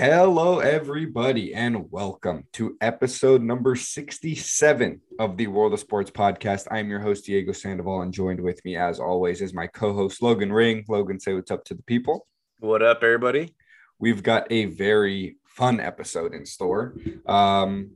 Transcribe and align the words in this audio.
Hello, 0.00 0.60
everybody, 0.60 1.52
and 1.52 1.90
welcome 1.90 2.44
to 2.52 2.76
episode 2.80 3.42
number 3.42 3.74
67 3.74 5.00
of 5.18 5.36
the 5.36 5.48
World 5.48 5.72
of 5.72 5.80
Sports 5.80 6.12
podcast. 6.12 6.68
I'm 6.70 6.88
your 6.88 7.00
host, 7.00 7.24
Diego 7.24 7.50
Sandoval, 7.50 8.02
and 8.02 8.14
joined 8.14 8.40
with 8.40 8.64
me, 8.64 8.76
as 8.76 9.00
always, 9.00 9.42
is 9.42 9.52
my 9.52 9.66
co 9.66 9.92
host, 9.92 10.22
Logan 10.22 10.52
Ring. 10.52 10.84
Logan, 10.88 11.18
say 11.18 11.34
what's 11.34 11.50
up 11.50 11.64
to 11.64 11.74
the 11.74 11.82
people. 11.82 12.28
What 12.60 12.80
up, 12.80 13.02
everybody? 13.02 13.56
We've 13.98 14.22
got 14.22 14.46
a 14.52 14.66
very 14.66 15.36
fun 15.48 15.80
episode 15.80 16.32
in 16.32 16.46
store. 16.46 16.94
Um, 17.26 17.90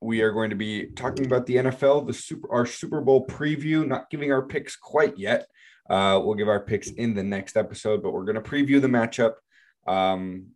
we 0.00 0.22
are 0.22 0.32
going 0.32 0.50
to 0.50 0.56
be 0.56 0.86
talking 0.86 1.24
about 1.24 1.46
the 1.46 1.54
NFL, 1.54 2.08
the 2.08 2.14
super 2.14 2.52
our 2.52 2.66
Super 2.66 3.00
Bowl 3.00 3.28
preview, 3.28 3.86
not 3.86 4.10
giving 4.10 4.32
our 4.32 4.42
picks 4.42 4.74
quite 4.74 5.16
yet. 5.16 5.46
Uh, 5.88 6.20
we'll 6.20 6.34
give 6.34 6.48
our 6.48 6.64
picks 6.64 6.88
in 6.88 7.14
the 7.14 7.22
next 7.22 7.56
episode, 7.56 8.02
but 8.02 8.12
we're 8.12 8.24
going 8.24 8.34
to 8.34 8.40
preview 8.42 8.80
the 8.80 8.88
matchup 8.88 9.34
um, 9.86 10.46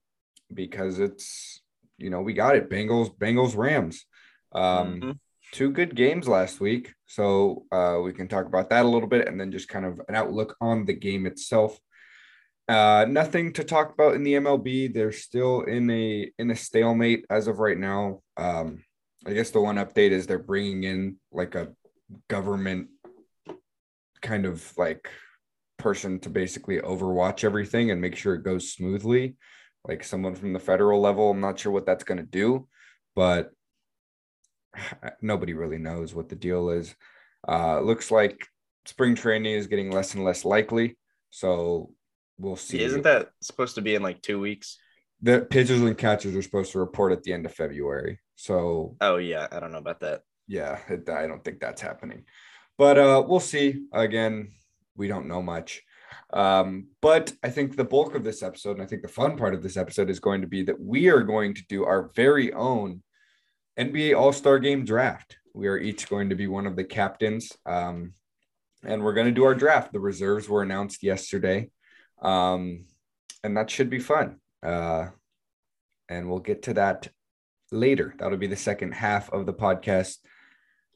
because 0.52 0.98
it's 0.98 1.60
you 1.96 2.10
know 2.10 2.20
we 2.20 2.32
got 2.32 2.56
it 2.56 2.70
Bengals 2.70 3.14
Bengals 3.16 3.56
Rams. 3.56 4.04
Um, 4.52 5.00
mm-hmm. 5.00 5.10
Two 5.52 5.70
good 5.70 5.94
games 5.94 6.28
last 6.28 6.60
week, 6.60 6.92
so 7.06 7.64
uh, 7.72 7.98
we 8.04 8.12
can 8.12 8.28
talk 8.28 8.44
about 8.44 8.68
that 8.68 8.84
a 8.84 8.88
little 8.88 9.08
bit, 9.08 9.26
and 9.26 9.40
then 9.40 9.50
just 9.50 9.68
kind 9.68 9.86
of 9.86 10.00
an 10.08 10.14
outlook 10.14 10.56
on 10.60 10.84
the 10.84 10.92
game 10.92 11.24
itself. 11.24 11.78
Uh, 12.68 13.06
nothing 13.08 13.54
to 13.54 13.64
talk 13.64 13.94
about 13.94 14.14
in 14.14 14.22
the 14.22 14.34
MLB. 14.34 14.92
They're 14.92 15.12
still 15.12 15.62
in 15.62 15.88
a 15.90 16.30
in 16.38 16.50
a 16.50 16.56
stalemate 16.56 17.24
as 17.30 17.46
of 17.46 17.60
right 17.60 17.78
now. 17.78 18.20
Um, 18.36 18.84
I 19.26 19.32
guess 19.32 19.50
the 19.50 19.60
one 19.60 19.76
update 19.76 20.10
is 20.10 20.26
they're 20.26 20.38
bringing 20.38 20.84
in 20.84 21.16
like 21.32 21.54
a 21.54 21.72
government 22.28 22.88
kind 24.20 24.46
of 24.46 24.72
like 24.76 25.08
person 25.78 26.18
to 26.20 26.28
basically 26.28 26.78
overwatch 26.78 27.44
everything 27.44 27.90
and 27.90 28.00
make 28.00 28.16
sure 28.16 28.34
it 28.34 28.42
goes 28.42 28.72
smoothly 28.72 29.36
like 29.88 30.04
someone 30.04 30.34
from 30.34 30.52
the 30.52 30.60
federal 30.60 31.00
level 31.00 31.30
i'm 31.30 31.40
not 31.40 31.58
sure 31.58 31.72
what 31.72 31.86
that's 31.86 32.04
going 32.04 32.18
to 32.18 32.24
do 32.24 32.68
but 33.16 33.50
nobody 35.22 35.54
really 35.54 35.78
knows 35.78 36.14
what 36.14 36.28
the 36.28 36.36
deal 36.36 36.70
is. 36.70 36.94
Uh 37.46 37.80
looks 37.80 38.10
like 38.10 38.46
spring 38.86 39.14
training 39.14 39.54
is 39.54 39.66
getting 39.66 39.90
less 39.90 40.14
and 40.14 40.24
less 40.24 40.44
likely 40.44 40.96
so 41.30 41.92
we'll 42.38 42.56
see. 42.56 42.80
Isn't 42.80 43.02
that 43.02 43.30
supposed 43.42 43.74
to 43.74 43.82
be 43.82 43.94
in 43.94 44.02
like 44.02 44.22
two 44.22 44.40
weeks? 44.40 44.78
The 45.20 45.40
pitchers 45.40 45.82
and 45.82 45.98
catchers 45.98 46.34
are 46.36 46.42
supposed 46.42 46.72
to 46.72 46.78
report 46.78 47.12
at 47.12 47.22
the 47.22 47.32
end 47.32 47.46
of 47.46 47.54
february 47.54 48.20
so 48.36 48.96
oh 49.00 49.16
yeah 49.16 49.48
i 49.50 49.60
don't 49.60 49.72
know 49.72 49.78
about 49.78 50.00
that. 50.00 50.22
Yeah 50.46 50.78
it, 50.88 51.08
i 51.08 51.26
don't 51.26 51.44
think 51.44 51.60
that's 51.60 51.82
happening. 51.82 52.24
But 52.76 52.96
uh, 52.96 53.24
we'll 53.26 53.40
see. 53.40 53.86
Again, 53.92 54.52
we 54.96 55.08
don't 55.08 55.26
know 55.26 55.42
much. 55.42 55.82
Um, 56.32 56.88
but 57.00 57.32
I 57.42 57.50
think 57.50 57.76
the 57.76 57.84
bulk 57.84 58.14
of 58.14 58.24
this 58.24 58.42
episode, 58.42 58.72
and 58.72 58.82
I 58.82 58.86
think 58.86 59.02
the 59.02 59.08
fun 59.08 59.36
part 59.36 59.54
of 59.54 59.62
this 59.62 59.76
episode 59.76 60.10
is 60.10 60.20
going 60.20 60.40
to 60.42 60.46
be 60.46 60.62
that 60.64 60.80
we 60.80 61.08
are 61.08 61.22
going 61.22 61.54
to 61.54 61.62
do 61.68 61.84
our 61.84 62.10
very 62.14 62.52
own 62.52 63.02
NBA 63.78 64.18
All 64.18 64.32
Star 64.32 64.58
Game 64.58 64.84
draft. 64.84 65.36
We 65.54 65.68
are 65.68 65.78
each 65.78 66.08
going 66.08 66.28
to 66.30 66.34
be 66.36 66.46
one 66.46 66.66
of 66.66 66.76
the 66.76 66.84
captains, 66.84 67.52
um, 67.66 68.12
and 68.84 69.02
we're 69.02 69.14
going 69.14 69.26
to 69.26 69.32
do 69.32 69.44
our 69.44 69.54
draft. 69.54 69.92
The 69.92 70.00
reserves 70.00 70.48
were 70.48 70.62
announced 70.62 71.02
yesterday, 71.02 71.70
um, 72.22 72.84
and 73.42 73.56
that 73.56 73.70
should 73.70 73.90
be 73.90 73.98
fun. 73.98 74.40
Uh, 74.62 75.06
and 76.08 76.28
we'll 76.28 76.40
get 76.40 76.62
to 76.62 76.74
that 76.74 77.08
later. 77.70 78.14
That'll 78.18 78.38
be 78.38 78.46
the 78.46 78.56
second 78.56 78.92
half 78.92 79.32
of 79.32 79.46
the 79.46 79.52
podcast 79.52 80.18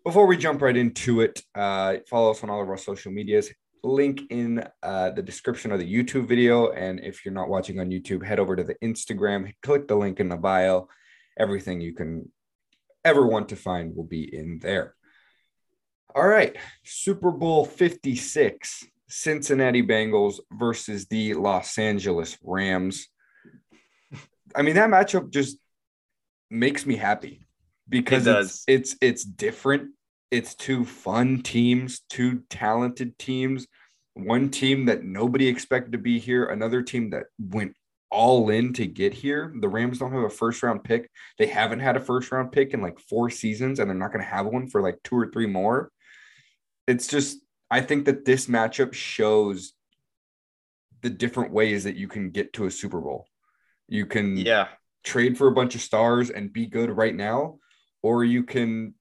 before 0.04 0.26
we 0.26 0.36
jump 0.36 0.62
right 0.62 0.76
into 0.76 1.20
it, 1.20 1.42
uh, 1.54 1.96
follow 2.08 2.30
us 2.30 2.42
on 2.42 2.50
all 2.50 2.62
of 2.62 2.68
our 2.68 2.76
social 2.76 3.12
medias. 3.12 3.50
Link 3.84 4.22
in 4.30 4.64
uh, 4.82 5.10
the 5.10 5.22
description 5.22 5.72
of 5.72 5.78
the 5.78 5.92
YouTube 5.92 6.26
video. 6.26 6.70
And 6.70 7.00
if 7.00 7.24
you're 7.24 7.34
not 7.34 7.48
watching 7.48 7.80
on 7.80 7.90
YouTube, 7.90 8.24
head 8.24 8.38
over 8.38 8.54
to 8.56 8.64
the 8.64 8.76
Instagram, 8.76 9.52
click 9.62 9.88
the 9.88 9.96
link 9.96 10.20
in 10.20 10.28
the 10.28 10.36
bio. 10.36 10.88
Everything 11.38 11.80
you 11.80 11.94
can 11.94 12.30
ever 13.04 13.26
want 13.26 13.48
to 13.48 13.56
find 13.56 13.96
will 13.96 14.04
be 14.04 14.34
in 14.34 14.58
there. 14.60 14.94
All 16.14 16.26
right, 16.26 16.56
Super 16.84 17.30
Bowl 17.30 17.64
56, 17.64 18.84
Cincinnati 19.08 19.82
Bengals 19.82 20.40
versus 20.52 21.06
the 21.06 21.34
Los 21.34 21.78
Angeles 21.78 22.36
Rams. 22.42 23.08
I 24.54 24.62
mean, 24.62 24.74
that 24.74 24.90
matchup 24.90 25.30
just 25.30 25.56
makes 26.50 26.84
me 26.84 26.96
happy 26.96 27.46
because 27.88 28.26
it 28.26 28.36
it's, 28.36 28.64
it's 28.66 28.96
it's 29.00 29.24
different. 29.24 29.92
It's 30.32 30.54
two 30.54 30.86
fun 30.86 31.42
teams, 31.42 32.00
two 32.08 32.42
talented 32.48 33.18
teams. 33.18 33.66
One 34.14 34.48
team 34.48 34.86
that 34.86 35.04
nobody 35.04 35.46
expected 35.46 35.92
to 35.92 35.98
be 35.98 36.18
here, 36.18 36.46
another 36.46 36.82
team 36.82 37.10
that 37.10 37.24
went 37.38 37.76
all 38.10 38.48
in 38.48 38.72
to 38.74 38.86
get 38.86 39.12
here. 39.12 39.52
The 39.60 39.68
Rams 39.68 39.98
don't 39.98 40.12
have 40.12 40.22
a 40.22 40.30
first 40.30 40.62
round 40.62 40.84
pick. 40.84 41.10
They 41.36 41.46
haven't 41.46 41.80
had 41.80 41.96
a 41.96 42.00
first 42.00 42.32
round 42.32 42.50
pick 42.50 42.72
in 42.72 42.80
like 42.80 42.98
four 42.98 43.28
seasons, 43.28 43.78
and 43.78 43.90
they're 43.90 43.96
not 43.96 44.10
going 44.10 44.24
to 44.24 44.30
have 44.30 44.46
one 44.46 44.68
for 44.68 44.80
like 44.80 44.98
two 45.04 45.16
or 45.16 45.30
three 45.30 45.46
more. 45.46 45.92
It's 46.86 47.08
just, 47.08 47.38
I 47.70 47.82
think 47.82 48.06
that 48.06 48.24
this 48.24 48.46
matchup 48.46 48.94
shows 48.94 49.74
the 51.02 51.10
different 51.10 51.52
ways 51.52 51.84
that 51.84 51.96
you 51.96 52.08
can 52.08 52.30
get 52.30 52.54
to 52.54 52.64
a 52.64 52.70
Super 52.70 53.02
Bowl. 53.02 53.26
You 53.86 54.06
can 54.06 54.38
yeah 54.38 54.68
trade 55.04 55.36
for 55.36 55.48
a 55.48 55.52
bunch 55.52 55.74
of 55.74 55.82
stars 55.82 56.30
and 56.30 56.52
be 56.52 56.66
good 56.66 56.90
right 56.90 57.14
now, 57.14 57.58
or 58.02 58.24
you 58.24 58.44
can 58.44 58.94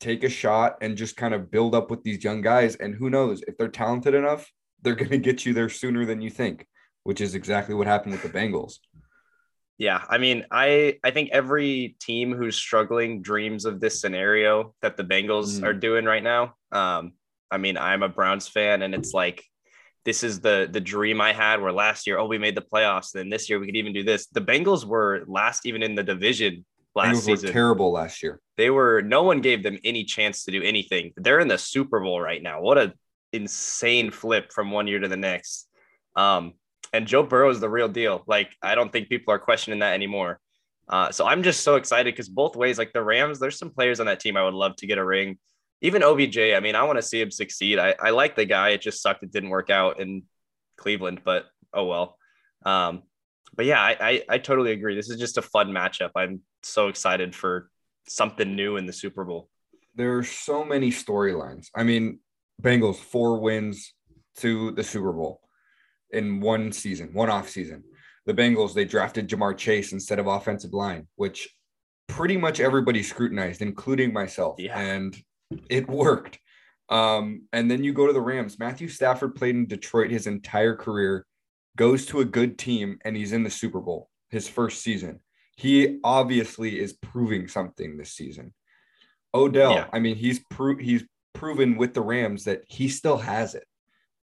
take 0.00 0.24
a 0.24 0.28
shot 0.28 0.78
and 0.80 0.96
just 0.96 1.16
kind 1.16 1.34
of 1.34 1.50
build 1.50 1.74
up 1.74 1.90
with 1.90 2.02
these 2.02 2.24
young 2.24 2.40
guys. 2.40 2.76
And 2.76 2.94
who 2.94 3.10
knows 3.10 3.42
if 3.46 3.56
they're 3.56 3.68
talented 3.68 4.14
enough, 4.14 4.50
they're 4.82 4.94
going 4.94 5.10
to 5.10 5.18
get 5.18 5.44
you 5.44 5.52
there 5.52 5.68
sooner 5.68 6.04
than 6.06 6.20
you 6.20 6.30
think, 6.30 6.66
which 7.04 7.20
is 7.20 7.34
exactly 7.34 7.74
what 7.74 7.86
happened 7.86 8.12
with 8.12 8.22
the 8.22 8.28
Bengals. 8.28 8.78
Yeah, 9.78 10.02
I 10.10 10.18
mean, 10.18 10.44
I 10.50 10.98
I 11.02 11.10
think 11.10 11.30
every 11.32 11.96
team 12.00 12.34
who's 12.34 12.56
struggling 12.56 13.22
dreams 13.22 13.64
of 13.64 13.80
this 13.80 13.98
scenario 13.98 14.74
that 14.82 14.98
the 14.98 15.04
Bengals 15.04 15.58
mm. 15.58 15.64
are 15.64 15.72
doing 15.72 16.04
right 16.04 16.22
now. 16.22 16.54
Um, 16.70 17.14
I 17.50 17.56
mean, 17.56 17.78
I'm 17.78 18.02
a 18.02 18.08
Browns 18.08 18.46
fan, 18.46 18.82
and 18.82 18.94
it's 18.94 19.14
like 19.14 19.42
this 20.04 20.22
is 20.22 20.40
the 20.40 20.68
the 20.70 20.82
dream 20.82 21.22
I 21.22 21.32
had. 21.32 21.62
Where 21.62 21.72
last 21.72 22.06
year, 22.06 22.18
oh, 22.18 22.26
we 22.26 22.36
made 22.36 22.56
the 22.56 22.60
playoffs, 22.60 23.12
then 23.12 23.30
this 23.30 23.48
year 23.48 23.58
we 23.58 23.64
could 23.64 23.76
even 23.76 23.94
do 23.94 24.04
this. 24.04 24.26
The 24.26 24.42
Bengals 24.42 24.84
were 24.84 25.24
last 25.26 25.64
even 25.64 25.82
in 25.82 25.94
the 25.94 26.02
division 26.02 26.66
last 26.94 27.24
season. 27.24 27.48
Were 27.48 27.52
terrible 27.52 27.92
last 27.92 28.22
year. 28.22 28.40
They 28.56 28.70
were 28.70 29.02
no 29.02 29.22
one 29.22 29.40
gave 29.40 29.62
them 29.62 29.78
any 29.84 30.04
chance 30.04 30.44
to 30.44 30.50
do 30.50 30.62
anything. 30.62 31.12
They're 31.16 31.40
in 31.40 31.48
the 31.48 31.58
Super 31.58 32.00
Bowl 32.00 32.20
right 32.20 32.42
now. 32.42 32.60
What 32.60 32.78
a 32.78 32.92
insane 33.32 34.10
flip 34.10 34.52
from 34.52 34.70
one 34.70 34.86
year 34.86 34.98
to 34.98 35.08
the 35.08 35.16
next. 35.16 35.68
Um, 36.16 36.54
and 36.92 37.06
Joe 37.06 37.22
Burrow 37.22 37.50
is 37.50 37.60
the 37.60 37.68
real 37.68 37.88
deal. 37.88 38.22
Like 38.26 38.50
I 38.62 38.74
don't 38.74 38.92
think 38.92 39.08
people 39.08 39.32
are 39.32 39.38
questioning 39.38 39.80
that 39.80 39.94
anymore. 39.94 40.40
Uh, 40.88 41.12
so 41.12 41.24
I'm 41.26 41.44
just 41.44 41.62
so 41.62 41.76
excited 41.76 42.12
because 42.12 42.28
both 42.28 42.56
ways, 42.56 42.76
like 42.76 42.92
the 42.92 43.02
Rams, 43.02 43.38
there's 43.38 43.58
some 43.58 43.70
players 43.70 44.00
on 44.00 44.06
that 44.06 44.18
team 44.18 44.36
I 44.36 44.42
would 44.42 44.54
love 44.54 44.74
to 44.76 44.86
get 44.88 44.98
a 44.98 45.04
ring. 45.04 45.38
Even 45.82 46.02
OBJ, 46.02 46.36
I 46.38 46.60
mean, 46.60 46.74
I 46.74 46.82
want 46.82 46.98
to 46.98 47.02
see 47.02 47.20
him 47.20 47.30
succeed. 47.30 47.78
I, 47.78 47.94
I 47.98 48.10
like 48.10 48.34
the 48.34 48.44
guy. 48.44 48.70
It 48.70 48.80
just 48.80 49.00
sucked 49.00 49.22
it 49.22 49.30
didn't 49.30 49.50
work 49.50 49.70
out 49.70 50.00
in 50.00 50.24
Cleveland, 50.76 51.20
but 51.24 51.46
oh 51.72 51.84
well. 51.84 52.16
Um, 52.66 53.04
but 53.54 53.66
yeah, 53.66 53.80
I, 53.80 53.96
I, 54.00 54.22
I 54.28 54.38
totally 54.38 54.72
agree. 54.72 54.96
This 54.96 55.10
is 55.10 55.18
just 55.18 55.38
a 55.38 55.42
fun 55.42 55.70
matchup. 55.70 56.10
I'm 56.16 56.40
so 56.62 56.88
excited 56.88 57.34
for 57.34 57.70
something 58.08 58.56
new 58.56 58.76
in 58.76 58.86
the 58.86 58.92
Super 58.92 59.24
Bowl. 59.24 59.48
There 59.94 60.16
are 60.18 60.24
so 60.24 60.64
many 60.64 60.90
storylines. 60.90 61.68
I 61.74 61.82
mean, 61.82 62.20
Bengals 62.62 62.96
four 62.96 63.40
wins 63.40 63.94
to 64.38 64.72
the 64.72 64.84
Super 64.84 65.12
Bowl 65.12 65.40
in 66.10 66.40
one 66.40 66.72
season, 66.72 67.10
one 67.12 67.30
off 67.30 67.48
season. 67.48 67.84
The 68.26 68.34
Bengals 68.34 68.74
they 68.74 68.84
drafted 68.84 69.28
Ja'Marr 69.28 69.56
Chase 69.56 69.92
instead 69.92 70.18
of 70.18 70.26
offensive 70.26 70.72
line, 70.72 71.08
which 71.16 71.48
pretty 72.08 72.36
much 72.36 72.60
everybody 72.60 73.02
scrutinized, 73.02 73.62
including 73.62 74.12
myself, 74.12 74.56
yeah. 74.58 74.78
and 74.78 75.16
it 75.68 75.88
worked. 75.88 76.38
Um, 76.88 77.42
and 77.52 77.70
then 77.70 77.84
you 77.84 77.92
go 77.92 78.06
to 78.06 78.12
the 78.12 78.20
Rams. 78.20 78.58
Matthew 78.58 78.88
Stafford 78.88 79.36
played 79.36 79.54
in 79.54 79.66
Detroit 79.66 80.10
his 80.10 80.26
entire 80.26 80.74
career, 80.74 81.24
goes 81.76 82.06
to 82.06 82.20
a 82.20 82.24
good 82.24 82.58
team, 82.58 82.98
and 83.04 83.16
he's 83.16 83.32
in 83.32 83.44
the 83.44 83.50
Super 83.50 83.80
Bowl 83.80 84.10
his 84.28 84.48
first 84.48 84.82
season 84.82 85.20
he 85.60 86.00
obviously 86.02 86.80
is 86.80 86.94
proving 86.94 87.46
something 87.46 87.98
this 87.98 88.12
season. 88.12 88.54
Odell, 89.34 89.74
yeah. 89.74 89.86
I 89.92 89.98
mean, 89.98 90.16
he's 90.16 90.38
pro- 90.38 90.78
he's 90.78 91.04
proven 91.34 91.76
with 91.76 91.92
the 91.92 92.00
Rams 92.00 92.44
that 92.44 92.62
he 92.66 92.88
still 92.88 93.18
has 93.18 93.54
it. 93.54 93.66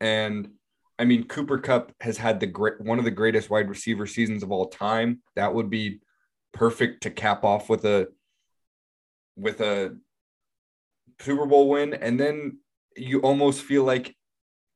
And 0.00 0.50
I 0.98 1.06
mean, 1.06 1.24
Cooper 1.24 1.58
Kupp 1.58 1.92
has 2.00 2.18
had 2.18 2.40
the 2.40 2.46
great 2.46 2.78
one 2.78 2.98
of 2.98 3.06
the 3.06 3.10
greatest 3.10 3.48
wide 3.48 3.70
receiver 3.70 4.06
seasons 4.06 4.42
of 4.42 4.52
all 4.52 4.66
time. 4.66 5.22
That 5.34 5.54
would 5.54 5.70
be 5.70 6.00
perfect 6.52 7.04
to 7.04 7.10
cap 7.10 7.42
off 7.42 7.70
with 7.70 7.86
a 7.86 8.08
with 9.34 9.62
a 9.62 9.96
Super 11.20 11.46
Bowl 11.46 11.70
win. 11.70 11.94
And 11.94 12.20
then 12.20 12.58
you 12.98 13.20
almost 13.20 13.62
feel 13.62 13.82
like 13.84 14.14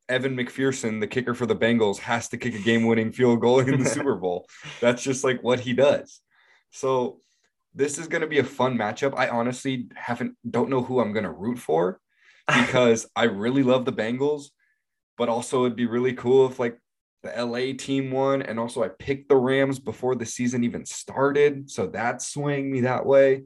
Evan 0.08 0.34
McPherson, 0.34 0.98
the 0.98 1.06
kicker 1.06 1.34
for 1.34 1.44
the 1.44 1.54
Bengals, 1.54 1.98
has 1.98 2.30
to 2.30 2.38
kick 2.38 2.54
a 2.54 2.58
game-winning 2.58 3.12
field 3.12 3.42
goal 3.42 3.60
in 3.60 3.82
the 3.82 3.88
Super 3.98 4.16
Bowl. 4.16 4.46
That's 4.80 5.02
just 5.02 5.24
like 5.24 5.42
what 5.42 5.60
he 5.60 5.74
does. 5.74 6.22
So 6.70 7.20
this 7.74 7.98
is 7.98 8.08
going 8.08 8.22
to 8.22 8.26
be 8.26 8.38
a 8.38 8.44
fun 8.44 8.76
matchup. 8.76 9.14
I 9.16 9.28
honestly 9.28 9.88
haven't 9.94 10.36
don't 10.48 10.70
know 10.70 10.82
who 10.82 11.00
I'm 11.00 11.12
going 11.12 11.24
to 11.24 11.30
root 11.30 11.58
for 11.58 12.00
because 12.46 13.06
I 13.14 13.24
really 13.24 13.62
love 13.62 13.84
the 13.84 13.92
Bengals, 13.92 14.46
but 15.16 15.28
also 15.28 15.64
it'd 15.64 15.76
be 15.76 15.86
really 15.86 16.14
cool 16.14 16.46
if 16.46 16.58
like 16.58 16.78
the 17.22 17.36
LA 17.36 17.72
team 17.76 18.10
won, 18.10 18.42
and 18.42 18.60
also 18.60 18.82
I 18.82 18.88
picked 18.88 19.28
the 19.28 19.36
Rams 19.36 19.78
before 19.78 20.14
the 20.14 20.26
season 20.26 20.64
even 20.64 20.86
started, 20.86 21.68
so 21.70 21.88
that 21.88 22.22
swaying 22.22 22.70
me 22.70 22.82
that 22.82 23.04
way. 23.04 23.42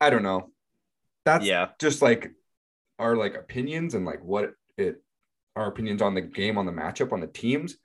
I 0.00 0.10
don't 0.10 0.22
know. 0.22 0.50
That's 1.24 1.46
Yeah. 1.46 1.68
just 1.78 2.02
like 2.02 2.32
our 2.98 3.16
like 3.16 3.34
opinions 3.34 3.94
and 3.94 4.04
like 4.04 4.22
what 4.24 4.52
it 4.76 5.02
our 5.56 5.68
opinions 5.68 6.02
on 6.02 6.14
the 6.14 6.20
game, 6.20 6.58
on 6.58 6.66
the 6.66 6.72
matchup, 6.72 7.12
on 7.12 7.20
the 7.20 7.26
teams, 7.26 7.76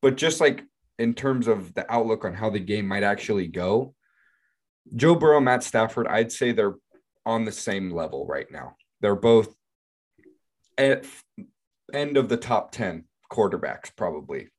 but 0.00 0.16
just 0.16 0.40
like 0.40 0.64
in 1.02 1.14
terms 1.14 1.48
of 1.48 1.74
the 1.74 1.90
outlook 1.92 2.24
on 2.24 2.32
how 2.32 2.48
the 2.48 2.60
game 2.60 2.86
might 2.86 3.02
actually 3.02 3.48
go. 3.48 3.92
Joe 4.94 5.16
Burrow, 5.16 5.40
Matt 5.40 5.64
Stafford, 5.64 6.06
I'd 6.06 6.30
say 6.30 6.52
they're 6.52 6.76
on 7.26 7.44
the 7.44 7.50
same 7.50 7.90
level 7.90 8.24
right 8.24 8.46
now. 8.52 8.76
They're 9.00 9.16
both 9.16 9.52
at 10.78 11.04
end 11.92 12.16
of 12.16 12.28
the 12.28 12.36
top 12.36 12.70
10 12.70 13.04
quarterbacks, 13.32 13.90
probably. 13.96 14.50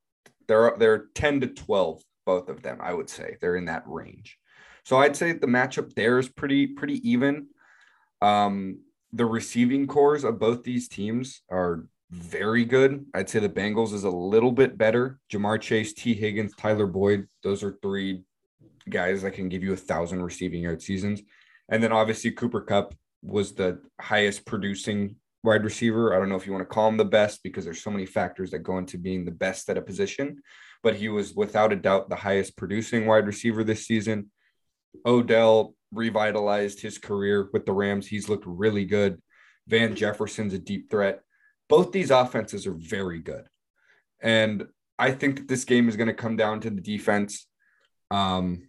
They're 0.49 0.75
they're 0.77 1.05
10 1.15 1.41
to 1.41 1.47
12, 1.47 2.03
both 2.25 2.49
of 2.49 2.61
them, 2.61 2.79
I 2.81 2.93
would 2.93 3.09
say. 3.09 3.37
They're 3.39 3.55
in 3.55 3.65
that 3.65 3.83
range. 3.85 4.37
So 4.83 4.97
I'd 4.97 5.15
say 5.15 5.31
the 5.31 5.47
matchup 5.47 5.93
there 5.93 6.19
is 6.19 6.27
pretty, 6.27 6.67
pretty 6.67 7.09
even. 7.09 7.47
Um, 8.21 8.79
the 9.13 9.25
receiving 9.25 9.87
corps 9.87 10.25
of 10.25 10.39
both 10.39 10.63
these 10.63 10.89
teams 10.89 11.41
are 11.49 11.85
very 12.13 12.63
good. 12.63 13.05
I'd 13.13 13.29
say 13.29 13.39
the 13.39 13.49
Bengals 13.49 13.93
is 13.93 14.03
a 14.03 14.09
little 14.09 14.51
bit 14.51 14.77
better. 14.77 15.19
Ja'Marr 15.31 15.59
Chase, 15.59 15.93
Tee 15.93 16.13
Higgins, 16.13 16.53
Tyler 16.55 16.87
Boyd, 16.87 17.27
those 17.43 17.63
are 17.63 17.77
three 17.81 18.23
guys 18.89 19.21
that 19.21 19.31
can 19.31 19.49
give 19.49 19.63
you 19.63 19.73
a 19.73 19.77
thousand 19.77 20.21
receiving 20.21 20.61
yard 20.61 20.81
seasons. 20.81 21.21
And 21.69 21.81
then 21.81 21.91
obviously 21.91 22.31
Cooper 22.31 22.61
Kupp 22.61 22.93
was 23.21 23.53
the 23.53 23.79
highest 23.99 24.45
producing 24.45 25.15
wide 25.43 25.63
receiver. 25.63 26.13
I 26.13 26.19
don't 26.19 26.29
know 26.29 26.35
if 26.35 26.45
you 26.45 26.53
want 26.53 26.61
to 26.61 26.73
call 26.73 26.87
him 26.87 26.97
the 26.97 27.05
best 27.05 27.41
because 27.43 27.65
there's 27.65 27.81
so 27.81 27.91
many 27.91 28.05
factors 28.05 28.51
that 28.51 28.59
go 28.59 28.77
into 28.77 28.97
being 28.97 29.25
the 29.25 29.31
best 29.31 29.69
at 29.69 29.77
a 29.77 29.81
position, 29.81 30.41
but 30.83 30.95
he 30.95 31.09
was 31.09 31.33
without 31.33 31.73
a 31.73 31.77
doubt 31.77 32.09
the 32.09 32.15
highest 32.15 32.57
producing 32.57 33.05
wide 33.05 33.25
receiver 33.25 33.63
this 33.63 33.87
season. 33.87 34.29
Odell 35.05 35.75
revitalized 35.91 36.81
his 36.81 36.97
career 36.97 37.49
with 37.53 37.65
the 37.65 37.71
Rams. 37.71 38.07
He's 38.07 38.29
looked 38.29 38.45
really 38.45 38.85
good. 38.85 39.21
Van 39.67 39.95
Jefferson's 39.95 40.53
a 40.53 40.59
deep 40.59 40.89
threat. 40.89 41.21
Both 41.73 41.91
these 41.91 42.11
offenses 42.11 42.67
are 42.67 42.75
very 42.75 43.17
good. 43.17 43.47
And 44.21 44.67
I 44.99 45.09
think 45.09 45.37
that 45.37 45.47
this 45.47 45.65
game 45.65 45.89
is 45.89 45.95
going 45.95 46.07
to 46.07 46.13
come 46.13 46.35
down 46.35 46.59
to 46.59 46.69
the 46.69 46.79
defense. 46.79 47.47
Um, 48.11 48.67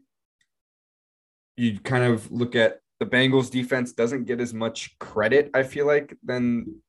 you 1.55 1.81
kind 1.81 2.05
of 2.05 2.33
look 2.33 2.56
at 2.56 2.79
the 3.01 3.05
Bengals 3.05 3.51
defense 3.51 3.93
doesn't 3.93 4.25
get 4.25 4.41
as 4.41 4.55
much 4.55 4.99
credit, 4.99 5.51
I 5.53 5.65
feel 5.65 5.87
like, 5.87 6.17
than 6.25 6.81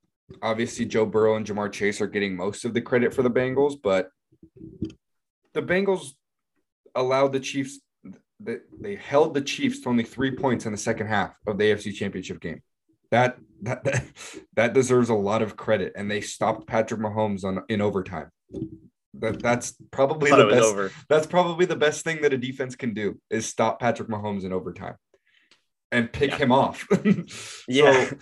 obviously 0.41 0.85
Joe 0.85 1.05
Burrow 1.05 1.35
and 1.35 1.45
Ja'Marr 1.45 1.69
Chase 1.69 1.99
are 1.99 2.07
getting 2.07 2.37
most 2.37 2.63
of 2.63 2.73
the 2.73 2.79
credit 2.79 3.13
for 3.13 3.21
the 3.21 3.29
Bengals, 3.29 3.75
but 3.83 4.07
the 5.53 5.61
Bengals 5.61 6.11
allowed 6.95 7.33
the 7.33 7.41
Chiefs 7.41 7.81
they, 8.39 8.59
they 8.79 8.95
held 8.95 9.33
the 9.33 9.41
Chiefs 9.41 9.81
to 9.81 9.89
only 9.89 10.05
three 10.05 10.31
points 10.31 10.65
in 10.65 10.71
the 10.71 10.77
second 10.77 11.07
half 11.07 11.35
of 11.45 11.57
the 11.57 11.65
AFC 11.65 11.93
championship 11.93 12.39
game. 12.39 12.61
That 13.15 13.37
that 13.61 13.83
that, 13.85 14.03
that 14.55 14.73
deserves 14.73 15.09
a 15.09 15.13
lot 15.15 15.41
of 15.41 15.55
credit. 15.55 15.93
And 15.95 16.11
they 16.11 16.19
stopped 16.21 16.67
Patrick 16.67 16.99
Mahomes 16.99 17.43
on 17.45 17.63
in 17.69 17.79
overtime. 17.81 18.29
That 19.15 19.41
that's 19.41 19.75
probably 19.91 20.29
the 20.31 20.47
best 20.47 20.63
over. 20.65 20.91
that's 21.07 21.25
probably 21.25 21.65
the 21.65 21.77
best 21.77 22.03
thing 22.03 22.21
that 22.23 22.33
a 22.33 22.37
defense 22.37 22.75
can 22.75 22.93
do 22.93 23.19
is 23.29 23.45
stop 23.45 23.79
Patrick 23.79 24.09
Mahomes 24.09 24.43
in 24.43 24.51
overtime 24.51 24.95
and 25.91 26.11
pick 26.11 26.31
Yeah. 26.31 26.37
him 26.37 26.51
off. 26.51 26.85
Yeah. 27.67 28.09
So 28.09 28.17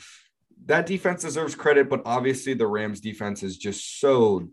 that 0.66 0.86
defense 0.86 1.24
deserves 1.24 1.56
credit, 1.56 1.90
but 1.90 2.04
obviously 2.06 2.54
the 2.54 2.68
Rams 2.68 3.02
defense 3.02 3.42
is 3.44 3.58
just 3.58 4.00
so 4.00 4.48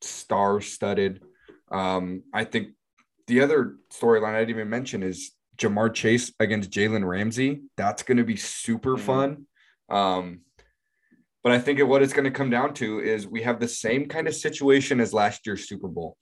star 0.00 0.60
studded. 0.62 1.22
Um, 1.70 2.22
I 2.32 2.44
think 2.44 2.68
the 3.26 3.42
other 3.42 3.76
storyline 3.92 4.34
I 4.34 4.38
didn't 4.40 4.56
even 4.56 4.70
mention 4.70 5.02
is 5.02 5.32
Ja'Marr 5.58 5.92
Chase 5.94 6.32
against 6.40 6.70
Jalen 6.70 7.06
Ramsey. 7.06 7.62
That's 7.76 8.02
going 8.02 8.16
to 8.18 8.24
be 8.24 8.36
super 8.36 8.96
Mhm. 8.96 9.00
fun. 9.00 9.46
Um, 9.92 10.40
but 11.42 11.52
I 11.52 11.58
think 11.58 11.80
what 11.80 12.02
it's 12.02 12.12
going 12.12 12.24
to 12.24 12.30
come 12.30 12.50
down 12.50 12.74
to 12.74 13.00
is 13.00 13.26
we 13.26 13.42
have 13.42 13.60
the 13.60 13.68
same 13.68 14.06
kind 14.06 14.26
of 14.26 14.34
situation 14.34 15.00
as 15.00 15.12
last 15.12 15.46
year's 15.46 15.68
Super 15.68 15.88
Bowl. 15.88 16.16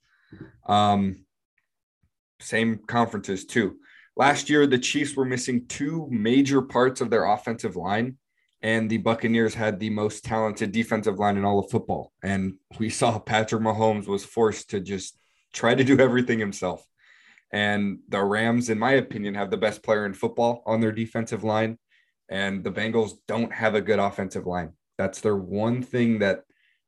Um, 0.66 1.24
same 2.40 2.80
conferences 2.86 3.44
too. 3.44 3.76
Last 4.16 4.50
year, 4.50 4.66
the 4.66 4.78
Chiefs 4.78 5.14
were 5.14 5.24
missing 5.24 5.66
two 5.66 6.08
major 6.10 6.62
parts 6.62 7.00
of 7.00 7.10
their 7.10 7.24
offensive 7.24 7.76
line, 7.76 8.16
and 8.62 8.90
the 8.90 8.98
Buccaneers 8.98 9.54
had 9.54 9.78
the 9.78 9.90
most 9.90 10.24
talented 10.24 10.72
defensive 10.72 11.18
line 11.18 11.36
in 11.36 11.44
all 11.44 11.58
of 11.58 11.70
football. 11.70 12.12
And 12.22 12.54
we 12.78 12.90
saw 12.90 13.18
Patrick 13.18 13.62
Mahomes 13.62 14.06
was 14.06 14.24
forced 14.24 14.70
to 14.70 14.80
just 14.80 15.18
try 15.52 15.74
to 15.74 15.84
do 15.84 15.98
everything 15.98 16.38
himself. 16.38 16.84
And 17.52 17.98
the 18.08 18.22
Rams, 18.22 18.70
in 18.70 18.78
my 18.78 18.92
opinion, 18.92 19.34
have 19.34 19.50
the 19.50 19.56
best 19.56 19.82
player 19.82 20.06
in 20.06 20.14
football 20.14 20.62
on 20.66 20.80
their 20.80 20.92
defensive 20.92 21.44
line. 21.44 21.78
And 22.30 22.64
the 22.64 22.70
Bengals 22.70 23.12
don't 23.26 23.52
have 23.52 23.74
a 23.74 23.80
good 23.80 23.98
offensive 23.98 24.46
line. 24.46 24.72
That's 24.96 25.20
their 25.20 25.36
one 25.36 25.82
thing 25.82 26.20
that 26.20 26.44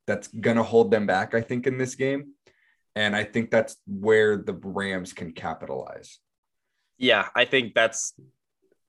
that's 0.07 0.27
gonna 0.27 0.63
hold 0.63 0.89
them 0.89 1.05
back, 1.05 1.35
I 1.35 1.41
think, 1.41 1.67
in 1.67 1.77
this 1.77 1.95
game. 1.95 2.31
And 2.95 3.15
I 3.15 3.23
think 3.23 3.51
that's 3.51 3.77
where 3.87 4.37
the 4.37 4.53
Rams 4.53 5.13
can 5.13 5.33
capitalize. 5.33 6.19
Yeah, 6.97 7.27
I 7.35 7.45
think 7.45 7.73
that's. 7.73 8.13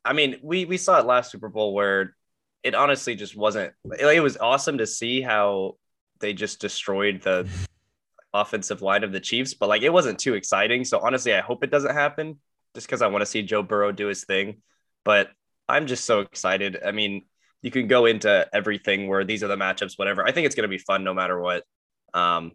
I 0.04 0.12
mean, 0.12 0.36
we 0.42 0.64
we 0.64 0.76
saw 0.76 1.00
it 1.00 1.06
last 1.06 1.32
Super 1.32 1.48
Bowl 1.48 1.74
where 1.74 2.14
it 2.62 2.74
honestly 2.74 3.14
just 3.14 3.36
wasn't. 3.36 3.72
It 3.98 4.22
was 4.22 4.36
awesome 4.36 4.78
to 4.78 4.86
see 4.86 5.20
how 5.20 5.76
they 6.20 6.32
just 6.32 6.60
destroyed 6.60 7.22
the 7.22 7.48
offensive 8.34 8.82
line 8.82 9.04
of 9.04 9.12
the 9.12 9.20
Chiefs, 9.20 9.54
but 9.54 9.68
like 9.68 9.82
it 9.82 9.92
wasn't 9.92 10.18
too 10.18 10.34
exciting. 10.34 10.84
So 10.84 10.98
honestly, 10.98 11.34
I 11.34 11.40
hope 11.40 11.64
it 11.64 11.70
doesn't 11.70 11.94
happen, 11.94 12.38
just 12.74 12.86
because 12.86 13.02
I 13.02 13.06
want 13.06 13.22
to 13.22 13.26
see 13.26 13.42
Joe 13.42 13.62
Burrow 13.62 13.92
do 13.92 14.06
his 14.06 14.24
thing. 14.24 14.62
But 15.04 15.30
I'm 15.68 15.86
just 15.86 16.04
so 16.04 16.20
excited. 16.20 16.78
I 16.84 16.92
mean, 16.92 17.22
you 17.62 17.70
can 17.70 17.86
go 17.88 18.06
into 18.06 18.46
everything 18.52 19.08
where 19.08 19.24
these 19.24 19.42
are 19.42 19.48
the 19.48 19.56
matchups, 19.56 19.98
whatever. 19.98 20.26
I 20.26 20.32
think 20.32 20.46
it's 20.46 20.54
going 20.54 20.68
to 20.68 20.68
be 20.68 20.78
fun 20.78 21.04
no 21.04 21.14
matter 21.14 21.40
what. 21.40 21.64
Um, 22.12 22.52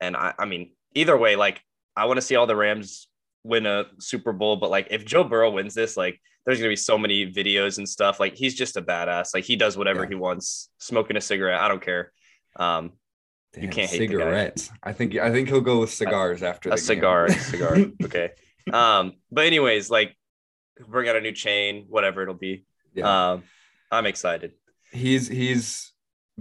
and 0.00 0.16
I, 0.16 0.32
I 0.38 0.46
mean, 0.46 0.72
either 0.94 1.16
way, 1.16 1.36
like 1.36 1.60
I 1.96 2.06
want 2.06 2.16
to 2.16 2.22
see 2.22 2.36
all 2.36 2.46
the 2.46 2.56
Rams 2.56 3.08
win 3.44 3.66
a 3.66 3.84
Super 3.98 4.32
Bowl, 4.32 4.56
but 4.56 4.70
like 4.70 4.88
if 4.90 5.04
Joe 5.04 5.24
Burrow 5.24 5.50
wins 5.50 5.74
this, 5.74 5.96
like 5.96 6.20
there's 6.44 6.58
gonna 6.58 6.70
be 6.70 6.76
so 6.76 6.96
many 6.98 7.30
videos 7.30 7.78
and 7.78 7.88
stuff. 7.88 8.18
Like 8.18 8.34
he's 8.34 8.54
just 8.54 8.76
a 8.76 8.82
badass. 8.82 9.34
Like 9.34 9.44
he 9.44 9.54
does 9.56 9.76
whatever 9.76 10.02
Yeah. 10.04 10.08
he 10.10 10.14
wants, 10.14 10.70
smoking 10.78 11.16
a 11.16 11.20
cigarette. 11.20 11.60
I 11.60 11.68
don't 11.68 11.82
care. 11.82 12.12
Um, 12.56 12.92
You 13.56 13.68
can't 13.68 13.90
hate 13.90 13.98
cigarettes. 13.98 14.70
I 14.82 14.92
think 14.92 15.16
I 15.16 15.30
think 15.30 15.48
he'll 15.48 15.60
go 15.60 15.80
with 15.80 15.92
cigars 15.92 16.42
after 16.42 16.70
the 16.70 16.76
a 16.76 16.78
cigar, 16.78 17.26
a 17.26 17.32
cigar. 17.32 17.76
Okay. 18.02 18.30
Um, 18.72 19.12
but 19.30 19.44
anyways, 19.46 19.90
like 19.90 20.16
bring 20.88 21.08
out 21.08 21.16
a 21.16 21.20
new 21.20 21.32
chain, 21.32 21.86
whatever 21.88 22.22
it'll 22.22 22.34
be. 22.34 22.64
Yeah. 22.94 23.32
Um, 23.32 23.42
I'm 23.90 24.06
excited. 24.06 24.52
he's 24.92 25.28
he's 25.28 25.92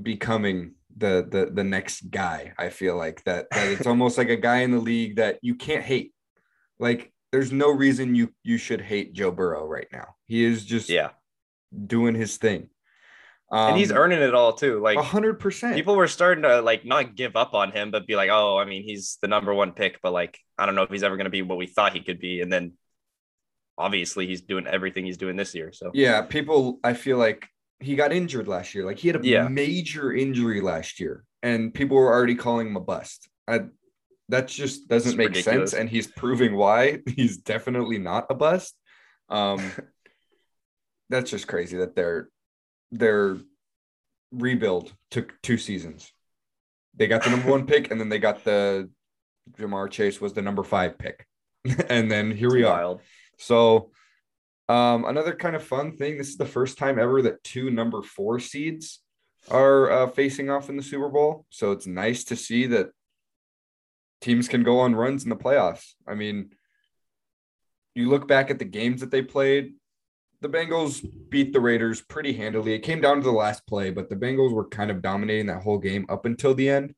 becoming 0.01 0.75
the 0.98 1.25
the 1.29 1.51
the 1.53 1.63
next 1.63 2.10
guy. 2.12 2.53
I 2.57 2.69
feel 2.69 2.95
like 2.98 3.24
that 3.25 3.50
that 3.51 3.67
it's 3.69 3.88
almost 3.88 4.17
like 4.17 4.29
a 4.29 4.36
guy 4.38 4.60
in 4.60 4.71
the 4.71 4.79
league 4.79 5.17
that 5.17 5.39
you 5.41 5.55
can't 5.55 5.83
hate. 5.83 6.13
Like 6.79 7.13
there's 7.31 7.51
no 7.51 7.69
reason 7.71 8.15
you 8.15 8.33
you 8.43 8.57
should 8.57 8.81
hate 8.81 9.13
Joe 9.13 9.31
Burrow 9.31 9.65
right 9.65 9.88
now. 9.91 10.15
He 10.27 10.43
is 10.43 10.65
just 10.65 10.89
Yeah. 10.89 11.12
doing 11.88 12.15
his 12.15 12.38
thing. 12.38 12.69
Um, 13.51 13.69
And 13.69 13.77
he's 13.77 13.91
earning 13.91 14.21
it 14.21 14.33
all 14.33 14.53
too. 14.53 14.79
Like 14.81 14.98
hundred 14.98 15.39
percent. 15.39 15.75
people 15.75 15.95
were 15.95 16.07
starting 16.07 16.43
to 16.43 16.62
like 16.62 16.86
not 16.86 17.15
give 17.15 17.36
up 17.36 17.53
on 17.53 17.71
him, 17.71 17.91
but 17.91 18.07
be 18.07 18.15
like, 18.15 18.29
oh, 18.29 18.57
I 18.57 18.65
mean, 18.65 18.83
he's 18.83 19.17
the 19.21 19.27
number 19.27 19.53
one 19.53 19.74
pick, 19.74 20.00
but 20.01 20.13
like, 20.13 20.39
I 20.57 20.65
don't 20.65 20.75
know 20.75 20.83
if 20.83 20.89
he's 20.89 21.03
ever 21.03 21.17
going 21.17 21.25
to 21.25 21.29
be 21.31 21.41
what 21.41 21.57
we 21.57 21.67
thought 21.67 21.93
he 21.93 22.00
could 22.01 22.19
be. 22.19 22.39
And 22.41 22.51
then 22.51 22.74
obviously 23.82 24.28
he's 24.28 24.42
doing 24.42 24.68
everything 24.68 25.06
he's 25.06 25.18
doing 25.18 25.36
this 25.36 25.54
year. 25.56 25.72
So 25.74 25.92
Yeah, 25.94 26.22
people. 26.22 26.80
I 26.84 26.94
feel 26.94 27.18
like 27.18 27.48
he 27.80 27.96
got 27.96 28.12
injured 28.14 28.48
last 28.48 28.76
year. 28.76 28.86
Like 28.86 29.00
he 29.00 29.08
had 29.08 29.18
a 29.24 29.28
Yeah. 29.28 29.48
major 29.48 30.14
injury 30.14 30.62
last 30.62 31.00
year, 31.00 31.26
and 31.42 31.74
people 31.74 31.98
were 31.98 32.12
already 32.14 32.36
calling 32.36 32.68
him 32.68 32.78
a 32.78 32.82
bust. 32.82 33.28
I, 33.48 33.62
that 34.30 34.48
just 34.48 34.88
doesn't 34.88 35.12
It's 35.12 35.18
make 35.18 35.30
ridiculous. 35.30 35.72
sense, 35.72 35.80
and 35.80 35.90
he's 35.90 36.08
proving 36.08 36.56
why 36.56 37.00
he's 37.18 37.38
definitely 37.38 37.98
not 37.98 38.28
a 38.30 38.36
bust. 38.36 38.78
Um, 39.30 39.60
that's 41.10 41.32
just 41.32 41.48
crazy 41.48 41.78
that 41.78 41.96
their 41.96 42.30
their 42.92 43.38
rebuild 44.32 44.94
took 45.10 45.42
two 45.42 45.58
seasons. 45.58 46.12
They 46.96 47.08
got 47.08 47.24
the 47.24 47.30
number 47.32 47.50
one 47.50 47.66
pick, 47.66 47.90
and 47.92 48.00
then 48.00 48.10
they 48.10 48.20
got 48.20 48.44
the 48.44 48.90
Ja'Marr 49.58 49.90
Chase 49.90 50.22
was 50.22 50.34
the 50.34 50.42
number 50.42 50.64
five 50.64 50.98
pick, 50.98 51.26
and 51.90 52.12
then 52.12 52.32
here 52.32 52.52
we 52.52 52.64
are. 52.64 52.98
So, 53.41 53.91
um, 54.69 55.03
another 55.05 55.36
kind 55.36 55.55
of 55.55 55.63
fun 55.63 55.98
thing. 55.98 56.17
This 56.17 56.29
is 56.29 56.38
the 56.38 56.45
first 56.45 56.77
time 56.77 56.98
ever 56.98 57.21
that 57.24 57.43
two 57.43 57.69
number 57.69 58.01
four 58.01 58.39
seeds 58.39 59.01
are 59.50 59.91
uh, 59.91 60.07
facing 60.07 60.50
off 60.50 60.69
in 60.69 60.77
the 60.77 60.83
Super 60.83 61.10
Bowl. 61.10 61.45
So 61.50 61.71
it's 61.71 61.88
nice 61.88 62.24
to 62.25 62.36
see 62.36 62.67
that 62.67 62.91
teams 64.21 64.48
can 64.48 64.63
go 64.63 64.79
on 64.79 64.95
runs 64.95 65.24
in 65.24 65.29
the 65.29 65.36
playoffs. 65.36 65.93
I 66.07 66.13
mean, 66.13 66.51
you 67.95 68.10
look 68.10 68.27
back 68.27 68.50
at 68.50 68.60
the 68.60 68.65
games 68.65 69.01
that 69.01 69.12
they 69.12 69.21
played. 69.21 69.74
The 70.41 70.50
Bengals 70.50 71.05
beat 71.29 71.51
the 71.51 71.60
Raiders 71.60 72.01
pretty 72.01 72.33
handily. 72.33 72.74
It 72.74 72.79
came 72.79 73.01
down 73.01 73.17
to 73.17 73.24
the 73.24 73.31
last 73.31 73.67
play, 73.67 73.91
but 73.91 74.10
the 74.10 74.15
Bengals 74.15 74.53
were 74.53 74.67
kind 74.67 74.89
of 74.89 75.01
dominating 75.01 75.48
that 75.48 75.63
whole 75.63 75.77
game 75.77 76.05
up 76.10 76.25
until 76.25 76.53
the 76.53 76.69
end. 76.69 76.95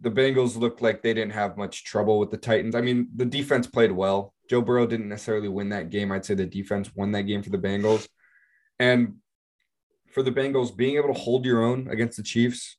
The 0.00 0.10
Bengals 0.10 0.56
looked 0.56 0.80
like 0.80 1.02
they 1.02 1.12
didn't 1.12 1.32
have 1.32 1.56
much 1.56 1.84
trouble 1.84 2.18
with 2.18 2.30
the 2.30 2.36
Titans. 2.36 2.74
I 2.74 2.80
mean, 2.80 3.08
the 3.14 3.26
defense 3.26 3.66
played 3.66 3.92
well. 3.92 4.34
Joe 4.48 4.62
Burrow 4.62 4.86
didn't 4.86 5.08
necessarily 5.08 5.48
win 5.48 5.68
that 5.70 5.90
game. 5.90 6.10
I'd 6.10 6.24
say 6.24 6.34
the 6.34 6.46
defense 6.46 6.90
won 6.94 7.12
that 7.12 7.22
game 7.24 7.42
for 7.42 7.50
the 7.50 7.58
Bengals. 7.58 8.08
And 8.78 9.16
for 10.10 10.22
the 10.22 10.32
Bengals, 10.32 10.74
being 10.74 10.96
able 10.96 11.12
to 11.12 11.20
hold 11.20 11.44
your 11.44 11.62
own 11.62 11.88
against 11.88 12.16
the 12.16 12.22
Chiefs, 12.22 12.76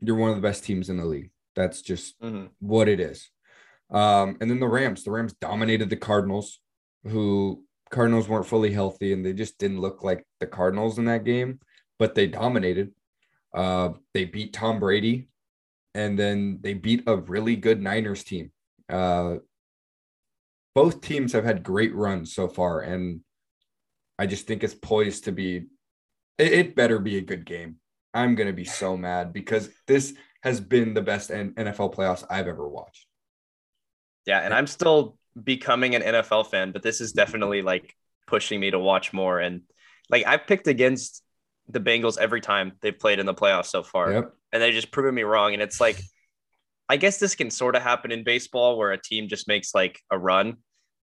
you're 0.00 0.16
one 0.16 0.30
of 0.30 0.36
the 0.36 0.42
best 0.42 0.64
teams 0.64 0.90
in 0.90 0.96
the 0.96 1.04
league. 1.04 1.30
That's 1.54 1.80
just 1.80 2.20
Mhm. 2.20 2.50
what 2.58 2.88
it 2.88 2.98
is. 2.98 3.30
Um, 3.90 4.36
and 4.40 4.50
then 4.50 4.58
the 4.58 4.68
Rams, 4.68 5.04
the 5.04 5.10
Rams 5.12 5.34
dominated 5.34 5.90
the 5.90 5.96
Cardinals, 5.96 6.60
who 7.04 7.64
Cardinals 7.90 8.28
weren't 8.28 8.46
fully 8.46 8.72
healthy 8.72 9.12
and 9.12 9.24
they 9.24 9.32
just 9.32 9.58
didn't 9.58 9.80
look 9.80 10.02
like 10.02 10.26
the 10.40 10.46
Cardinals 10.46 10.98
in 10.98 11.04
that 11.04 11.24
game, 11.24 11.60
but 11.98 12.14
they 12.14 12.26
dominated. 12.26 12.92
Uh, 13.54 13.90
they 14.14 14.24
beat 14.24 14.52
Tom 14.54 14.80
Brady 14.80 15.28
and 15.94 16.18
then 16.18 16.58
they 16.62 16.74
beat 16.74 17.04
a 17.06 17.16
really 17.16 17.56
good 17.56 17.82
Niners 17.82 18.24
team. 18.24 18.50
Uh, 18.88 19.36
both 20.74 21.00
teams 21.00 21.32
have 21.32 21.44
had 21.44 21.62
great 21.62 21.94
runs 21.94 22.34
so 22.34 22.48
far, 22.48 22.80
and 22.80 23.20
I 24.18 24.26
just 24.26 24.46
think 24.46 24.64
it's 24.64 24.74
poised 24.74 25.24
to 25.24 25.32
be. 25.32 25.66
It, 26.38 26.52
it 26.52 26.76
better 26.76 26.98
be 26.98 27.18
a 27.18 27.22
good 27.22 27.44
game. 27.44 27.76
I'm 28.14 28.34
gonna 28.34 28.52
be 28.52 28.64
so 28.64 28.96
mad 28.96 29.32
because 29.32 29.70
this 29.86 30.14
has 30.42 30.60
been 30.60 30.94
the 30.94 31.02
best 31.02 31.30
NFL 31.30 31.94
playoffs 31.94 32.24
I've 32.28 32.48
ever 32.48 32.68
watched. 32.68 33.06
Yeah, 34.26 34.40
and 34.40 34.52
I'm 34.52 34.66
still 34.66 35.16
becoming 35.42 35.94
an 35.94 36.02
NFL 36.02 36.50
fan, 36.50 36.72
but 36.72 36.82
this 36.82 37.00
is 37.00 37.12
definitely 37.12 37.62
like 37.62 37.94
pushing 38.26 38.60
me 38.60 38.70
to 38.70 38.78
watch 38.78 39.12
more. 39.12 39.38
And 39.40 39.62
like 40.10 40.26
I've 40.26 40.46
picked 40.46 40.66
against 40.66 41.22
the 41.68 41.80
Bengals 41.80 42.18
every 42.18 42.40
time 42.40 42.72
they've 42.80 42.98
played 42.98 43.18
in 43.18 43.26
the 43.26 43.34
playoffs 43.34 43.66
so 43.66 43.82
far, 43.82 44.12
Yep. 44.12 44.34
And 44.52 44.62
they 44.62 44.72
just 44.72 44.90
proven 44.90 45.14
me 45.14 45.22
wrong. 45.22 45.54
And 45.54 45.62
it's 45.62 45.80
like, 45.80 46.00
I 46.88 46.96
guess 46.96 47.18
this 47.18 47.34
can 47.34 47.50
sort 47.50 47.76
of 47.76 47.82
happen 47.82 48.12
in 48.12 48.24
baseball 48.24 48.76
where 48.76 48.92
a 48.92 49.00
team 49.00 49.28
just 49.28 49.48
makes 49.48 49.74
like 49.74 49.98
a 50.10 50.18
run, 50.18 50.56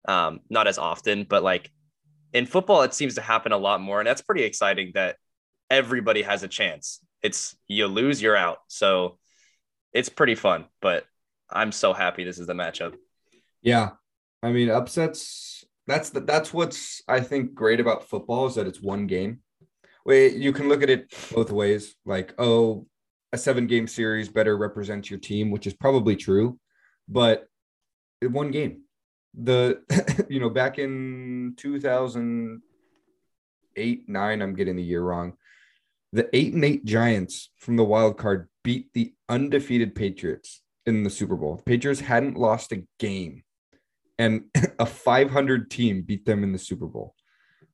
um, 0.06 0.40
not 0.50 0.66
as 0.66 0.78
often, 0.78 1.24
but 1.28 1.42
like 1.42 1.70
in 2.32 2.46
football, 2.46 2.82
it 2.82 2.94
seems 2.94 3.14
to 3.14 3.22
happen 3.22 3.52
a 3.52 3.58
lot 3.58 3.80
more, 3.80 4.00
and 4.00 4.06
that's 4.06 4.22
pretty 4.22 4.44
exciting 4.44 4.92
that 4.94 5.16
everybody 5.70 6.22
has 6.22 6.42
a 6.42 6.48
chance. 6.48 7.00
It's 7.22 7.56
you 7.66 7.86
lose, 7.86 8.20
you're 8.20 8.36
out. 8.36 8.58
So 8.68 9.18
it's 9.92 10.08
pretty 10.08 10.34
fun, 10.34 10.66
but 10.80 11.04
I'm 11.50 11.72
so 11.72 11.92
happy 11.92 12.24
this 12.24 12.38
is 12.38 12.46
the 12.46 12.52
matchup. 12.52 12.94
Yeah, 13.62 13.90
I 14.42 14.52
mean 14.52 14.70
upsets. 14.70 15.64
That's 15.86 16.10
the, 16.10 16.20
that's 16.20 16.52
what's 16.52 17.02
I 17.08 17.20
think 17.20 17.54
great 17.54 17.80
about 17.80 18.08
football 18.08 18.46
is 18.46 18.56
that 18.56 18.66
it's 18.66 18.82
one 18.82 19.06
game. 19.06 19.40
Wait, 20.04 20.34
you 20.34 20.52
can 20.52 20.68
look 20.68 20.82
at 20.82 20.90
it 20.90 21.12
both 21.34 21.50
ways. 21.50 21.94
Like, 22.04 22.34
oh, 22.38 22.86
a 23.32 23.38
seven 23.38 23.66
game 23.66 23.86
series 23.86 24.28
better 24.28 24.56
represents 24.56 25.10
your 25.10 25.18
team, 25.18 25.50
which 25.50 25.66
is 25.66 25.74
probably 25.74 26.16
true, 26.16 26.58
but 27.08 27.46
one 28.22 28.50
game. 28.50 28.82
The 29.34 29.80
you 30.28 30.40
know 30.40 30.50
back 30.50 30.78
in 30.78 31.54
two 31.56 31.80
thousand 31.80 32.62
eight 33.76 34.08
nine, 34.08 34.42
I'm 34.42 34.54
getting 34.54 34.76
the 34.76 34.82
year 34.82 35.02
wrong. 35.02 35.34
The 36.12 36.28
eight 36.34 36.54
and 36.54 36.64
eight 36.64 36.84
Giants 36.84 37.50
from 37.58 37.76
the 37.76 37.84
wild 37.84 38.16
card 38.16 38.48
beat 38.64 38.92
the 38.94 39.12
undefeated 39.28 39.94
Patriots 39.94 40.62
in 40.86 41.02
the 41.02 41.10
Super 41.10 41.36
Bowl. 41.36 41.56
The 41.56 41.62
Patriots 41.64 42.00
hadn't 42.00 42.38
lost 42.38 42.72
a 42.72 42.84
game, 42.98 43.44
and 44.18 44.44
a 44.78 44.86
500 44.86 45.70
team 45.70 46.02
beat 46.02 46.24
them 46.24 46.42
in 46.42 46.52
the 46.52 46.58
Super 46.58 46.86
Bowl. 46.86 47.14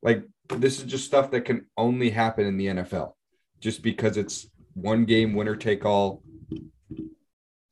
Like 0.03 0.25
this 0.49 0.79
is 0.79 0.85
just 0.85 1.05
stuff 1.05 1.31
that 1.31 1.45
can 1.45 1.65
only 1.77 2.09
happen 2.09 2.45
in 2.45 2.57
the 2.57 2.67
NFL, 2.67 3.13
just 3.61 3.81
because 3.81 4.17
it's 4.17 4.47
one 4.75 5.05
game, 5.05 5.33
winner 5.33 5.55
take 5.55 5.83
all, 5.85 6.21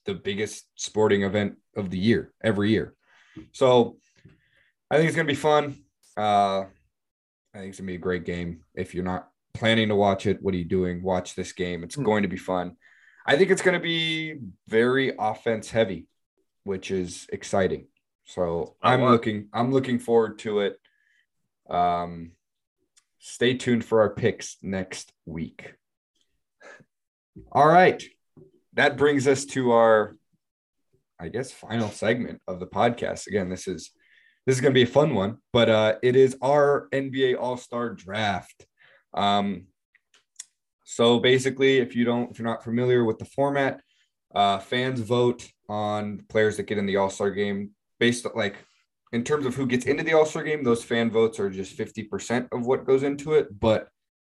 the 0.05 0.13
biggest 0.15 0.65
sporting 0.75 1.23
event 1.23 1.57
of 1.77 1.89
the 1.89 1.97
year 1.97 2.33
every 2.43 2.71
year. 2.71 2.93
So 3.53 3.97
I 4.91 4.97
think 4.97 5.07
it's 5.07 5.15
gonna 5.15 5.27
be 5.27 5.33
fun. 5.35 5.77
Uh, 6.17 6.65
I 7.53 7.59
think 7.59 7.69
it's 7.69 7.79
gonna 7.79 7.87
be 7.87 7.95
a 7.95 7.99
great 7.99 8.25
game. 8.25 8.63
If 8.75 8.93
you're 8.93 9.05
not 9.05 9.29
planning 9.53 9.87
to 9.89 9.95
watch 9.95 10.25
it, 10.25 10.41
what 10.41 10.53
are 10.53 10.57
you 10.57 10.65
doing? 10.65 11.03
Watch 11.03 11.35
this 11.35 11.53
game. 11.53 11.83
It's 11.83 11.95
Hmm. 11.95 12.03
going 12.03 12.23
to 12.23 12.27
be 12.27 12.37
fun. 12.37 12.75
I 13.25 13.37
think 13.37 13.49
it's 13.51 13.61
going 13.61 13.79
to 13.79 13.83
be 13.83 14.39
very 14.67 15.13
offense 15.17 15.69
heavy, 15.69 16.07
which 16.63 16.91
is 16.91 17.27
exciting. 17.31 17.87
So 18.25 18.75
I'm 18.81 18.99
want- 19.01 19.11
looking 19.13 19.49
I'm 19.53 19.71
looking 19.71 19.99
forward 19.99 20.39
to 20.39 20.59
it. 20.61 20.79
Um 21.69 22.31
stay 23.19 23.53
tuned 23.53 23.85
for 23.85 24.01
our 24.01 24.09
picks 24.13 24.57
next 24.61 25.13
week. 25.25 25.75
All 27.51 27.67
right. 27.67 28.03
That 28.73 28.97
brings 28.97 29.27
us 29.27 29.45
to 29.47 29.71
our 29.71 30.15
I 31.19 31.29
guess 31.29 31.51
final 31.51 31.89
segment 31.89 32.41
of 32.47 32.59
the 32.59 32.67
podcast. 32.67 33.27
Again, 33.27 33.49
this 33.49 33.67
is 33.67 33.91
this 34.45 34.55
is 34.55 34.61
going 34.61 34.73
to 34.73 34.77
be 34.77 34.83
a 34.83 34.87
fun 34.87 35.15
one, 35.15 35.37
but 35.51 35.69
uh 35.69 35.95
it 36.01 36.15
is 36.15 36.37
our 36.41 36.87
NBA 36.91 37.39
All-Star 37.39 37.93
draft. 37.93 38.65
Um 39.13 39.67
so 40.83 41.19
basically, 41.19 41.79
if 41.79 41.95
you 41.95 42.05
don't, 42.05 42.29
if 42.29 42.37
you're 42.37 42.47
not 42.47 42.63
familiar 42.63 43.03
with 43.03 43.17
the 43.17 43.25
format, 43.25 43.81
uh, 44.35 44.59
fans 44.59 44.99
vote 44.99 45.49
on 45.67 46.23
players 46.29 46.57
that 46.57 46.67
get 46.67 46.77
in 46.77 46.85
the 46.85 46.97
All 46.97 47.09
Star 47.09 47.31
game 47.31 47.71
based 47.99 48.27
like 48.35 48.57
in 49.11 49.23
terms 49.23 49.47
of 49.47 49.55
who 49.55 49.65
gets 49.65 49.85
into 49.85 50.03
the 50.03 50.13
All 50.13 50.25
Star 50.25 50.43
game. 50.43 50.63
Those 50.63 50.83
fan 50.83 51.09
votes 51.09 51.39
are 51.39 51.49
just 51.49 51.73
fifty 51.73 52.03
percent 52.03 52.47
of 52.51 52.67
what 52.67 52.85
goes 52.85 53.01
into 53.01 53.33
it, 53.33 53.59
but 53.59 53.89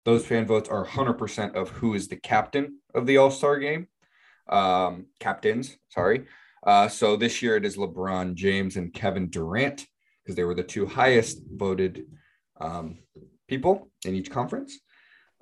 those 0.05 0.25
fan 0.25 0.47
votes 0.47 0.67
are 0.67 0.83
hundred 0.83 1.15
percent 1.15 1.55
of 1.55 1.69
who 1.69 1.93
is 1.93 2.07
the 2.07 2.15
captain 2.15 2.79
of 2.97 3.05
the 3.05 3.17
All 3.17 3.31
Star 3.31 3.57
game. 3.59 3.87
Um, 4.49 5.07
captains, 5.19 5.77
sorry. 5.89 6.25
Uh, 6.65 6.87
so 6.87 7.15
this 7.15 7.41
year 7.41 7.55
it 7.55 7.65
is 7.65 7.77
LeBron 7.77 8.35
James 8.35 8.75
and 8.77 8.93
Kevin 8.93 9.29
Durant 9.29 9.85
because 10.23 10.35
they 10.35 10.43
were 10.43 10.55
the 10.55 10.63
two 10.63 10.85
highest 10.85 11.41
voted 11.49 12.05
um, 12.59 12.99
people 13.47 13.89
in 14.05 14.15
each 14.15 14.31
conference. 14.31 14.79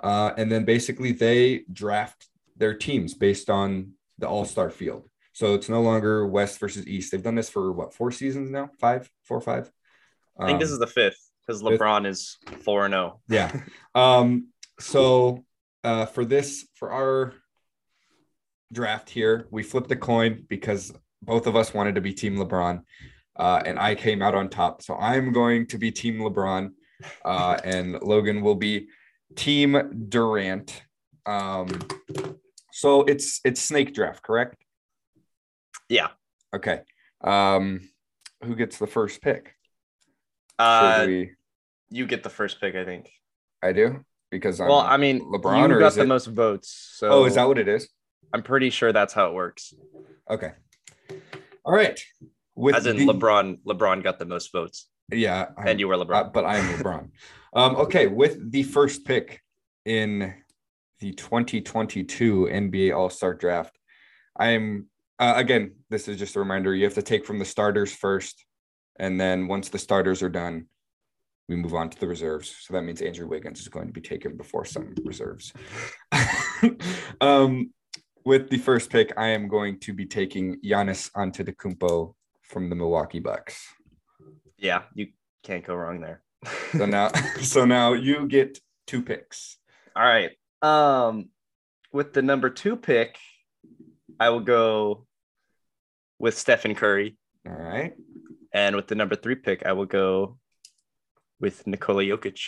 Uh, 0.03 0.31
and 0.37 0.51
then 0.51 0.65
basically 0.65 1.11
they 1.11 1.63
draft 1.71 2.27
their 2.57 2.73
teams 2.73 3.13
based 3.13 3.49
on 3.49 3.91
the 4.17 4.27
all 4.27 4.45
star 4.45 4.69
field. 4.69 5.09
So 5.33 5.53
it's 5.53 5.69
no 5.69 5.81
longer 5.81 6.27
West 6.27 6.59
versus 6.59 6.87
East. 6.87 7.11
They've 7.11 7.23
done 7.23 7.35
this 7.35 7.49
for 7.49 7.71
what, 7.71 7.93
four 7.93 8.11
seasons 8.11 8.51
now? 8.51 8.69
Five, 8.79 9.09
four, 9.23 9.41
five. 9.41 9.65
five? 9.65 9.73
I 10.39 10.45
think 10.47 10.59
this 10.59 10.69
Um, 10.69 10.73
is 10.73 10.79
the 10.79 10.87
fifth 10.87 11.31
because 11.45 11.61
fifth. 11.61 11.79
LeBron 11.79 12.05
is 12.05 12.37
four 12.63 12.85
and 12.85 12.93
oh. 12.93 13.19
zero. 13.29 13.51
yeah. 13.51 13.61
Um, 13.93 14.49
so 14.79 15.43
uh, 15.83 16.05
for 16.05 16.25
this, 16.25 16.67
for 16.75 16.91
our 16.91 17.33
draft 18.71 19.09
here, 19.09 19.47
we 19.51 19.63
flipped 19.63 19.91
a 19.91 19.95
coin 19.95 20.45
because 20.49 20.93
both 21.21 21.47
of 21.47 21.55
us 21.55 21.73
wanted 21.73 21.95
to 21.95 22.01
be 22.01 22.13
Team 22.13 22.35
LeBron, 22.37 22.81
uh, 23.37 23.61
and 23.65 23.79
I 23.79 23.95
came 23.95 24.21
out 24.21 24.35
on 24.35 24.49
top. 24.49 24.81
So 24.81 24.95
I'm 24.95 25.31
going 25.31 25.67
to 25.67 25.77
be 25.77 25.91
Team 25.91 26.19
LeBron, 26.19 26.71
uh, 27.23 27.57
and 27.63 27.93
Logan 28.01 28.41
will 28.41 28.55
be 28.55 28.87
Team 29.35 30.05
Durant. 30.09 30.83
Um, 31.25 31.67
so 32.71 33.01
it's 33.03 33.41
it's 33.43 33.61
snake 33.61 33.93
draft, 33.93 34.21
correct? 34.23 34.57
Yeah. 35.89 36.09
Okay. 36.55 36.81
Um, 37.21 37.81
who 38.43 38.55
gets 38.55 38.77
the 38.77 38.87
first 38.87 39.21
pick? 39.21 39.55
Uh, 40.59 41.03
we- 41.07 41.31
you 41.89 42.05
get 42.07 42.23
the 42.23 42.29
first 42.29 42.59
pick, 42.59 42.75
I 42.75 42.83
think. 42.83 43.09
I 43.61 43.71
do 43.71 44.03
because 44.31 44.59
I'm 44.59 44.67
well, 44.67 44.79
I 44.79 44.97
mean, 44.97 45.21
LeBron, 45.21 45.69
you 45.69 45.75
or 45.75 45.79
got 45.79 45.87
is 45.87 45.95
the 45.95 46.03
it- 46.03 46.07
most 46.07 46.25
votes, 46.27 46.93
so 46.97 47.09
Oh, 47.09 47.25
is 47.25 47.35
that 47.35 47.47
what 47.47 47.57
it 47.57 47.67
is? 47.67 47.87
I'm 48.33 48.43
pretty 48.43 48.69
sure 48.69 48.91
that's 48.91 49.13
how 49.13 49.27
it 49.27 49.33
works. 49.33 49.73
Okay. 50.29 50.51
All 51.63 51.73
right. 51.73 51.99
With 52.55 52.75
As 52.75 52.85
in 52.85 52.97
the- 52.97 53.05
LeBron, 53.07 53.59
LeBron 53.65 54.03
got 54.03 54.19
the 54.19 54.25
most 54.25 54.51
votes, 54.51 54.87
Yeah. 55.11 55.47
I- 55.57 55.69
and 55.69 55.79
you 55.79 55.87
were 55.87 55.95
uh, 55.95 56.05
LeBron. 56.05 56.33
but 56.33 56.45
I 56.45 56.57
am 56.57 56.77
LeBron. 56.77 57.09
um, 57.53 57.75
okay. 57.77 58.07
With 58.07 58.51
the 58.51 58.63
first 58.63 59.05
pick 59.05 59.41
in 59.85 60.33
the 60.99 61.11
2022 61.13 62.47
NBA 62.51 62.95
All 62.95 63.09
Star 63.09 63.33
Draft, 63.33 63.77
I'm 64.37 64.87
uh, 65.19 65.33
again. 65.37 65.75
This 65.89 66.07
is 66.09 66.17
just 66.19 66.35
a 66.35 66.39
reminder. 66.39 66.75
You 66.75 66.83
have 66.85 66.93
to 66.95 67.01
take 67.01 67.25
from 67.25 67.39
the 67.39 67.45
starters 67.45 67.93
first, 67.93 68.43
and 68.99 69.19
then 69.19 69.47
once 69.47 69.69
the 69.69 69.77
starters 69.79 70.21
are 70.21 70.29
done, 70.29 70.65
we 71.47 71.55
move 71.55 71.73
on 71.73 71.89
to 71.89 71.99
the 71.99 72.07
reserves. 72.07 72.53
So 72.61 72.73
that 72.73 72.81
means 72.81 73.01
Andrew 73.01 73.27
Wiggins 73.27 73.61
is 73.61 73.69
going 73.69 73.87
to 73.87 73.93
be 73.93 74.01
taken 74.01 74.35
before 74.35 74.65
some 74.65 74.93
reserves. 75.05 75.53
um, 77.21 77.71
with 78.25 78.49
the 78.49 78.57
first 78.57 78.89
pick, 78.89 79.13
I 79.17 79.27
am 79.29 79.47
going 79.47 79.79
to 79.81 79.93
be 79.93 80.05
taking 80.05 80.59
Giannis 80.61 81.11
Antetokounmpo 81.11 82.13
from 82.41 82.69
the 82.69 82.75
Milwaukee 82.75 83.19
Bucks. 83.19 83.63
yeah, 84.57 84.83
you 84.93 85.07
can't 85.43 85.63
go 85.63 85.75
wrong 85.75 86.01
there. 86.01 86.21
So 86.71 86.85
now, 86.85 87.11
so 87.41 87.65
now 87.65 87.93
you 87.93 88.27
get 88.27 88.59
two 88.87 89.01
picks. 89.01 89.57
All 89.95 90.03
right. 90.03 90.31
Um, 90.61 91.29
with 91.93 92.13
the 92.13 92.21
number 92.21 92.49
two 92.49 92.75
pick, 92.75 93.17
I 94.19 94.29
will 94.29 94.41
go 94.41 95.05
with 96.19 96.37
Stephen 96.37 96.75
Curry, 96.75 97.17
All 97.47 97.53
right. 97.53 97.93
and 98.53 98.75
with 98.75 98.87
the 98.87 98.95
number 98.95 99.15
three 99.15 99.35
pick, 99.35 99.65
I 99.65 99.73
will 99.73 99.85
go 99.85 100.37
with 101.39 101.67
Nikola 101.67 102.03
Jokic. 102.03 102.39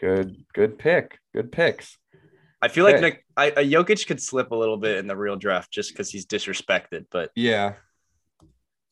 Good, 0.00 0.44
good 0.54 0.78
pick. 0.78 1.18
Good 1.34 1.52
picks. 1.52 1.98
I 2.62 2.68
feel 2.68 2.84
like. 2.84 3.00
Nick, 3.00 3.24
I, 3.36 3.46
a 3.46 3.64
Jokic 3.64 4.06
could 4.06 4.22
slip 4.22 4.52
a 4.52 4.56
little 4.56 4.76
bit 4.76 4.98
in 4.98 5.06
the 5.06 5.16
real 5.16 5.36
draft 5.36 5.72
just 5.72 5.90
because 5.90 6.10
he's 6.10 6.24
disrespected. 6.24 7.06
But 7.10 7.30
Yeah. 7.34 7.74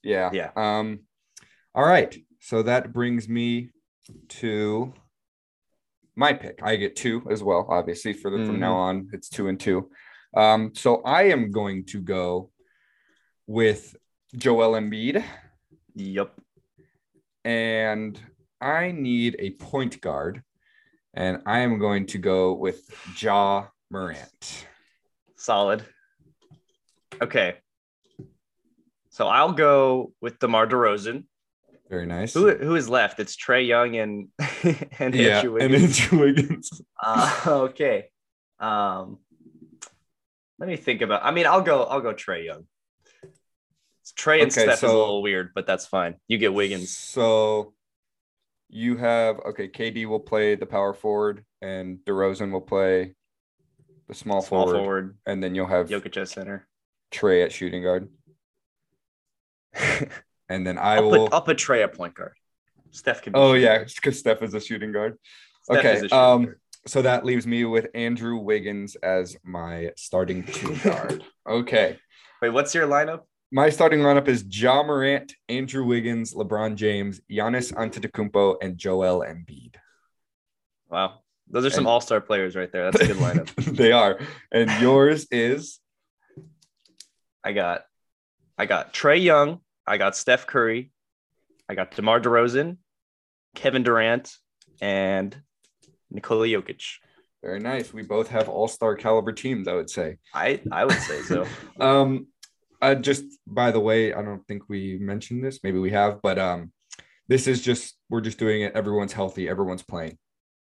Yeah. 0.03 0.31
Yeah. 0.33 0.51
Um, 0.57 1.01
all 1.75 1.87
right. 1.87 2.15
So 2.41 2.63
that 2.63 2.93
brings 2.93 3.29
me 3.29 3.71
to 4.29 4.93
my 6.17 6.33
pick. 6.33 6.61
I 6.63 6.77
get 6.77 6.97
two 6.97 7.23
as 7.31 7.43
well, 7.43 7.67
obviously, 7.69 8.13
for 8.13 8.31
the 8.31 8.45
from 8.45 8.61
now 8.61 8.75
on. 8.75 9.09
It's 9.13 9.29
two 9.29 9.49
and 9.49 9.59
two. 9.59 9.91
Um, 10.37 10.73
so 10.75 11.03
I 11.03 11.25
am 11.25 11.51
going 11.51 11.87
to 11.87 12.01
go 12.01 12.51
with 13.47 13.97
Joel 14.37 14.73
Embiid, 14.73 15.25
yep, 15.95 16.33
and 17.45 18.21
I 18.61 18.93
need 18.93 19.37
a 19.39 19.51
point 19.51 20.01
guard, 20.01 20.43
and 21.15 21.43
I 21.47 21.61
am 21.61 21.79
going 21.79 22.07
to 22.07 22.19
go 22.19 22.55
with 22.55 22.83
Ja 23.21 23.67
Morant. 23.91 24.67
solid. 25.37 25.85
Okay, 27.21 27.57
so 29.11 29.27
I'll 29.27 29.53
go 29.53 30.13
with 30.21 30.39
DeMar 30.39 30.67
DeRozan. 30.67 31.25
Very 31.91 32.07
nice. 32.07 32.33
Who 32.33 32.55
who 32.55 32.77
is 32.77 32.89
left? 32.89 33.19
It's 33.21 33.37
Trae 33.37 33.67
Young 33.67 33.97
and 33.97 34.29
and 34.99 35.15
yeah, 35.15 35.39
Andrew 35.39 35.57
and 35.59 35.73
Wiggins. 35.73 36.01
Andrew 36.01 36.19
Wiggins. 36.21 36.83
Uh, 37.03 37.41
okay. 37.47 38.09
Um, 38.59 39.19
let 40.59 40.69
me 40.69 40.77
think 40.77 41.01
about. 41.03 41.25
I 41.25 41.31
mean, 41.33 41.47
I'll 41.47 41.63
go. 41.63 41.83
I'll 41.85 42.01
go 42.01 42.15
Trae 42.15 42.45
Young. 42.45 42.67
Trae 44.17 44.43
and 44.43 44.53
Okay, 44.53 44.63
Steph 44.63 44.75
is 44.79 44.83
a 44.83 44.87
little 44.87 45.23
weird, 45.23 45.51
but 45.55 45.67
that's 45.67 45.87
fine. 45.87 46.17
You 46.29 46.39
get 46.39 46.53
Wiggins. 46.55 46.97
So 46.97 47.75
you 48.71 48.97
have 48.97 49.39
okay, 49.41 49.69
KD 49.69 50.07
will 50.07 50.21
play 50.21 50.55
the 50.55 50.67
power 50.67 50.95
forward 50.95 51.45
and 51.61 51.99
DeRozan 52.07 52.53
will 52.53 52.61
play 52.61 53.15
the 54.09 54.15
small, 54.15 54.43
Small 54.43 54.67
forward, 54.67 54.79
forward, 54.79 55.19
and 55.27 55.43
then 55.43 55.55
you'll 55.55 55.67
have 55.67 55.89
Jokic 55.89 56.17
at 56.17 56.29
center. 56.29 56.67
Trae 57.13 57.45
at 57.45 57.53
shooting 57.53 57.83
guard. 57.83 58.09
And 60.51 60.67
then 60.67 60.79
I 60.79 60.97
I'll 60.97 61.05
will 61.05 61.29
put, 61.29 61.33
I'll 61.33 61.43
put 61.43 61.57
Trae 61.57 61.85
at 61.85 61.95
point 61.95 62.15
guard. 62.15 62.33
Steph 62.91 63.23
can. 63.23 63.33
Be 63.33 63.39
Oh 63.39 63.55
yeah, 63.55 63.85
because 63.85 64.19
Steph 64.19 64.43
is 64.43 64.53
a 64.53 64.61
shooting 64.61 64.93
guard. 64.93 65.17
Steph 65.63 65.79
okay, 65.79 65.95
shooting 66.01 66.19
um, 66.19 66.45
guard. 66.45 66.61
So 66.87 67.03
that 67.03 67.25
leaves 67.25 67.47
me 67.47 67.65
with 67.65 67.87
Andrew 67.95 68.37
Wiggins 68.37 68.97
as 68.97 69.37
my 69.45 69.93
starting 69.97 70.43
two 70.43 70.77
guard. 70.79 71.25
okay. 71.49 71.99
Wait, 72.43 72.51
what's 72.51 72.75
your 72.75 72.89
lineup? 72.89 73.21
My 73.53 73.69
starting 73.69 74.01
lineup 74.01 74.29
is 74.29 74.45
Ja 74.49 74.83
Morant, 74.85 75.35
Andrew 75.49 75.85
Wiggins, 75.85 76.35
LeBron 76.35 76.77
James, 76.77 77.21
Giannis 77.29 77.73
Antetokounmpo, 77.73 78.57
and 78.63 78.79
Joel 78.79 79.25
Embiid. 79.27 79.75
Wow, 80.89 81.21
those 81.49 81.67
are 81.67 81.71
some 81.71 81.87
all 81.87 82.01
star 82.01 82.21
players 82.21 82.55
right 82.55 82.71
there. 82.71 82.91
That's 82.91 83.03
a 83.05 83.07
good 83.09 83.17
lineup. 83.17 83.53
they 83.77 83.91
are. 83.91 84.21
And 84.53 84.71
yours 84.81 85.27
is 85.33 85.81
I 87.43 87.53
got, 87.53 87.83
I 88.57 88.67
got 88.67 88.95
Trae 88.95 89.21
Young. 89.21 89.61
I 89.85 89.99
got 89.99 90.17
Steph 90.17 90.47
Curry. 90.47 90.93
I 91.69 91.75
got 91.75 91.91
DeMar 91.91 92.21
DeRozan, 92.21 92.77
Kevin 93.57 93.83
Durant, 93.83 94.33
and 94.81 95.37
Nikola 96.11 96.47
Jokic. 96.47 96.99
very 97.43 97.59
nice. 97.59 97.93
We 97.93 98.03
both 98.03 98.29
have 98.29 98.49
all-star 98.49 98.95
caliber 98.95 99.33
teams, 99.33 99.67
I 99.67 99.75
would 99.75 99.91
say. 99.91 100.19
I 100.35 100.61
I 100.71 100.85
would 100.85 101.01
say 101.01 101.23
so. 101.23 101.47
Um, 101.81 102.27
uh, 102.81 102.95
just 102.95 103.25
by 103.47 103.71
the 103.71 103.81
way, 103.81 104.13
I 104.13 104.23
don't 104.23 104.47
think 104.47 104.69
we 104.69 104.99
mentioned 104.99 105.45
this. 105.45 105.61
Maybe 105.63 105.79
we 105.79 105.91
have, 105.91 106.21
but 106.23 106.39
um, 106.39 106.73
this 107.29 107.47
is 107.47 107.63
just 107.63 107.97
we're 108.09 108.21
just 108.21 108.39
doing 108.39 108.63
it. 108.63 108.75
Everyone's 108.75 109.13
healthy. 109.13 109.49
Everyone's 109.49 109.83
playing. 109.83 110.19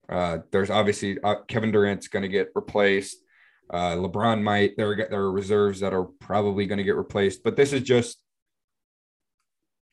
Uh, 0.09 0.39
there's 0.53 0.71
obviously 0.71 1.19
uh, 1.23 1.37
Kevin 1.49 1.71
Durant's 1.71 2.09
going 2.09 2.23
to 2.23 2.29
get 2.29 2.49
replaced. 2.55 3.17
Uh, 3.71 3.95
LeBron 3.97 4.43
might. 4.43 4.77
There 4.77 4.91
are 4.93 4.97
there 4.97 5.21
are 5.21 5.33
reserves 5.33 5.81
that 5.81 5.93
are 5.93 6.05
probably 6.05 6.67
going 6.67 6.79
to 6.79 6.85
get 6.85 6.97
replaced. 6.97 7.43
But 7.43 7.57
this 7.57 7.73
is 7.73 7.83
just, 7.83 8.23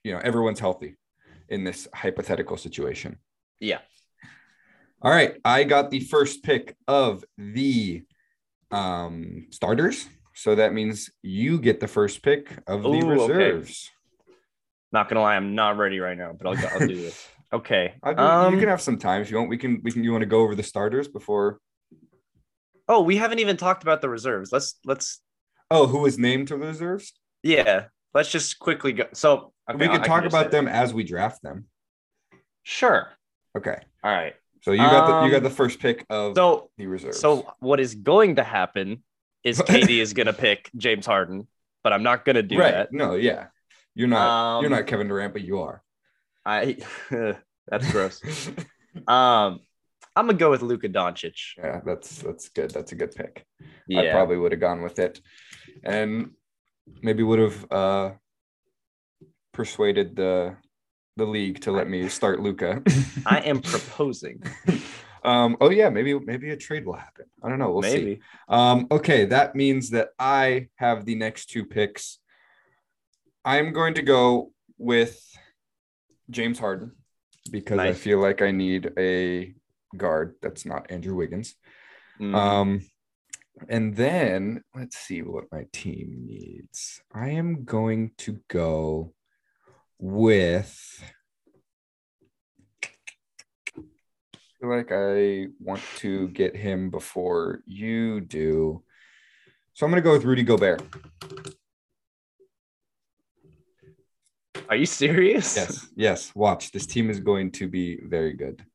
you 0.04 0.14
know, 0.14 0.20
everyone's 0.24 0.60
healthy 0.60 0.96
in 1.50 1.64
this 1.64 1.88
hypothetical 1.94 2.58
situation. 2.58 3.20
Yeah. 3.60 3.80
All 5.02 5.12
right, 5.12 5.36
I 5.46 5.66
got 5.66 5.92
the 5.92 6.00
first 6.00 6.44
pick 6.44 6.76
of 6.88 7.24
the 7.38 8.04
um 8.72 9.48
starters. 9.52 10.08
So 10.36 10.56
that 10.56 10.74
means 10.74 11.10
you 11.22 11.58
get 11.60 11.80
the 11.80 11.88
first 11.88 12.22
pick 12.22 12.52
of 12.68 12.84
the 12.84 12.90
Ooh, 12.90 13.12
okay. 13.22 13.34
reserves. 13.34 13.90
Not 14.92 15.10
gonna 15.10 15.22
lie, 15.22 15.36
I'm 15.36 15.56
not 15.56 15.78
ready 15.78 16.00
right 16.00 16.18
now, 16.18 16.34
but 16.38 16.48
I'll, 16.48 16.68
I'll 16.74 16.88
do 16.88 16.96
this. 16.96 17.28
Okay. 17.54 17.94
Do- 18.04 18.18
Um, 18.18 18.54
you 18.54 18.60
can 18.60 18.68
have 18.68 18.82
some 18.82 18.98
time 18.98 19.22
if 19.22 19.32
you 19.32 19.38
want. 19.38 19.50
We 19.50 19.58
can 19.58 19.80
we 19.84 19.92
can 19.92 20.04
you 20.04 20.12
want 20.12 20.24
to 20.24 20.26
go 20.26 20.42
over 20.42 20.56
the 20.56 20.64
starters 20.64 21.08
before 21.08 21.60
oh, 22.90 23.02
we 23.02 23.16
haven't 23.18 23.40
even 23.40 23.56
talked 23.56 23.82
about 23.84 24.02
the 24.02 24.10
reserves. 24.10 24.52
Let's 24.52 24.78
let's 24.84 25.22
Oh, 25.72 25.88
who 25.88 26.00
was 26.00 26.18
named 26.18 26.50
to 26.50 26.58
the 26.58 26.66
reserves? 26.68 27.14
yeah. 27.44 27.86
Let's 28.14 28.32
just 28.32 28.60
quickly 28.60 28.94
go. 28.94 29.06
So 29.14 29.54
okay, 29.70 29.78
we 29.78 29.86
I 29.86 29.98
can 30.00 30.08
talk 30.08 30.24
just 30.24 30.34
say 30.34 30.40
about 30.42 30.52
them 30.52 30.68
as 30.68 30.94
we 30.94 31.04
draft 31.04 31.42
them. 31.44 31.66
Sure. 32.64 33.08
Okay. 33.58 33.78
All 34.04 34.12
right. 34.12 34.34
So 34.64 34.72
you 34.72 34.80
got 34.80 35.06
the 35.08 35.26
you 35.26 35.32
got 35.32 35.38
Um, 35.38 35.44
the 35.44 35.50
first 35.50 35.80
pick 35.80 36.04
of 36.10 36.36
So 36.36 36.72
the 36.78 36.88
reserves. 36.88 37.20
so 37.20 37.54
what 37.60 37.80
is 37.80 37.94
going 37.96 38.36
to 38.38 38.44
happen 38.44 39.04
is 39.46 39.60
KD 39.62 40.02
is 40.02 40.12
gonna 40.12 40.34
pick 40.34 40.70
James 40.76 41.06
Harden, 41.06 41.48
but 41.84 41.94
I'm 41.94 42.04
not 42.04 42.26
gonna 42.26 42.44
do 42.44 42.60
right. 42.60 42.72
that. 42.72 42.92
No, 42.92 43.16
yeah. 43.16 43.48
You're 43.94 44.10
not 44.10 44.60
you're 44.62 44.72
Um, 44.72 44.78
not 44.78 44.88
Kevin 44.88 45.08
Durant, 45.08 45.32
but 45.32 45.44
you 45.44 45.60
are. 45.62 45.82
I 46.46 46.78
that's 47.68 47.90
gross. 47.92 48.22
Um, 49.08 49.60
I'm 50.16 50.26
gonna 50.28 50.36
go 50.38 50.50
with 50.50 50.62
Luka 50.62 50.88
Doncic. 50.88 51.36
yeah, 51.58 51.82
that's 51.86 52.20
that's 52.22 52.48
good. 52.48 52.72
That's 52.72 52.94
a 52.94 52.96
good 52.96 53.12
pick. 53.14 53.46
I 53.94 54.10
probably 54.12 54.38
would 54.38 54.54
have 54.54 54.62
gone 54.62 54.82
with 54.82 55.00
it, 55.00 55.20
and 55.84 56.32
maybe 57.02 57.22
would 57.22 57.40
have 57.40 57.72
uh, 57.72 58.12
persuaded 59.52 60.16
the 60.16 60.56
the 61.18 61.26
league 61.26 61.60
to 61.64 61.72
let 61.74 61.90
me 61.90 62.08
start 62.08 62.40
Luka. 62.40 62.82
I 63.26 63.40
am 63.40 63.60
proposing. 63.62 64.42
Um, 65.26 65.58
oh 65.62 65.70
yeah, 65.70 65.90
maybe 65.90 66.18
maybe 66.20 66.52
a 66.52 66.58
trade 66.58 66.86
will 66.86 66.94
happen. 66.94 67.26
I 67.44 67.50
don't 67.50 67.60
know. 67.60 67.72
We'll 67.72 67.82
see. 68.16 68.20
Um, 68.48 68.88
okay, 68.92 69.26
that 69.26 69.56
means 69.56 69.90
that 69.92 70.10
I 70.20 70.70
have 70.76 71.06
the 71.06 71.16
next 71.16 71.50
two 71.50 71.66
picks. 71.66 72.20
I'm 73.44 73.74
going 73.74 73.94
to 73.96 74.02
go 74.02 74.52
with 74.78 75.20
James 76.30 76.60
Harden 76.60 76.92
because 77.52 77.78
I 77.80 77.94
feel 77.94 78.20
like 78.20 78.42
I 78.42 78.52
need 78.52 78.92
a 78.98 79.54
guard 79.96 80.36
that's 80.42 80.66
not 80.66 80.90
Andrew 80.90 81.16
Wiggins. 81.16 81.56
Mm, 82.20 82.36
Um, 82.36 82.82
and 83.70 83.96
then 83.96 84.64
let's 84.76 84.98
see 84.98 85.22
what 85.22 85.46
my 85.52 85.66
team 85.72 86.24
needs. 86.26 87.02
I 87.14 87.30
am 87.30 87.64
going 87.64 88.12
to 88.20 88.40
go 88.50 89.14
with. 90.00 90.74
Feel 94.66 94.78
like 94.78 94.92
I 94.92 95.48
want 95.60 95.82
to 95.98 96.28
get 96.30 96.56
him 96.56 96.90
before 96.90 97.62
you 97.66 98.22
do. 98.22 98.84
So 99.74 99.86
I'm 99.86 99.92
going 99.92 100.02
to 100.02 100.08
go 100.08 100.14
with 100.14 100.24
Rudy 100.24 100.44
Gobert. 100.44 100.82
Are 104.68 104.76
you 104.76 104.86
serious? 104.86 105.56
Yes, 105.56 105.88
yes. 105.96 106.36
Watch. 106.36 106.72
This 106.72 106.88
team 106.88 107.10
is 107.10 107.20
going 107.20 107.52
to 107.54 107.68
be 107.68 108.00
very 108.04 108.34
good. 108.34 108.66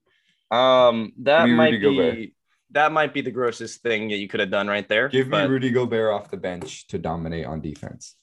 Um, 0.50 1.12
that 1.18 1.46
Give 1.46 1.56
might 1.56 1.72
Rudy 1.72 1.78
be 1.78 1.96
Gobert. 1.96 2.28
that 2.70 2.92
might 2.92 3.12
be 3.12 3.22
the 3.22 3.30
grossest 3.32 3.82
thing 3.82 4.08
that 4.08 4.16
you 4.18 4.28
could 4.28 4.40
have 4.40 4.50
done 4.50 4.68
right 4.68 4.88
there. 4.88 5.08
Give 5.08 5.28
me 5.28 5.42
Rudy 5.42 5.70
Gobert 5.70 6.12
off 6.12 6.30
the 6.30 6.36
bench 6.36 6.86
to 6.88 6.98
dominate 6.98 7.46
on 7.46 7.60
defense. 7.60 8.14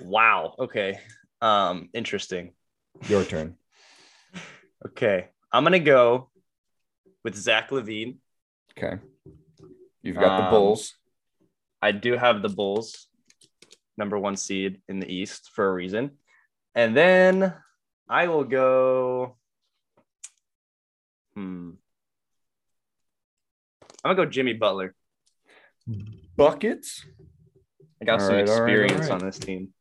Wow. 0.00 0.54
Okay. 0.58 0.98
Um, 1.40 1.90
interesting. 1.92 2.52
Your 3.08 3.24
turn. 3.24 3.56
Okay. 4.84 5.28
I'm 5.52 5.62
gonna 5.62 5.78
go 5.78 6.30
with 7.24 7.34
Zach 7.36 7.70
LaVine. 7.70 8.18
Okay. 8.76 9.00
You've 10.02 10.16
got 10.16 10.38
the 10.38 10.44
Um, 10.44 10.50
Bulls. 10.50 10.94
I 11.80 11.92
do 11.92 12.16
have 12.16 12.42
the 12.42 12.48
Bulls, 12.48 13.06
number 13.96 14.18
one 14.18 14.36
seed 14.36 14.80
in 14.88 14.98
the 15.00 15.12
East 15.12 15.50
for 15.54 15.68
a 15.68 15.72
reason. 15.72 16.18
And 16.74 16.96
then 16.96 17.54
I 18.08 18.28
will 18.28 18.44
go. 18.44 19.36
Hmm. 21.34 21.72
I'm 24.04 24.16
gonna 24.16 24.26
go 24.26 24.26
Jimmy 24.26 24.54
Butler. 24.54 24.94
Buckets. 26.36 27.04
I 28.00 28.04
got 28.04 28.20
All 28.20 28.26
some 28.26 28.34
right, 28.36 28.48
all 28.48 28.60
right, 28.60 28.60
all 28.60 28.84
experience 28.84 29.10
on 29.10 29.18
this 29.20 29.38
team. 29.38 29.72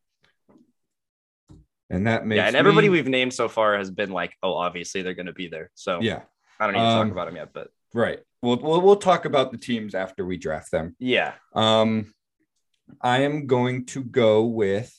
And 1.89 2.08
that 2.08 2.25
makes 2.25 2.38
yeah, 2.38 2.47
and 2.47 2.56
everybody 2.56 2.88
me- 2.88 2.91
we've 2.93 3.08
named 3.08 3.34
so 3.34 3.49
far 3.49 3.77
has 3.77 3.89
been 3.91 4.12
like, 4.12 4.36
oh, 4.43 4.54
obviously 4.54 5.01
they're 5.01 5.13
gonna 5.15 5.34
be 5.34 5.47
there. 5.47 5.71
So 5.73 5.99
yeah 6.01 6.21
I 6.62 6.65
don't 6.67 6.74
need 6.76 6.80
to 6.80 6.86
Um, 6.86 7.08
talk 7.08 7.12
about 7.12 7.26
them 7.26 7.36
yet, 7.38 7.50
but 7.54 7.69
right. 7.93 8.19
We'll, 8.43 8.58
we'll 8.58 8.82
we'll 8.82 8.95
talk 8.95 9.26
about 9.26 9.52
the 9.52 9.58
teams 9.58 9.95
after 9.95 10.26
we 10.26 10.38
draft 10.38 10.71
them. 10.71 10.95
yeah. 11.00 11.34
Um, 11.54 12.13
I 13.02 13.21
am 13.24 13.47
going 13.47 13.86
to 13.88 14.04
go 14.04 14.45
with. 14.45 14.95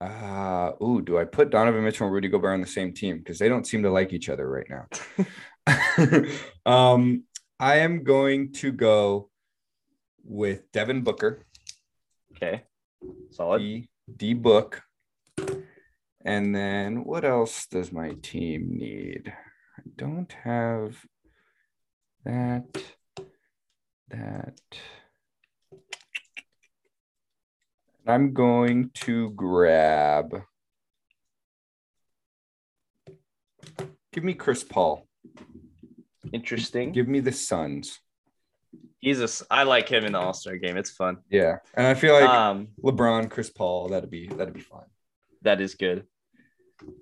Uh, 0.00 0.72
ooh, 0.82 1.00
do 1.02 1.16
I 1.18 1.24
put 1.24 1.50
Donovan 1.50 1.84
Mitchell 1.84 2.06
and 2.06 2.14
Rudy 2.14 2.28
Gobert 2.28 2.54
on 2.54 2.60
the 2.60 2.66
same 2.66 2.92
team 2.92 3.18
because 3.18 3.38
they 3.38 3.48
don't 3.48 3.66
seem 3.66 3.82
to 3.84 3.90
like 3.90 4.12
each 4.12 4.28
other 4.28 4.48
right 4.48 4.66
now? 4.68 4.86
um, 6.66 7.24
I 7.58 7.76
am 7.78 8.02
going 8.04 8.52
to 8.54 8.72
go 8.72 9.30
with 10.24 10.70
Devin 10.72 11.02
Booker, 11.02 11.44
Okay. 12.36 12.64
Solid. 13.30 13.58
D, 13.60 13.88
D 14.14 14.34
Book. 14.34 14.82
And 16.24 16.54
then 16.54 17.04
what 17.04 17.24
else 17.24 17.66
does 17.66 17.92
my 17.92 18.10
team 18.22 18.76
need? 18.76 19.32
Don't 19.94 20.32
have 20.42 20.96
that, 22.24 22.82
that. 24.10 24.58
I'm 28.06 28.32
going 28.32 28.90
to 28.94 29.30
grab. 29.30 30.42
Give 34.12 34.24
me 34.24 34.34
Chris 34.34 34.64
Paul. 34.64 35.06
Interesting. 36.32 36.92
Give 36.92 37.06
me 37.08 37.20
the 37.20 37.32
Suns. 37.32 38.00
He's 39.00 39.20
a. 39.20 39.24
s- 39.24 39.42
I 39.50 39.64
like 39.64 39.88
him 39.88 40.04
in 40.04 40.12
the 40.12 40.18
All 40.18 40.32
Star 40.32 40.56
game. 40.56 40.76
It's 40.76 40.90
fun. 40.90 41.18
Yeah, 41.30 41.58
and 41.74 41.86
I 41.86 41.94
feel 41.94 42.14
like 42.14 42.28
um, 42.28 42.68
LeBron, 42.82 43.30
Chris 43.30 43.50
Paul. 43.50 43.88
That'd 43.88 44.10
be 44.10 44.26
that'd 44.28 44.54
be 44.54 44.60
fun. 44.60 44.84
that 45.42 45.60
is 45.60 45.74
good. 45.74 46.06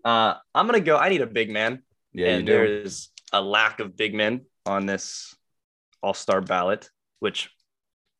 Uh, 0.05 0.35
I'm 0.55 0.66
gonna 0.66 0.81
go. 0.81 0.97
I 0.97 1.09
need 1.09 1.23
a 1.23 1.27
big 1.27 1.51
man, 1.51 1.83
Yeah, 2.14 2.29
and 2.29 2.48
there 2.48 2.64
is 2.64 3.09
a 3.33 3.42
lack 3.42 3.81
of 3.81 3.96
big 3.96 4.14
men 4.14 4.42
on 4.64 4.87
this 4.87 5.35
All 6.03 6.14
Star 6.14 6.40
ballot, 6.40 6.88
which 7.18 7.50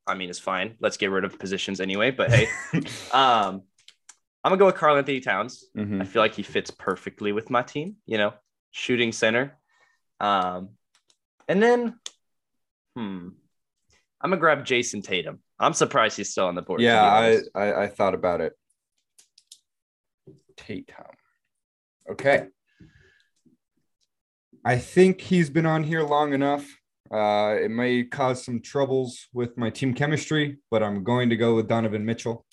I 0.07 0.15
mean 0.15 0.29
is 0.31 0.39
fine. 0.39 0.77
Let's 0.81 0.97
get 0.97 1.11
rid 1.11 1.25
of 1.25 1.39
positions 1.39 1.81
anyway. 1.81 2.11
But 2.11 2.33
hey, 2.33 2.49
um, 3.13 3.63
I'm 4.43 4.51
gonna 4.51 4.57
go 4.57 4.67
with 4.67 4.75
Karl 4.75 4.97
Anthony 4.97 5.21
Towns. 5.21 5.65
Mhm. 5.77 6.03
I 6.03 6.05
feel 6.05 6.21
like 6.21 6.35
he 6.35 6.43
fits 6.43 6.71
perfectly 6.71 7.33
with 7.33 7.49
my 7.51 7.63
team. 7.63 7.97
You 8.05 8.19
know, 8.19 8.35
shooting 8.73 9.13
center. 9.13 9.57
Um, 10.21 10.71
and 11.49 11.63
then, 11.63 11.99
hmm, 12.97 13.29
I'm 14.21 14.31
gonna 14.31 14.37
grab 14.37 14.65
Jayson 14.65 15.03
Tatum. 15.03 15.41
I'm 15.59 15.73
surprised 15.73 16.17
he's 16.17 16.31
still 16.31 16.47
on 16.47 16.57
the 16.57 16.63
board. 16.63 16.81
Yeah, 16.81 17.03
I. 17.03 17.39
I 17.55 17.83
I 17.85 17.87
thought 17.87 18.15
about 18.15 18.41
it. 18.41 18.55
Tatum. 20.57 21.05
Okay. 22.11 22.49
I 24.65 24.79
think 24.79 25.21
he's 25.21 25.51
been 25.51 25.67
on 25.67 25.85
here 25.85 26.03
long 26.03 26.33
enough. 26.33 26.67
Uh, 27.11 27.57
it 27.63 27.71
may 27.71 28.03
cause 28.05 28.45
some 28.45 28.61
troubles 28.61 29.29
with 29.33 29.57
my 29.59 29.71
team 29.71 29.93
chemistry, 29.95 30.57
but 30.71 30.83
I'm 30.83 31.05
going 31.05 31.29
to 31.31 31.37
go 31.37 31.55
with 31.55 31.69
Donovan 31.69 32.05
Mitchell. 32.05 32.45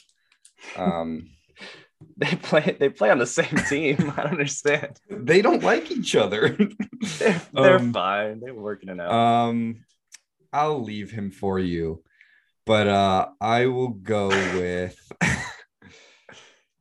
Um, 0.76 1.30
they 2.18 2.36
play. 2.36 2.76
They 2.80 2.90
play 2.90 3.10
on 3.12 3.18
the 3.20 3.26
same 3.26 3.56
team. 3.70 4.12
I 4.18 4.24
don't 4.24 4.34
understand. 4.34 5.00
they 5.10 5.42
don't 5.42 5.64
like 5.64 5.90
each 5.92 6.16
other. 6.16 6.58
They're, 7.20 7.42
they're 7.54 7.76
Um, 7.78 7.94
fine. 7.94 8.40
They're 8.42 8.54
working 8.54 8.90
it 8.90 9.00
out. 9.00 9.12
um, 9.12 9.84
I'll 10.54 10.84
leave 10.84 11.12
him 11.12 11.32
for 11.32 11.58
you, 11.60 12.04
but 12.66 12.88
uh, 12.88 13.30
I 13.40 13.68
will 13.68 13.88
go 13.90 14.28
with. 14.28 14.96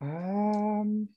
um. 0.01 1.07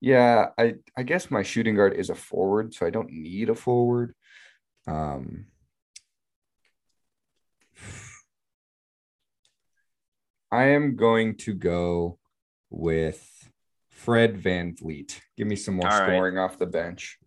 Yeah, 0.00 0.50
I 0.56 0.74
I 0.96 1.02
guess 1.02 1.30
my 1.30 1.42
shooting 1.42 1.74
guard 1.74 1.94
is 1.94 2.10
a 2.10 2.14
forward, 2.14 2.72
so 2.74 2.86
I 2.86 2.90
don't 2.90 3.10
need 3.10 3.50
a 3.50 3.54
forward. 3.54 4.14
Um. 4.86 5.46
I 10.50 10.68
am 10.68 10.96
going 10.96 11.36
to 11.38 11.52
go 11.54 12.18
with 12.70 13.50
Fred 13.90 14.40
VanVleet. 14.40 15.20
Give 15.36 15.46
me 15.46 15.56
some 15.56 15.74
more 15.74 15.86
All 15.88 16.00
right. 16.00 16.06
scoring 16.06 16.38
off 16.38 16.58
the 16.58 16.66
bench. 16.66 17.18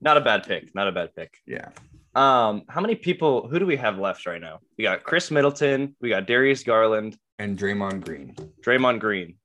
Not 0.00 0.16
a 0.16 0.22
bad 0.22 0.44
pick. 0.44 0.74
Not 0.74 0.88
a 0.88 0.92
bad 0.92 1.14
pick. 1.14 1.34
Yeah. 1.46 1.68
Um, 2.14 2.62
how 2.68 2.80
many 2.80 2.94
people? 2.94 3.48
Who 3.48 3.58
do 3.58 3.66
we 3.66 3.76
have 3.76 3.98
left 3.98 4.24
right 4.24 4.40
now? 4.40 4.60
We 4.78 4.82
got 4.82 5.04
Khris 5.04 5.30
Middleton. 5.30 5.94
We 6.00 6.08
got 6.08 6.26
Darius 6.26 6.62
Garland, 6.64 7.18
And 7.38 7.58
Draymond 7.58 8.04
Green. 8.04 8.34
Draymond 8.64 9.00
Green. 9.00 9.36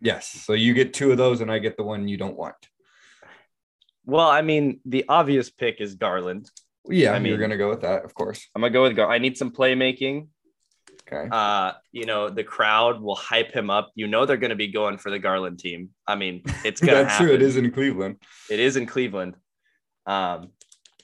Yes. 0.00 0.28
So 0.28 0.52
you 0.52 0.74
get 0.74 0.94
two 0.94 1.10
of 1.10 1.18
those, 1.18 1.40
and 1.40 1.50
I 1.50 1.58
get 1.58 1.76
the 1.76 1.82
one 1.82 2.08
you 2.08 2.16
don't 2.16 2.36
want. 2.36 2.56
Well, 4.04 4.28
I 4.28 4.42
mean, 4.42 4.80
the 4.84 5.04
obvious 5.08 5.50
pick 5.50 5.80
is 5.80 5.94
Garland. 5.94 6.50
Yeah, 6.88 7.12
I 7.12 7.18
mean, 7.18 7.30
you're 7.30 7.40
gonna 7.40 7.58
go 7.58 7.68
with 7.68 7.82
that, 7.82 8.04
of 8.04 8.14
course. 8.14 8.46
I'm 8.54 8.62
gonna 8.62 8.72
go 8.72 8.82
with 8.84 8.96
Gar. 8.96 9.10
I 9.10 9.18
need 9.18 9.36
some 9.36 9.50
playmaking. 9.50 10.28
Okay. 11.10 11.28
Uh, 11.30 11.72
you 11.92 12.06
know, 12.06 12.28
the 12.28 12.44
crowd 12.44 13.00
will 13.00 13.14
hype 13.14 13.52
him 13.52 13.70
up. 13.70 13.90
You 13.94 14.06
know, 14.06 14.24
they're 14.26 14.36
gonna 14.36 14.56
be 14.56 14.68
going 14.68 14.98
for 14.98 15.10
the 15.10 15.18
Garland 15.18 15.58
team. 15.58 15.90
I 16.06 16.14
mean, 16.14 16.42
it's 16.64 16.80
gonna 16.80 16.92
That's 17.02 17.12
happen. 17.12 17.26
true. 17.26 17.34
It 17.34 17.42
is 17.42 17.56
in 17.56 17.70
Cleveland. 17.70 18.16
It 18.50 18.60
is 18.60 18.76
in 18.76 18.86
Cleveland. 18.86 19.36
Um, 20.06 20.50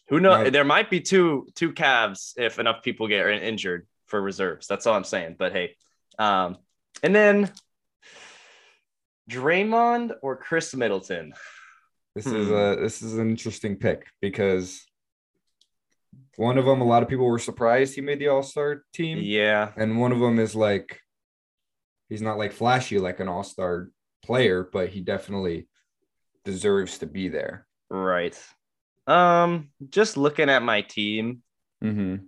who 0.08 0.20
knows? 0.20 0.36
Right. 0.36 0.52
There 0.52 0.64
might 0.64 0.90
be 0.90 1.00
two 1.00 1.46
two 1.54 1.72
Cavs 1.72 2.32
if 2.36 2.58
enough 2.58 2.82
people 2.82 3.08
get 3.08 3.26
injured 3.26 3.86
for 4.06 4.20
reserves. 4.20 4.66
That's 4.66 4.86
all 4.86 4.94
I'm 4.94 5.04
saying. 5.04 5.36
But 5.38 5.52
hey, 5.52 5.76
um, 6.18 6.58
and 7.02 7.14
then 7.14 7.50
Draymond 9.30 10.12
or 10.22 10.36
Khris 10.36 10.74
Middleton. 10.74 11.32
This 12.14 12.26
is 12.26 12.48
Hmm. 12.48 12.54
a 12.54 12.76
this 12.76 13.02
is 13.02 13.14
an 13.18 13.30
interesting 13.30 13.76
pick 13.76 14.06
because 14.20 14.84
one 16.36 16.58
of 16.58 16.64
them, 16.64 16.80
a 16.80 16.84
lot 16.84 17.02
of 17.02 17.08
people 17.08 17.26
were 17.26 17.38
surprised 17.38 17.94
he 17.94 18.00
made 18.00 18.18
the 18.18 18.28
All 18.28 18.42
Star 18.42 18.84
team, 18.92 19.18
Yeah, 19.20 19.72
and 19.76 19.98
one 20.00 20.12
of 20.12 20.20
them 20.20 20.38
is 20.38 20.54
like 20.54 21.00
he's 22.08 22.22
not 22.22 22.38
like 22.38 22.52
flashy 22.52 22.98
like 22.98 23.20
an 23.20 23.28
All 23.28 23.42
Star 23.42 23.88
player, 24.22 24.68
but 24.72 24.88
he 24.90 25.00
definitely 25.00 25.68
deserves 26.44 26.98
to 26.98 27.06
be 27.06 27.28
there. 27.28 27.66
right. 27.90 28.38
Um, 29.06 29.68
just 29.90 30.16
looking 30.16 30.48
at 30.48 30.62
my 30.62 30.80
team, 30.82 31.42
Mm-hmm. 31.82 32.24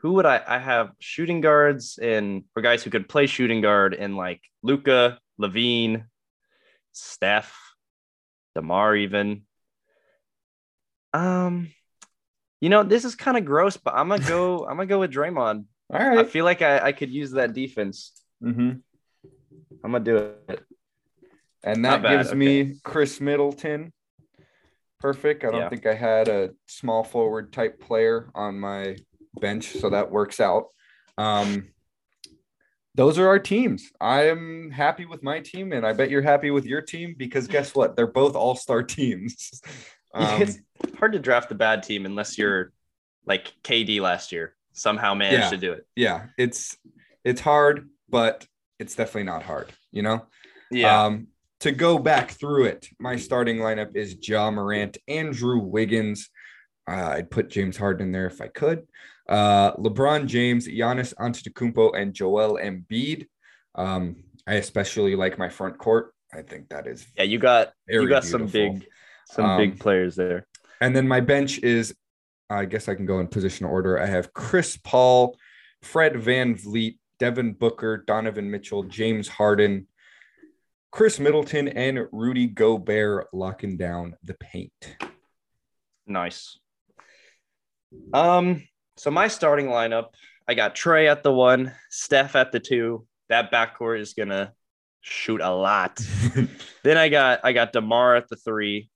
Who 0.00 0.12
would 0.14 0.26
I? 0.26 0.42
I 0.46 0.58
have 0.58 0.92
shooting 0.98 1.40
guards 1.40 1.98
and 2.00 2.44
or 2.56 2.62
guys 2.62 2.82
who 2.82 2.90
could 2.90 3.08
play 3.08 3.26
shooting 3.26 3.60
guard 3.60 3.94
in 3.94 4.16
like 4.16 4.40
Luka, 4.62 5.18
LaVine, 5.40 6.04
Steph, 6.92 7.54
Demar, 8.54 8.96
even. 8.96 9.42
Um, 11.12 11.68
you 12.60 12.68
know, 12.68 12.82
this 12.82 13.04
is 13.04 13.14
kind 13.14 13.36
of 13.36 13.44
gross, 13.44 13.76
but 13.76 13.94
I'm 13.94 14.08
gonna 14.08 14.26
go. 14.26 14.64
I'm 14.68 14.76
gonna 14.76 14.86
go 14.86 15.00
with 15.00 15.12
Draymond. 15.12 15.64
All 15.92 16.18
I 16.18 16.24
feel 16.24 16.44
like 16.44 16.62
I, 16.62 16.78
I 16.78 16.92
could 16.92 17.10
use 17.10 17.32
that 17.32 17.52
defense. 17.52 18.12
Mm-hmm. 18.42 18.70
I'm 19.84 19.92
gonna 19.92 20.04
do 20.04 20.16
it. 20.48 20.60
And 21.62 21.84
that 21.84 22.02
gives 22.02 22.34
me 22.34 22.76
Khris 22.84 23.20
Middleton. 23.20 23.92
Perfect. 25.00 25.44
I 25.44 25.50
don't 25.50 25.60
Yeah. 25.60 25.68
think 25.68 25.86
I 25.86 25.94
had 25.94 26.28
a 26.28 26.50
small 26.66 27.04
forward 27.04 27.52
type 27.52 27.80
player 27.80 28.30
on 28.34 28.58
my 28.60 28.96
bench, 29.38 29.72
so 29.72 29.90
that 29.90 30.10
works 30.10 30.40
out. 30.40 30.66
Um, 31.18 31.68
those 32.94 33.18
are 33.18 33.28
our 33.28 33.38
teams. 33.38 33.90
I 34.00 34.28
am 34.28 34.70
happy 34.70 35.06
with 35.06 35.22
my 35.22 35.40
team, 35.40 35.72
and 35.72 35.86
I 35.86 35.92
bet 35.92 36.10
you're 36.10 36.22
happy 36.22 36.50
with 36.50 36.66
your 36.66 36.82
team 36.82 37.14
because 37.16 37.46
guess 37.46 37.74
what? 37.74 37.94
They're 37.96 38.06
both 38.06 38.34
all 38.34 38.56
star 38.56 38.82
teams. 38.82 39.60
Um, 40.12 40.42
it's 40.42 40.58
hard 40.98 41.12
to 41.12 41.20
draft 41.20 41.52
a 41.52 41.54
bad 41.54 41.84
team 41.84 42.04
unless 42.04 42.36
you're 42.36 42.72
like 43.26 43.52
KD 43.62 44.00
last 44.00 44.32
year. 44.32 44.56
Somehow 44.72 45.14
managed 45.14 45.44
Yeah. 45.44 45.50
to 45.50 45.56
do 45.56 45.72
it. 45.72 45.86
yeah, 45.94 46.26
it's 46.36 46.76
it's 47.24 47.40
hard, 47.40 47.88
but 48.08 48.44
it's 48.80 48.96
definitely 48.96 49.22
not 49.22 49.44
hard. 49.44 49.68
You 49.92 50.02
know. 50.02 50.26
Yeah. 50.68 51.04
Um, 51.04 51.28
to 51.60 51.70
go 51.70 51.96
back 51.96 52.32
through 52.32 52.64
it, 52.64 52.88
my 52.98 53.14
starting 53.14 53.58
lineup 53.58 53.94
is 53.94 54.16
Ja 54.28 54.50
Morant, 54.50 54.98
Andrew 55.06 55.60
Wiggins. 55.60 56.28
Uh, 56.88 57.10
I'd 57.18 57.30
put 57.30 57.48
James 57.48 57.76
Harden 57.76 58.06
in 58.08 58.12
there 58.12 58.26
if 58.26 58.40
I 58.40 58.48
could. 58.48 58.88
Uh, 59.30 59.74
LeBron 59.76 60.26
James, 60.26 60.66
Giannis 60.66 61.14
Antetokounmpo, 61.14 61.96
and 61.96 62.12
Joel 62.12 62.58
Embiid. 62.58 63.26
Um, 63.76 64.24
I 64.46 64.54
especially 64.54 65.14
like 65.14 65.38
my 65.38 65.48
front 65.48 65.78
court. 65.78 66.12
I 66.34 66.42
think 66.42 66.68
that 66.70 66.86
is 66.86 67.06
yeah. 67.16 67.22
You 67.22 67.38
got 67.38 67.72
you 67.88 68.08
got 68.08 68.24
some 68.24 68.46
big 68.46 68.86
some 69.28 69.44
Um, 69.44 69.56
big 69.58 69.78
players 69.78 70.16
there. 70.16 70.46
And 70.80 70.94
then 70.96 71.06
my 71.06 71.20
bench 71.20 71.60
is, 71.62 71.94
I 72.48 72.64
guess 72.64 72.88
I 72.88 72.94
can 72.94 73.06
go 73.06 73.20
in 73.20 73.28
position 73.28 73.66
order. 73.66 74.00
I 74.00 74.06
have 74.06 74.32
Chris 74.32 74.76
Paul, 74.76 75.36
Fred 75.82 76.14
VanVleet, 76.14 76.98
Devin 77.18 77.52
Booker, 77.52 77.98
Donovan 77.98 78.50
Mitchell, 78.50 78.82
James 78.84 79.28
Harden, 79.28 79.86
Khris 80.90 81.20
Middleton, 81.20 81.68
and 81.68 82.08
Rudy 82.10 82.46
Gobert 82.46 83.28
locking 83.32 83.76
down 83.76 84.16
the 84.24 84.34
paint. 84.34 84.96
Nice. 86.06 86.58
Um, 88.12 88.64
so 89.00 89.10
my 89.10 89.28
starting 89.28 89.68
lineup, 89.68 90.08
I 90.46 90.52
got 90.52 90.74
Trae 90.74 91.10
at 91.10 91.22
the 91.22 91.32
one, 91.32 91.72
Steph 91.88 92.36
at 92.36 92.52
the 92.52 92.60
two. 92.60 93.06
That 93.30 93.50
backcourt 93.50 93.98
is 93.98 94.12
gonna 94.12 94.52
shoot 95.00 95.40
a 95.40 95.48
lot. 95.48 95.98
then 96.82 96.98
I 96.98 97.08
got 97.08 97.40
I 97.42 97.54
got 97.54 97.72
Demar 97.72 98.16
at 98.16 98.28
the 98.28 98.36
three, 98.36 98.90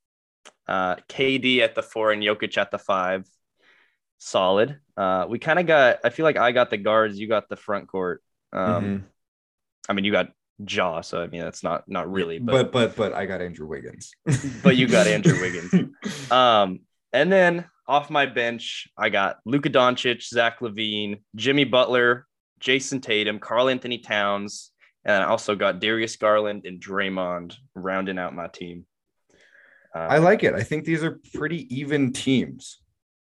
uh, 0.68 0.96
KD 1.08 1.60
at 1.60 1.74
the 1.74 1.82
four, 1.82 2.12
and 2.12 2.22
Jokic 2.22 2.58
at 2.58 2.70
the 2.70 2.78
five. 2.78 3.26
Solid. 4.18 4.78
Uh, 4.94 5.24
we 5.26 5.38
kind 5.38 5.58
of 5.58 5.66
got. 5.66 6.00
I 6.04 6.10
feel 6.10 6.24
like 6.24 6.36
I 6.36 6.52
got 6.52 6.68
the 6.68 6.76
guards. 6.76 7.18
You 7.18 7.26
got 7.26 7.48
the 7.48 7.56
front 7.56 7.88
court. 7.88 8.22
Um, 8.52 8.84
Mhm. 8.84 9.02
I 9.88 9.92
mean, 9.94 10.04
you 10.04 10.12
got 10.12 10.32
Ja. 10.58 11.00
So 11.00 11.22
I 11.22 11.28
mean, 11.28 11.40
that's 11.40 11.62
not 11.62 11.88
not 11.88 12.12
really, 12.12 12.38
but 12.40 12.72
but 12.72 12.94
but 12.94 13.14
I 13.14 13.24
got 13.24 13.40
Andrew 13.40 13.66
Wiggins. 13.66 14.12
but 14.62 14.76
you 14.76 14.86
got 14.86 15.06
Andrew 15.06 15.40
Wiggins. 15.40 15.72
Um, 16.30 16.80
and 17.10 17.32
then 17.32 17.64
off 17.86 18.10
my 18.10 18.26
bench, 18.26 18.88
I 18.96 19.08
got 19.08 19.38
Luka 19.44 19.70
Doncic, 19.70 20.22
Zach 20.22 20.60
LaVine, 20.60 21.22
Jimmy 21.36 21.64
Butler, 21.64 22.26
Jayson 22.60 23.00
Tatum, 23.00 23.38
Karl 23.38 23.68
Anthony 23.68 23.98
Towns, 23.98 24.70
and 25.04 25.22
I 25.22 25.26
also 25.26 25.54
got 25.54 25.80
Darius 25.80 26.16
Garland 26.16 26.64
and 26.64 26.80
Draymond 26.80 27.56
rounding 27.74 28.18
out 28.18 28.34
my 28.34 28.48
team. 28.48 28.86
Um, 29.94 30.10
I 30.10 30.18
like 30.18 30.42
it. 30.42 30.54
I 30.54 30.62
think 30.62 30.84
these 30.84 31.04
are 31.04 31.20
pretty 31.34 31.74
even 31.74 32.12
teams. 32.12 32.80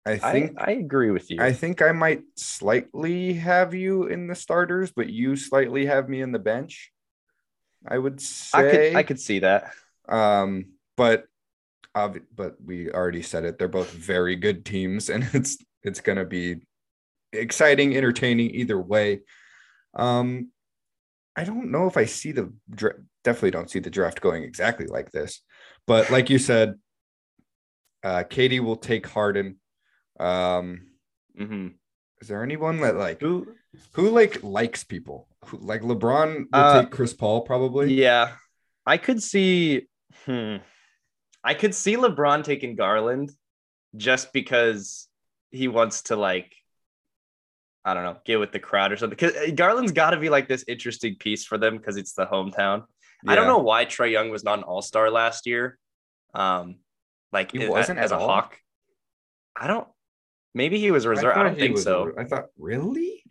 I 0.05 0.17
think 0.17 0.53
I, 0.57 0.71
I, 0.71 0.71
agree 0.75 1.11
with 1.11 1.29
you. 1.29 1.41
I 1.41 1.51
think 1.51 1.81
I 1.81 1.91
might 1.91 2.21
slightly 2.35 3.33
have 3.33 3.73
you 3.73 4.05
in 4.05 4.27
the 4.27 4.35
starters, 4.35 4.91
but 4.91 5.09
you 5.09 5.35
slightly 5.35 5.85
have 5.85 6.07
me 6.07 6.21
in 6.21 6.31
the 6.31 6.39
bench. 6.39 6.93
I 7.85 7.97
would 7.97 8.21
say 8.21 8.57
I 8.57 8.71
could 8.71 8.95
I 8.95 9.03
could 9.03 9.19
see 9.19 9.39
that. 9.39 9.71
Um, 10.07 10.73
but 10.95 11.25
but 12.35 12.55
we 12.63 12.91
already 12.91 13.21
said 13.21 13.45
it. 13.45 13.57
They're 13.57 13.67
both 13.67 13.91
very 13.91 14.35
good 14.35 14.65
teams, 14.65 15.09
and 15.09 15.27
it's 15.33 15.57
it's 15.83 16.01
gonna 16.01 16.25
be 16.25 16.57
exciting, 17.33 17.95
entertaining 17.95 18.51
either 18.51 18.79
way. 18.79 19.21
Um, 19.93 20.51
I 21.35 21.43
don't 21.43 21.71
know 21.71 21.87
if 21.87 21.97
I 21.97 22.05
see 22.05 22.31
the 22.31 22.51
definitely 23.23 23.51
don't 23.51 23.69
see 23.69 23.79
the 23.79 23.89
draft 23.89 24.21
going 24.21 24.43
exactly 24.43 24.87
like 24.87 25.11
this, 25.11 25.41
but 25.85 26.09
like 26.09 26.29
you 26.29 26.39
said, 26.39 26.75
uh, 28.03 28.23
KD 28.23 28.59
will 28.59 28.75
take 28.77 29.07
Harden. 29.07 29.57
Um, 30.19 30.87
mm-hmm. 31.39 31.67
Is 32.21 32.27
there 32.27 32.43
anyone 32.43 32.79
that 32.81 32.95
like 32.95 33.21
who 33.21 33.47
who 33.93 34.09
like 34.09 34.43
likes 34.43 34.83
people? 34.83 35.27
Who, 35.45 35.57
like 35.57 35.81
LeBron 35.81 36.35
will 36.35 36.47
Uh, 36.51 36.81
take 36.81 36.91
Chris 36.91 37.13
Paul 37.13 37.41
probably. 37.41 37.93
Yeah, 37.93 38.33
I 38.85 38.97
could 38.97 39.21
see. 39.21 39.87
Hmm, 40.25 40.57
I 41.47 41.53
could 41.53 41.73
see 41.73 41.95
LeBron 41.95 42.43
taking 42.43 42.75
Garland, 42.75 43.31
just 43.95 44.33
because 44.33 45.07
he 45.51 45.67
wants 45.67 46.03
to 46.03 46.15
like. 46.15 46.53
I 47.85 47.93
don't 47.93 48.03
know, 48.03 48.17
get 48.25 48.37
with 48.37 48.51
the 48.51 48.59
crowd 48.59 48.91
or 48.91 48.97
something. 48.97 49.17
Because 49.17 49.53
Garland's 49.53 49.93
got 49.93 50.09
to 50.09 50.17
be 50.17 50.27
like 50.29 50.49
this 50.49 50.65
interesting 50.67 51.15
piece 51.15 51.45
for 51.45 51.57
them 51.57 51.77
because 51.77 51.95
it's 51.95 52.11
the 52.11 52.25
hometown. 52.25 52.83
I 53.25 53.35
don't 53.35 53.47
know 53.47 53.59
why 53.59 53.85
Trae 53.85 54.11
Young 54.11 54.29
was 54.29 54.43
not 54.43 54.57
an 54.57 54.65
All 54.65 54.81
Star 54.81 55.09
last 55.09 55.47
year. 55.47 55.77
Um, 56.35 56.79
like 57.31 57.53
He 57.53 57.65
wasn't 57.65 57.99
as 57.99 58.11
at 58.11 58.17
a 58.17 58.21
all? 58.21 58.27
Hawk. 58.27 58.57
I 59.55 59.67
don't. 59.67 59.87
Maybe 60.53 60.79
he 60.79 60.91
was 60.91 61.07
reserve. 61.07 61.31
I, 61.31 61.35
thought 61.35 61.43
don't 61.43 61.57
think 61.57 61.75
was 61.75 61.83
so. 61.83 62.11
I 62.17 62.25
thought 62.25 62.47
really. 62.59 63.23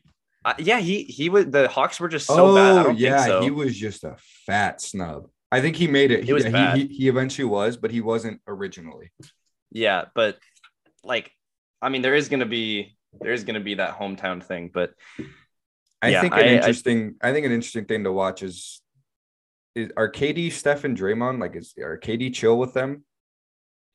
Uh, 0.42 0.54
yeah, 0.58 0.80
he 0.80 1.02
he 1.02 1.28
was. 1.28 1.46
The 1.50 1.68
Hawks 1.68 2.00
were 2.00 2.08
just 2.08 2.26
so 2.26 2.54
bad. 2.54 2.78
I 2.78 2.82
don't 2.82 2.94
Oh, 2.94 2.98
yeah, 2.98 3.16
think 3.18 3.28
so. 3.28 3.40
he 3.42 3.50
was 3.50 3.76
just 3.76 4.04
a 4.04 4.16
fat 4.46 4.80
snub. 4.80 5.28
I 5.52 5.60
think 5.60 5.76
he 5.76 5.86
made 5.86 6.10
it. 6.10 6.28
It 6.28 6.32
was 6.32 6.44
yeah, 6.44 6.50
bad. 6.50 6.76
he, 6.76 6.86
he 6.86 6.94
he 6.94 7.08
eventually 7.08 7.44
was, 7.46 7.76
but 7.76 7.90
he 7.90 8.00
wasn't 8.00 8.40
originally. 8.46 9.12
Yeah, 9.70 10.06
but 10.14 10.38
like, 11.04 11.30
I 11.80 11.88
mean, 11.88 12.02
there 12.02 12.14
is 12.14 12.28
gonna 12.28 12.46
be 12.46 12.96
there 13.20 13.32
is 13.32 13.44
gonna 13.44 13.60
be 13.60 13.74
that 13.74 13.98
hometown 13.98 14.42
thing, 14.42 14.70
but 14.72 14.92
I 16.02 16.08
Yeah, 16.08 16.20
think 16.20 16.34
an 16.34 16.40
I- 16.40 16.42
I- 16.42 16.48
interesting. 16.56 17.14
I, 17.22 17.32
think 17.32 17.46
an 17.46 17.52
interesting 17.52 17.84
thing 17.86 18.04
to 18.04 18.12
watch 18.12 18.42
is, 18.42 18.80
is 19.74 19.90
are 19.96 20.10
KD, 20.10 20.50
Steph, 20.52 20.84
and 20.84 20.96
Draymond 20.96 21.40
like 21.40 21.54
is 21.56 21.74
are 21.80 21.98
KD 21.98 22.34
chill 22.34 22.58
with 22.58 22.74
them? 22.74 23.04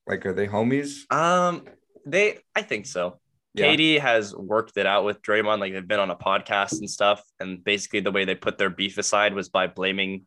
Like, 0.07 0.25
are 0.25 0.33
they 0.33 0.47
homies? 0.47 1.11
um, 1.13 1.65
they 2.05 2.39
I 2.55 2.61
think 2.63 2.85
so. 2.87 3.19
Yeah. 3.53 3.65
KD 3.75 3.99
has 3.99 4.33
worked 4.35 4.77
it 4.77 4.85
out 4.85 5.03
with 5.03 5.21
Draymond. 5.21 5.59
Like 5.59 5.73
they've 5.73 5.87
been 5.87 5.99
on 5.99 6.09
a 6.11 6.15
podcast 6.15 6.79
and 6.79 6.89
stuff, 6.89 7.21
and 7.39 7.61
basically 7.63 7.99
the 7.99 8.11
way 8.11 8.23
they 8.25 8.35
put 8.35 8.57
their 8.57 8.69
beef 8.69 8.97
aside 8.97 9.33
was 9.33 9.49
by 9.49 9.67
blaming 9.67 10.25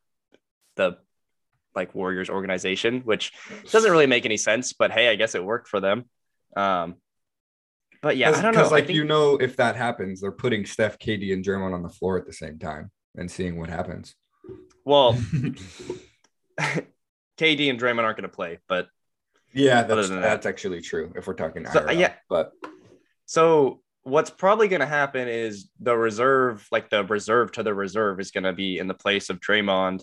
the 0.77 0.99
like 1.75 1.95
Warriors 1.95 2.31
organization, 2.31 3.01
which 3.01 3.33
doesn't 3.71 3.91
really 3.91 4.07
make 4.07 4.25
any 4.25 4.37
sense. 4.37 4.73
But 4.73 4.91
hey, 4.93 5.09
I 5.09 5.15
guess 5.17 5.35
it 5.35 5.45
worked 5.45 5.69
for 5.69 5.81
them. 5.81 6.05
Um, 6.57 6.97
but 8.03 8.17
yeah, 8.17 8.31
I 8.31 8.43
don't 8.43 8.55
know. 8.55 8.69
Like 8.69 8.87
think- 8.87 8.97
you 8.97 9.05
know, 9.05 9.37
if 9.37 9.57
that 9.57 9.77
happens, 9.77 10.21
they're 10.21 10.31
putting 10.33 10.67
Steph, 10.67 10.99
KD, 10.99 11.33
and 11.33 11.45
Draymond 11.45 11.75
on 11.75 11.83
the 11.83 11.89
floor 11.89 12.19
at 12.19 12.27
the 12.27 12.33
same 12.33 12.59
time 12.59 12.91
and 13.17 13.31
seeing 13.31 13.59
what 13.59 13.71
happens. 13.71 14.15
well, 14.85 15.15
KD 17.39 17.71
and 17.71 17.81
Draymond 17.81 18.05
aren't 18.05 18.17
going 18.19 18.23
to 18.23 18.29
play, 18.29 18.59
but 18.69 18.89
yeah, 19.53 19.83
that's 19.85 20.09
that. 20.09 20.21
that's 20.21 20.47
actually 20.47 20.81
true. 20.81 21.13
If 21.17 21.27
we're 21.27 21.35
talking 21.35 21.67
So, 21.67 21.81
IRL, 21.81 21.99
yeah. 21.99 22.13
but 22.29 22.53
So 23.27 23.81
what's 24.03 24.31
probably 24.31 24.69
going 24.69 24.81
to 24.81 24.87
happen 24.87 25.29
is 25.29 25.71
the 25.81 25.97
reserve, 25.97 26.67
like 26.71 26.91
the 26.91 27.05
reserve 27.05 27.53
to 27.53 27.63
the 27.63 27.75
reserve, 27.75 28.21
is 28.21 28.31
going 28.31 28.45
to 28.45 28.53
be 28.53 28.79
in 28.79 28.87
the 28.87 28.95
place 28.95 29.31
of 29.31 29.41
Draymond. 29.41 30.03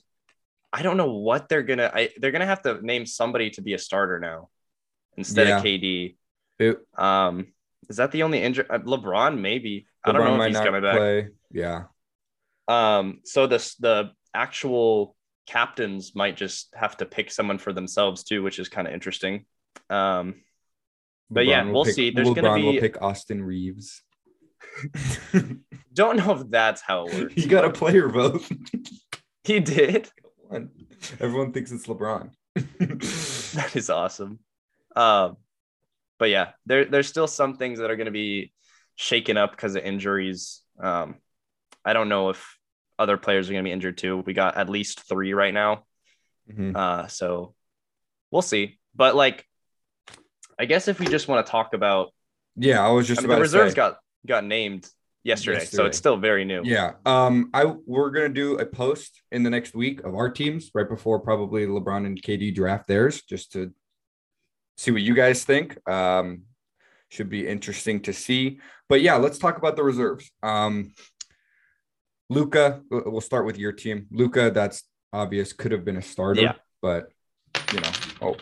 I 0.74 0.82
don't 0.84 0.98
know 0.98 1.12
what 1.14 1.50
they're 1.50 1.64
gonna. 1.64 1.92
I, 1.94 2.10
they're 2.18 2.32
gonna 2.32 2.46
have 2.46 2.62
to 2.64 2.80
name 2.86 3.06
somebody 3.06 3.50
to 3.52 3.62
be 3.62 3.74
a 3.74 3.78
starter 3.78 4.20
now 4.20 4.50
instead 5.18 5.48
Yeah. 5.48 5.58
of 5.58 5.64
KD. 5.64 6.16
it, 6.60 6.78
Um, 6.98 7.54
is 7.90 7.98
that 7.98 8.12
the 8.12 8.24
only 8.24 8.42
injury? 8.42 8.66
LeBron, 8.66 9.40
maybe. 9.40 9.88
I 10.06 10.12
don't 10.14 10.22
LeBron 10.22 10.38
know 10.38 10.44
if 10.44 10.48
he's 10.50 10.60
coming 10.60 10.82
back. 10.82 10.96
play. 10.98 11.28
Yeah, 11.52 11.84
Um, 12.68 13.20
so 13.26 13.48
the 13.48 13.58
the 13.80 14.12
actual 14.34 15.16
captains 15.48 16.16
might 16.16 16.38
just 16.38 16.74
have 16.76 16.96
to 16.98 17.06
pick 17.06 17.30
someone 17.32 17.58
for 17.58 17.74
themselves 17.74 18.24
too, 18.24 18.42
which 18.44 18.58
is 18.60 18.70
kind 18.70 18.88
of 18.88 18.94
interesting. 18.94 19.46
Um, 19.90 20.44
But 21.30 21.46
yeah, 21.48 21.64
we'll 21.70 21.84
pick- 21.86 21.96
see. 21.96 22.12
There's 22.12 22.30
gonna 22.30 22.54
be. 22.56 22.62
LeBron 22.62 22.74
will 22.74 22.80
pick 22.80 23.02
Austin 23.02 23.44
Reaves. 23.44 24.04
don't 25.94 26.18
know 26.18 26.32
if 26.40 26.50
that's 26.50 26.82
how 26.82 27.08
it 27.08 27.14
works. 27.24 27.34
he 27.34 27.46
got 27.48 27.66
a 27.66 27.70
player 27.72 28.08
vote. 28.08 28.44
He 29.44 29.60
did. 29.60 30.08
Everyone 31.20 31.52
thinks 31.54 31.72
it's 31.72 31.88
LeBron. 31.88 32.32
That 33.56 33.76
is 33.76 33.90
awesome. 33.90 34.40
Um, 34.96 35.38
but 36.20 36.30
yeah, 36.30 36.50
there 36.66 36.86
there's 36.86 37.08
still 37.08 37.28
some 37.28 37.58
things 37.58 37.80
that 37.80 37.90
are 37.92 37.96
going 37.96 38.06
to 38.06 38.12
be 38.12 38.54
shaken 38.96 39.36
up 39.38 39.52
because 39.52 39.76
of 39.76 39.84
injuries. 39.84 40.62
Um, 40.80 41.16
I 41.84 41.94
don't 41.94 42.10
know 42.10 42.30
if 42.30 42.58
other 43.00 43.18
players 43.18 43.50
are 43.50 43.54
going 43.54 43.64
to 43.64 43.68
be 43.68 43.74
injured 43.74 43.98
too. 43.98 44.18
We 44.26 44.34
got 44.34 44.56
at 44.58 44.70
least 44.70 45.02
three 45.08 45.34
right 45.34 45.54
now. 45.54 45.84
Mhm. 46.52 46.76
Uh, 46.76 47.08
so 47.08 47.56
we'll 48.32 48.42
see. 48.42 48.80
But 48.96 49.16
like, 49.16 49.46
I 50.60 50.66
guess 50.66 50.88
if 50.88 51.00
we 51.00 51.08
just 51.08 51.28
want 51.28 51.46
to 51.46 51.52
talk 51.52 51.74
about, 51.74 52.14
Yeah, 52.56 52.86
I 52.86 52.92
was 52.92 53.08
just 53.08 53.20
I 53.22 53.24
mean, 53.24 53.36
the 53.36 53.42
reserves 53.42 53.72
say. 53.72 53.76
got 53.78 53.98
got 54.26 54.44
named 54.46 54.88
yesterday, 55.24 55.66
so 55.66 55.86
it's 55.86 55.98
still 55.98 56.18
very 56.18 56.46
new. 56.46 56.62
Yeah. 56.64 56.94
Um, 57.06 57.50
I 57.54 57.66
we're 57.86 58.10
gonna 58.12 58.30
do 58.30 58.58
a 58.58 58.66
post 58.66 59.22
in 59.32 59.44
the 59.44 59.50
next 59.50 59.76
week 59.76 60.02
of 60.04 60.16
our 60.16 60.30
teams 60.30 60.72
right 60.74 60.88
before 60.88 61.20
probably 61.20 61.66
LeBron 61.66 62.06
and 62.06 62.22
KD 62.22 62.54
draft 62.54 62.88
theirs, 62.88 63.22
just 63.24 63.52
to 63.54 63.74
see 64.78 64.92
what 64.92 65.02
you 65.02 65.14
guys 65.14 65.44
think. 65.44 65.78
Um, 65.90 66.44
should 67.10 67.30
be 67.30 67.46
interesting 67.48 68.00
to 68.02 68.14
see. 68.14 68.60
But 68.88 69.02
yeah, 69.02 69.16
let's 69.16 69.38
talk 69.38 69.58
about 69.58 69.76
the 69.76 69.84
reserves. 69.84 70.32
Um, 70.42 70.94
Luka, 72.30 72.82
we'll 72.90 73.20
start 73.20 73.46
with 73.46 73.58
your 73.58 73.74
team. 73.74 74.08
Luka, 74.12 74.52
that's 74.52 74.84
obvious, 75.12 75.52
could 75.52 75.74
have 75.74 75.84
been 75.84 75.98
a 75.98 76.02
starter, 76.02 76.42
Yeah. 76.42 76.54
but 76.82 77.10
you 77.74 77.82
know, 77.82 77.92
oh, 78.22 78.38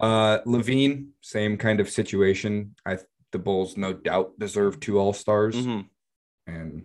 uh, 0.00 0.40
LaVine, 0.46 1.08
same 1.20 1.58
kind 1.58 1.80
of 1.80 1.90
situation. 1.90 2.74
I 2.86 2.98
the 3.32 3.38
Bulls 3.38 3.76
no 3.76 3.92
doubt 3.92 4.38
deserve 4.38 4.80
two 4.80 4.98
All 4.98 5.12
Stars, 5.12 5.54
Mhm. 5.54 5.86
And 6.54 6.84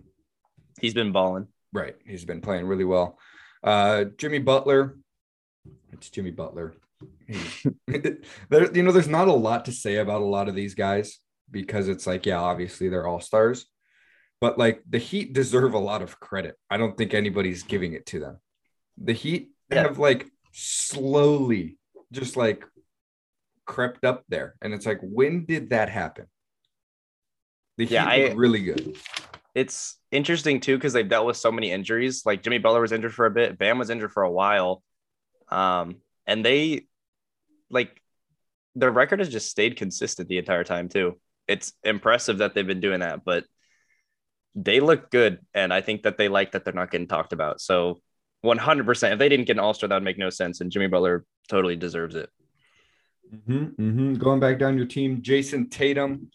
He's 0.82 0.94
been 0.94 1.12
balling. 1.12 1.48
Right. 1.74 1.96
He's 2.06 2.26
been 2.26 2.42
playing 2.42 2.68
really 2.68 2.84
well. 2.84 3.18
Uh, 3.64 4.06
Jimmy 4.18 4.40
Butler. 4.40 4.98
It's 5.94 6.10
Jimmy 6.10 6.32
Butler. 6.32 6.74
There, 8.50 8.72
you 8.74 8.84
know, 8.84 8.92
there's 8.92 9.08
not 9.08 9.28
a 9.28 9.34
lot 9.34 9.66
to 9.66 9.72
say 9.72 9.98
about 9.98 10.22
a 10.22 10.26
lot 10.26 10.48
of 10.48 10.56
these 10.56 10.76
guys 10.76 11.20
because 11.50 11.88
it's 11.88 12.06
like, 12.06 12.26
yeah, 12.26 12.40
obviously 12.40 12.90
they're 12.90 13.08
all 13.08 13.20
stars, 13.22 13.66
but 14.42 14.58
like 14.58 14.82
the 14.90 14.98
Heat 14.98 15.34
deserve 15.34 15.74
a 15.74 15.80
lot 15.80 16.02
of 16.02 16.20
credit. 16.20 16.56
I 16.70 16.78
don't 16.78 16.98
think 16.98 17.14
anybody's 17.14 17.64
giving 17.64 17.94
it 17.94 18.06
to 18.08 18.20
them. 18.20 18.38
The 18.98 19.14
Heat 19.14 19.50
Yeah. 19.72 19.84
have 19.84 19.98
like 20.00 20.28
slowly 20.54 21.78
just 22.12 22.36
like 22.38 22.64
crept 23.66 24.04
up 24.06 24.24
there. 24.30 24.56
And 24.62 24.74
it's 24.74 24.86
like, 24.86 25.00
when 25.02 25.46
did 25.46 25.70
that 25.72 25.90
happen? 25.90 26.26
The 27.78 27.86
Yeah, 27.86 28.10
Heat 28.14 28.32
I- 28.32 28.34
really 28.34 28.62
good. 28.64 28.98
It's 29.56 29.98
interesting 30.12 30.60
too 30.60 30.78
because 30.78 30.94
they've 30.94 31.08
dealt 31.08 31.26
with 31.26 31.38
so 31.38 31.52
many 31.52 31.72
injuries. 31.72 32.24
Like 32.26 32.44
Jimmy 32.44 32.60
Butler 32.60 32.82
was 32.82 32.92
injured 32.92 33.14
for 33.14 33.26
a 33.26 33.32
bit, 33.32 33.58
Bam 33.58 33.80
was 33.80 33.90
injured 33.90 34.12
for 34.12 34.24
a 34.24 34.32
while, 34.32 34.84
um, 35.50 35.98
and 36.28 36.46
they 36.46 36.86
like 37.70 38.02
their 38.76 38.92
record 38.92 39.20
has 39.20 39.30
just 39.30 39.50
stayed 39.50 39.78
consistent 39.78 40.30
the 40.30 40.38
entire 40.38 40.66
time 40.66 40.90
too. 40.90 41.20
It's 41.48 41.74
impressive 41.84 42.40
that 42.40 42.54
they've 42.54 42.68
been 42.68 42.82
doing 42.82 43.00
that, 43.00 43.24
but 43.24 43.46
they 44.54 44.80
look 44.82 45.10
good, 45.10 45.40
and 45.54 45.74
I 45.74 45.82
think 45.82 46.04
that 46.04 46.18
they 46.18 46.28
like 46.28 46.52
that 46.52 46.66
they're 46.66 46.74
not 46.74 46.92
getting 46.92 47.08
talked 47.08 47.34
about. 47.34 47.62
So. 47.62 48.00
100%. 48.44 49.12
If 49.12 49.18
they 49.18 49.28
didn't 49.28 49.48
get 49.48 49.54
an 49.54 49.60
All 49.60 49.74
Star, 49.74 49.90
that 49.90 49.96
would 49.96 50.04
make 50.04 50.20
no 50.20 50.30
sense. 50.30 50.62
And 50.62 50.72
Jimmy 50.72 50.86
Butler 50.86 51.26
totally 51.50 51.76
deserves 51.76 52.14
it. 52.14 52.30
Mm-hmm, 53.34 53.82
mm-hmm. 53.82 54.14
Going 54.16 54.40
back 54.40 54.60
down 54.60 54.78
your 54.78 54.86
team, 54.86 55.22
Jayson 55.22 55.70
Tatum. 55.70 56.30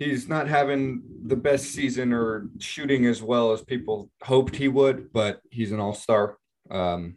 He's 0.00 0.28
not 0.28 0.48
having 0.48 1.02
the 1.26 1.36
best 1.36 1.66
season 1.66 2.12
or 2.12 2.48
shooting 2.58 3.06
as 3.06 3.22
well 3.22 3.52
as 3.52 3.62
people 3.62 4.10
hoped 4.22 4.56
he 4.56 4.66
would, 4.66 5.12
but 5.12 5.40
he's 5.50 5.70
an 5.70 5.78
all 5.78 5.92
star. 5.92 6.38
Um, 6.70 7.16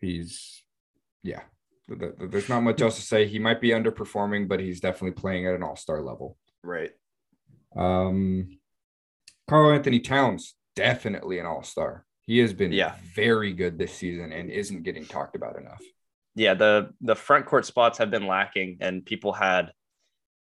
he's, 0.00 0.62
yeah, 1.22 1.40
there's 1.88 2.48
not 2.50 2.60
much 2.60 2.82
else 2.82 2.96
to 2.96 3.02
say. 3.02 3.26
He 3.26 3.38
might 3.38 3.60
be 3.60 3.70
underperforming, 3.70 4.46
but 4.46 4.60
he's 4.60 4.78
definitely 4.78 5.20
playing 5.20 5.46
at 5.46 5.54
an 5.54 5.62
all 5.62 5.76
star 5.76 6.02
level. 6.02 6.36
Right. 6.62 6.90
Um, 7.74 8.58
Karl-Anthony 9.48 10.00
Towns, 10.00 10.54
definitely 10.74 11.38
an 11.38 11.46
all 11.46 11.62
star. 11.62 12.04
He 12.26 12.38
has 12.38 12.52
been 12.52 12.72
yeah. 12.72 12.96
very 13.14 13.52
good 13.52 13.78
this 13.78 13.94
season 13.94 14.32
and 14.32 14.50
isn't 14.50 14.82
getting 14.82 15.06
talked 15.06 15.34
about 15.34 15.56
enough. 15.56 15.80
Yeah, 16.34 16.52
the 16.52 16.90
the 17.00 17.14
front 17.14 17.46
court 17.46 17.64
spots 17.64 17.96
have 17.96 18.10
been 18.10 18.26
lacking, 18.26 18.78
and 18.82 19.06
people 19.06 19.32
had 19.32 19.72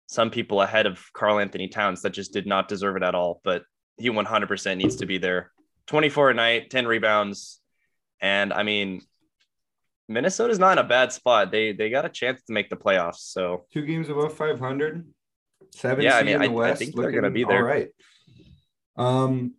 some 0.08 0.30
people 0.30 0.60
ahead 0.60 0.86
of 0.86 1.00
Karl 1.12 1.38
Anthony 1.38 1.68
Towns 1.68 2.02
that 2.02 2.10
just 2.10 2.32
did 2.32 2.46
not 2.46 2.66
deserve 2.66 2.96
it 2.96 3.02
at 3.02 3.14
all. 3.14 3.40
But 3.44 3.62
he 3.98 4.10
100% 4.10 4.76
needs 4.76 4.96
to 4.96 5.06
be 5.06 5.18
there. 5.18 5.52
24 5.86 6.30
a 6.30 6.34
night, 6.34 6.70
10 6.70 6.86
rebounds, 6.86 7.60
and 8.20 8.52
I 8.52 8.62
mean, 8.62 9.02
Minnesota's 10.08 10.58
not 10.58 10.78
in 10.78 10.84
a 10.84 10.88
bad 10.88 11.12
spot. 11.12 11.50
They 11.50 11.72
they 11.72 11.90
got 11.90 12.04
a 12.04 12.08
chance 12.08 12.42
to 12.44 12.52
make 12.52 12.70
the 12.70 12.76
playoffs. 12.76 13.18
So 13.18 13.66
two 13.72 13.84
games 13.84 14.08
above 14.08 14.34
500, 14.34 15.06
seven. 15.74 16.04
Yeah, 16.04 16.16
I 16.16 16.22
mean, 16.22 16.42
I, 16.42 16.48
West, 16.48 16.80
I, 16.80 16.84
think 16.84 16.96
they're 16.96 17.12
gonna 17.12 17.30
be 17.30 17.44
there. 17.44 17.58
All 17.58 17.62
right. 17.62 17.88
Um, 18.96 19.54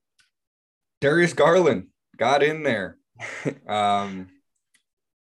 Darius 1.01 1.33
Garland 1.33 1.87
got 2.17 2.43
in 2.43 2.63
there. 2.63 2.97
um, 3.67 4.27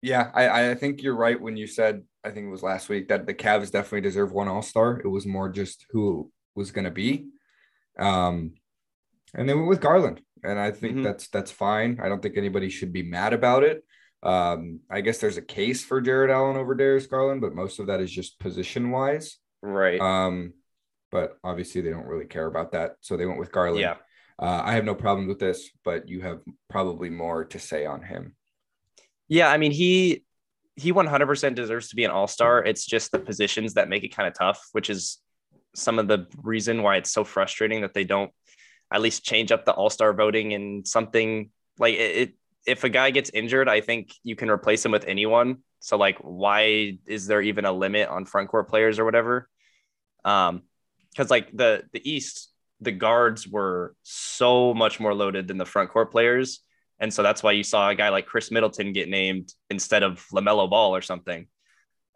yeah, 0.02 0.32
I 0.34 0.72
I 0.72 0.76
think 0.76 1.04
you're 1.04 1.16
right 1.16 1.40
when 1.40 1.58
you 1.58 1.68
said 1.68 2.04
I 2.24 2.32
think 2.32 2.48
it 2.48 2.52
was 2.52 2.64
last 2.64 2.90
week 2.90 3.08
that 3.10 3.26
the 3.26 3.34
Cavs 3.34 3.72
definitely 3.72 4.02
deserve 4.02 4.32
one 4.32 4.48
All 4.48 4.62
Star. 4.62 5.00
It 5.00 5.08
was 5.08 5.26
more 5.26 5.50
just 5.50 5.86
who 5.92 6.32
was 6.56 6.72
going 6.72 6.86
to 6.86 6.92
be. 6.92 7.28
Um, 7.98 8.54
and 9.34 9.48
they 9.48 9.54
went 9.54 9.68
with 9.68 9.82
Garland, 9.82 10.22
and 10.44 10.60
I 10.60 10.72
think 10.72 10.96
mm-hmm. 10.96 11.04
that's 11.04 11.28
that's 11.30 11.52
fine. 11.52 12.00
I 12.02 12.10
don't 12.10 12.22
think 12.22 12.38
anybody 12.38 12.70
should 12.70 12.92
be 12.92 13.04
mad 13.04 13.34
about 13.34 13.64
it. 13.64 13.84
Um, 14.22 14.82
I 14.90 15.02
guess 15.02 15.20
there's 15.20 15.38
a 15.38 15.42
case 15.42 15.84
for 15.84 16.02
Jarrett 16.02 16.32
Allen 16.32 16.58
over 16.58 16.76
Darius 16.76 17.08
Garland, 17.08 17.42
but 17.42 17.56
most 17.56 17.80
of 17.80 17.88
that 17.88 18.02
is 18.02 18.12
just 18.12 18.40
position 18.40 18.92
wise. 18.92 19.38
Right. 19.62 20.00
Um, 20.00 20.54
but 21.12 21.38
obviously 21.44 21.82
they 21.82 21.90
don't 21.90 22.06
really 22.06 22.26
care 22.26 22.46
about 22.46 22.74
that, 22.74 22.96
so 23.02 23.16
they 23.16 23.26
went 23.26 23.40
with 23.40 23.52
Garland. 23.52 23.82
Yeah. 23.82 23.96
Uh, 24.38 24.62
I 24.64 24.74
have 24.74 24.86
no 24.86 24.96
problem 24.96 25.28
with 25.28 25.40
this, 25.40 25.70
but 25.84 26.08
you 26.08 26.22
have 26.22 26.40
probably 26.70 27.10
more 27.10 27.46
to 27.46 27.60
say 27.60 27.86
on 27.86 28.02
him. 28.02 28.36
Yeah, 29.28 29.50
I 29.50 29.58
mean 29.58 29.72
he 29.72 30.24
he 30.80 30.94
100% 30.94 31.56
deserves 31.56 31.90
to 31.90 31.96
be 31.96 32.06
an 32.06 32.12
all-star. 32.12 32.64
It's 32.64 32.86
just 32.86 33.12
the 33.12 33.20
positions 33.20 33.74
that 33.74 33.90
make 33.90 34.04
it 34.04 34.16
kind 34.16 34.28
of 34.28 34.34
tough, 34.34 34.62
which 34.72 34.90
is 34.90 35.18
some 35.76 36.00
of 36.00 36.08
the 36.08 36.28
reason 36.42 36.82
why 36.82 36.96
it's 36.96 37.12
so 37.12 37.24
frustrating 37.24 37.82
that 37.82 37.94
they 37.94 38.06
don't 38.06 38.32
at 38.92 39.02
least 39.02 39.24
change 39.24 39.52
up 39.52 39.66
the 39.66 39.74
all-star 39.74 40.14
voting 40.14 40.54
and 40.54 40.88
something 40.88 41.50
like 41.78 41.96
it, 41.96 42.16
it 42.18 42.34
if 42.66 42.84
a 42.84 42.90
guy 42.90 43.12
gets 43.12 43.30
injured, 43.30 43.70
I 43.70 43.82
think 43.82 44.14
you 44.24 44.36
can 44.36 44.50
replace 44.50 44.86
him 44.86 44.92
with 44.92 45.06
anyone. 45.06 45.60
So 45.80 45.98
like 45.98 46.18
why 46.20 46.98
is 47.06 47.28
there 47.28 47.42
even 47.42 47.66
a 47.66 47.72
limit 47.72 48.10
on 48.10 48.26
front 48.26 48.50
court 48.50 48.70
players 48.70 49.00
or 49.00 49.06
whatever? 49.06 49.50
Um 50.26 50.64
cuz 51.16 51.30
like 51.30 51.50
the 51.56 51.84
the 51.94 52.10
East 52.10 52.52
the 52.82 52.92
guards 52.92 53.48
were 53.48 53.96
so 54.04 54.74
much 54.74 55.00
more 55.00 55.14
loaded 55.14 55.48
than 55.48 55.58
the 55.58 55.66
front 55.66 55.90
court 55.90 56.12
players 56.12 56.62
and 57.00 57.14
so 57.14 57.24
that's 57.24 57.42
why 57.42 57.54
you 57.54 57.64
saw 57.64 57.90
a 57.90 57.96
guy 57.96 58.10
like 58.10 58.26
Khris 58.26 58.52
Middleton 58.52 58.94
get 58.94 59.10
named 59.10 59.54
instead 59.70 60.04
of 60.04 60.26
LaMelo 60.34 60.70
Ball 60.70 60.96
or 60.96 61.02
something, 61.02 61.48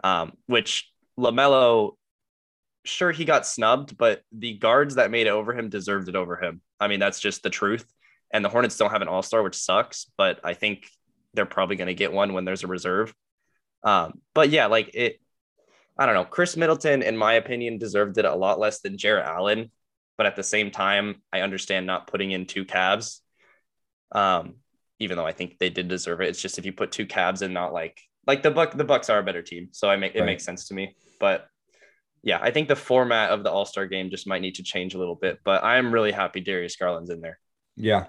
um, 0.04 0.34
which 0.48 0.92
LaMelo, 1.18 1.92
sure, 2.84 3.12
he 3.12 3.26
got 3.26 3.48
snubbed, 3.48 3.98
but 3.98 4.22
the 4.32 4.58
guards 4.58 4.96
that 4.96 5.12
made 5.12 5.28
it 5.28 5.32
over 5.32 5.54
him 5.54 5.70
deserved 5.70 6.10
it 6.10 6.16
over 6.16 6.36
him. 6.36 6.62
I 6.80 6.88
mean, 6.88 7.00
that's 7.00 7.20
just 7.20 7.44
the 7.44 7.50
truth. 7.50 7.86
And 8.32 8.44
the 8.44 8.50
Hornets 8.50 8.78
don't 8.78 8.92
have 8.92 9.02
an 9.02 9.08
all 9.08 9.22
star, 9.22 9.44
which 9.44 9.56
sucks, 9.56 10.08
but 10.18 10.40
I 10.44 10.54
think 10.54 10.90
they're 11.34 11.46
probably 11.46 11.76
going 11.76 11.88
to 11.88 11.94
get 11.94 12.12
one 12.12 12.34
when 12.34 12.46
there's 12.46 12.64
a 12.64 12.68
reserve. 12.68 13.14
Um, 13.84 14.22
but 14.34 14.50
yeah, 14.50 14.66
like 14.66 14.92
it, 14.96 15.20
I 15.98 16.06
don't 16.06 16.16
know. 16.16 16.26
Khris 16.26 16.58
Middleton, 16.58 17.04
in 17.04 17.16
my 17.16 17.34
opinion, 17.34 17.78
deserved 17.78 18.18
it 18.18 18.26
a 18.26 18.36
lot 18.36 18.60
less 18.60 18.82
than 18.82 18.98
Jarrett 18.98 19.26
Allen. 19.26 19.72
But 20.18 20.26
at 20.26 20.36
the 20.36 20.44
same 20.44 20.72
time, 20.72 21.22
I 21.32 21.42
understand 21.42 21.88
not 21.88 22.08
putting 22.08 22.32
in 22.32 22.46
two 22.46 22.66
Cavs. 22.66 23.20
Um, 24.12 24.56
even 25.04 25.18
though 25.18 25.26
I 25.26 25.34
think 25.34 25.60
they 25.60 25.70
did 25.70 25.88
deserve 25.88 26.22
it. 26.22 26.30
It's 26.30 26.42
just 26.42 26.58
if 26.58 26.66
you 26.66 26.74
put 26.74 26.92
two 26.92 27.06
Cavs 27.06 27.42
and 27.42 27.54
not 27.54 27.74
like 27.74 28.00
like 28.26 28.42
the 28.42 28.52
Buck 28.52 28.76
the 28.76 28.86
Bucks 28.86 29.10
are 29.10 29.20
a 29.20 29.24
better 29.24 29.42
team, 29.42 29.70
so 29.72 29.90
I 29.90 29.98
make 29.98 30.16
it 30.16 30.20
right. 30.20 30.26
makes 30.26 30.44
sense 30.44 30.68
to 30.70 30.74
me. 30.74 30.96
But 31.20 31.48
yeah, 32.24 32.40
I 32.42 32.52
think 32.52 32.70
the 32.70 32.76
format 32.76 33.32
of 33.32 33.44
the 33.44 33.52
All 33.52 33.66
Star 33.66 33.86
game 33.86 34.10
just 34.10 34.28
might 34.28 34.42
need 34.42 34.56
to 34.56 34.64
change 34.64 34.96
a 34.96 34.98
little 34.98 35.16
bit. 35.16 35.40
But 35.44 35.64
I 35.64 35.78
am 35.78 35.94
really 35.94 36.12
happy 36.12 36.40
Darius 36.40 36.76
Garland's 36.78 37.10
in 37.10 37.22
there. 37.22 37.40
Yeah, 37.76 38.06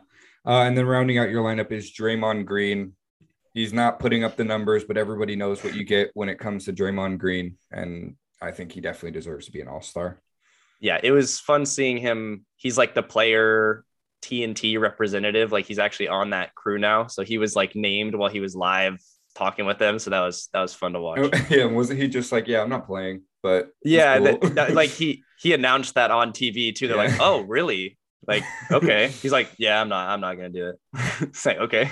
uh, 0.46 0.62
and 0.62 0.78
then 0.78 0.86
rounding 0.86 1.18
out 1.18 1.30
your 1.30 1.42
lineup 1.42 1.72
is 1.72 1.92
Draymond 1.92 2.46
Green. 2.46 2.94
He's 3.52 3.72
not 3.72 3.98
putting 3.98 4.24
up 4.24 4.36
the 4.36 4.44
numbers, 4.44 4.84
but 4.84 4.96
everybody 4.96 5.36
knows 5.36 5.62
what 5.62 5.74
you 5.74 5.84
get 5.84 6.10
when 6.14 6.28
it 6.28 6.38
comes 6.38 6.64
to 6.64 6.72
Draymond 6.72 7.18
Green, 7.18 7.56
and 7.70 8.16
I 8.40 8.52
think 8.52 8.72
he 8.72 8.80
definitely 8.80 9.12
deserves 9.12 9.46
to 9.46 9.52
be 9.52 9.60
an 9.60 9.68
All 9.68 9.82
Star. 9.82 10.20
Yeah, 10.80 11.00
it 11.02 11.12
was 11.12 11.40
fun 11.40 11.66
seeing 11.66 11.98
him. 11.98 12.44
He's 12.56 12.78
like 12.78 12.94
the 12.94 13.02
player 13.02 13.84
TNT 14.24 14.80
representative. 14.80 15.52
Like 15.52 15.66
he's 15.66 15.78
actually 15.78 16.08
on 16.08 16.30
that 16.30 16.54
crew 16.54 16.78
now. 16.78 17.06
So 17.06 17.22
he 17.22 17.38
was 17.38 17.54
like 17.54 17.76
named 17.76 18.14
while 18.14 18.30
he 18.30 18.40
was 18.40 18.56
live 18.56 18.98
talking 19.34 19.66
with 19.66 19.78
them. 19.78 19.98
So 19.98 20.10
that 20.10 20.20
was 20.20 20.48
that 20.52 20.60
was 20.60 20.74
fun 20.74 20.92
to 20.94 21.00
watch. 21.00 21.34
Yeah, 21.50 21.66
wasn't 21.66 22.00
he 22.00 22.08
just 22.08 22.32
like, 22.32 22.48
yeah, 22.48 22.62
I'm 22.62 22.68
not 22.68 22.86
playing, 22.86 23.22
but 23.42 23.70
yeah, 23.84 24.16
cool. 24.16 24.24
that, 24.24 24.54
that, 24.54 24.74
like 24.74 24.90
he 24.90 25.22
he 25.38 25.52
announced 25.52 25.94
that 25.94 26.10
on 26.10 26.32
TV 26.32 26.74
too. 26.74 26.88
They're 26.88 26.96
yeah. 26.96 27.10
like, 27.10 27.20
oh, 27.20 27.42
really? 27.42 27.98
Like, 28.26 28.44
okay. 28.70 29.08
He's 29.08 29.32
like, 29.32 29.50
yeah, 29.58 29.80
I'm 29.80 29.88
not, 29.88 30.08
I'm 30.08 30.20
not 30.20 30.36
gonna 30.36 30.48
do 30.48 30.72
it. 30.72 31.36
Say, 31.36 31.58
okay. 31.58 31.90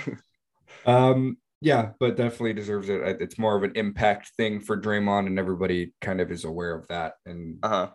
Um, 0.85 1.37
yeah, 1.61 1.91
but 1.99 2.17
definitely 2.17 2.53
deserves 2.53 2.89
it. 2.89 3.01
It's 3.21 3.37
more 3.37 3.55
of 3.55 3.63
an 3.63 3.73
impact 3.75 4.31
thing 4.35 4.59
for 4.59 4.79
Draymond, 4.79 5.27
and 5.27 5.37
everybody 5.37 5.93
kind 6.01 6.19
of 6.19 6.31
is 6.31 6.43
aware 6.43 6.75
of 6.75 6.87
that. 6.87 7.13
And 7.25 7.59
uh-huh. 7.63 7.89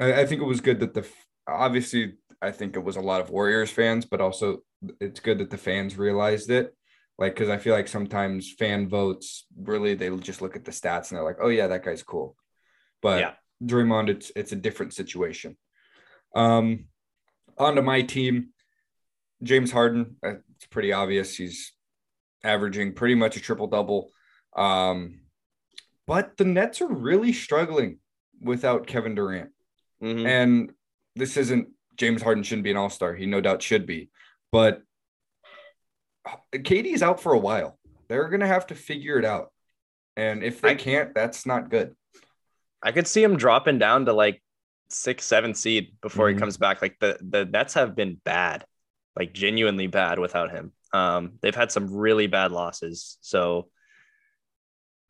I, 0.00 0.20
I 0.20 0.26
think 0.26 0.42
it 0.42 0.46
was 0.46 0.60
good 0.60 0.80
that 0.80 0.92
the 0.92 1.06
obviously 1.48 2.14
I 2.42 2.50
think 2.50 2.76
it 2.76 2.84
was 2.84 2.96
a 2.96 3.00
lot 3.00 3.20
of 3.20 3.30
Warriors 3.30 3.70
fans, 3.70 4.04
but 4.04 4.20
also 4.20 4.58
it's 5.00 5.20
good 5.20 5.38
that 5.38 5.50
the 5.50 5.56
fans 5.56 5.96
realized 5.96 6.50
it. 6.50 6.74
Like, 7.18 7.34
because 7.34 7.48
I 7.48 7.58
feel 7.58 7.74
like 7.74 7.88
sometimes 7.88 8.52
fan 8.58 8.88
votes 8.88 9.46
really 9.56 9.94
they 9.94 10.10
just 10.16 10.42
look 10.42 10.56
at 10.56 10.64
the 10.64 10.72
stats 10.72 11.10
and 11.10 11.16
they're 11.16 11.24
like, 11.24 11.38
oh 11.40 11.48
yeah, 11.48 11.68
that 11.68 11.84
guy's 11.84 12.02
cool. 12.02 12.36
But 13.00 13.20
yeah. 13.20 13.32
Draymond, 13.62 14.08
it's 14.08 14.32
it's 14.34 14.52
a 14.52 14.56
different 14.56 14.92
situation. 14.92 15.56
Um, 16.34 16.86
on 17.58 17.76
to 17.76 17.82
my 17.82 18.02
team, 18.02 18.48
James 19.42 19.70
Harden. 19.70 20.16
Uh, 20.24 20.34
it's 20.56 20.66
pretty 20.66 20.92
obvious 20.92 21.36
he's 21.36 21.72
averaging 22.42 22.94
pretty 22.94 23.14
much 23.14 23.36
a 23.36 23.40
triple 23.40 23.68
double. 23.68 24.10
Um, 24.56 25.20
but 26.06 26.36
the 26.36 26.44
Nets 26.44 26.80
are 26.80 26.88
really 26.88 27.32
struggling 27.32 27.98
without 28.40 28.86
Kevin 28.86 29.14
Durant. 29.14 29.50
Mm-hmm. 30.02 30.26
And 30.26 30.72
this 31.14 31.36
isn't 31.36 31.68
James 31.96 32.22
Harden 32.22 32.42
shouldn't 32.42 32.64
be 32.64 32.70
an 32.70 32.76
all 32.76 32.90
star. 32.90 33.14
He 33.14 33.26
no 33.26 33.40
doubt 33.40 33.62
should 33.62 33.86
be. 33.86 34.10
But 34.50 34.82
KD's 36.54 37.02
out 37.02 37.20
for 37.20 37.32
a 37.32 37.38
while. 37.38 37.78
They're 38.08 38.28
going 38.28 38.40
to 38.40 38.46
have 38.46 38.66
to 38.68 38.74
figure 38.74 39.18
it 39.18 39.24
out. 39.24 39.52
And 40.16 40.42
if 40.42 40.60
they 40.60 40.74
can't, 40.74 41.14
that's 41.14 41.46
not 41.46 41.70
good. 41.70 41.94
I 42.82 42.92
could 42.92 43.06
see 43.06 43.22
him 43.22 43.36
dropping 43.36 43.78
down 43.78 44.06
to 44.06 44.12
like 44.12 44.42
six, 44.90 45.24
seven 45.24 45.54
seed 45.54 45.94
before 46.02 46.28
mm-hmm. 46.28 46.36
he 46.36 46.40
comes 46.40 46.56
back. 46.56 46.82
Like 46.82 46.98
the, 47.00 47.16
the 47.20 47.44
Nets 47.46 47.74
have 47.74 47.96
been 47.96 48.20
bad, 48.24 48.64
like 49.16 49.32
genuinely 49.32 49.86
bad 49.86 50.18
without 50.18 50.50
him. 50.50 50.72
Um, 50.92 51.38
they've 51.40 51.54
had 51.54 51.72
some 51.72 51.94
really 51.94 52.26
bad 52.26 52.52
losses. 52.52 53.16
So 53.22 53.68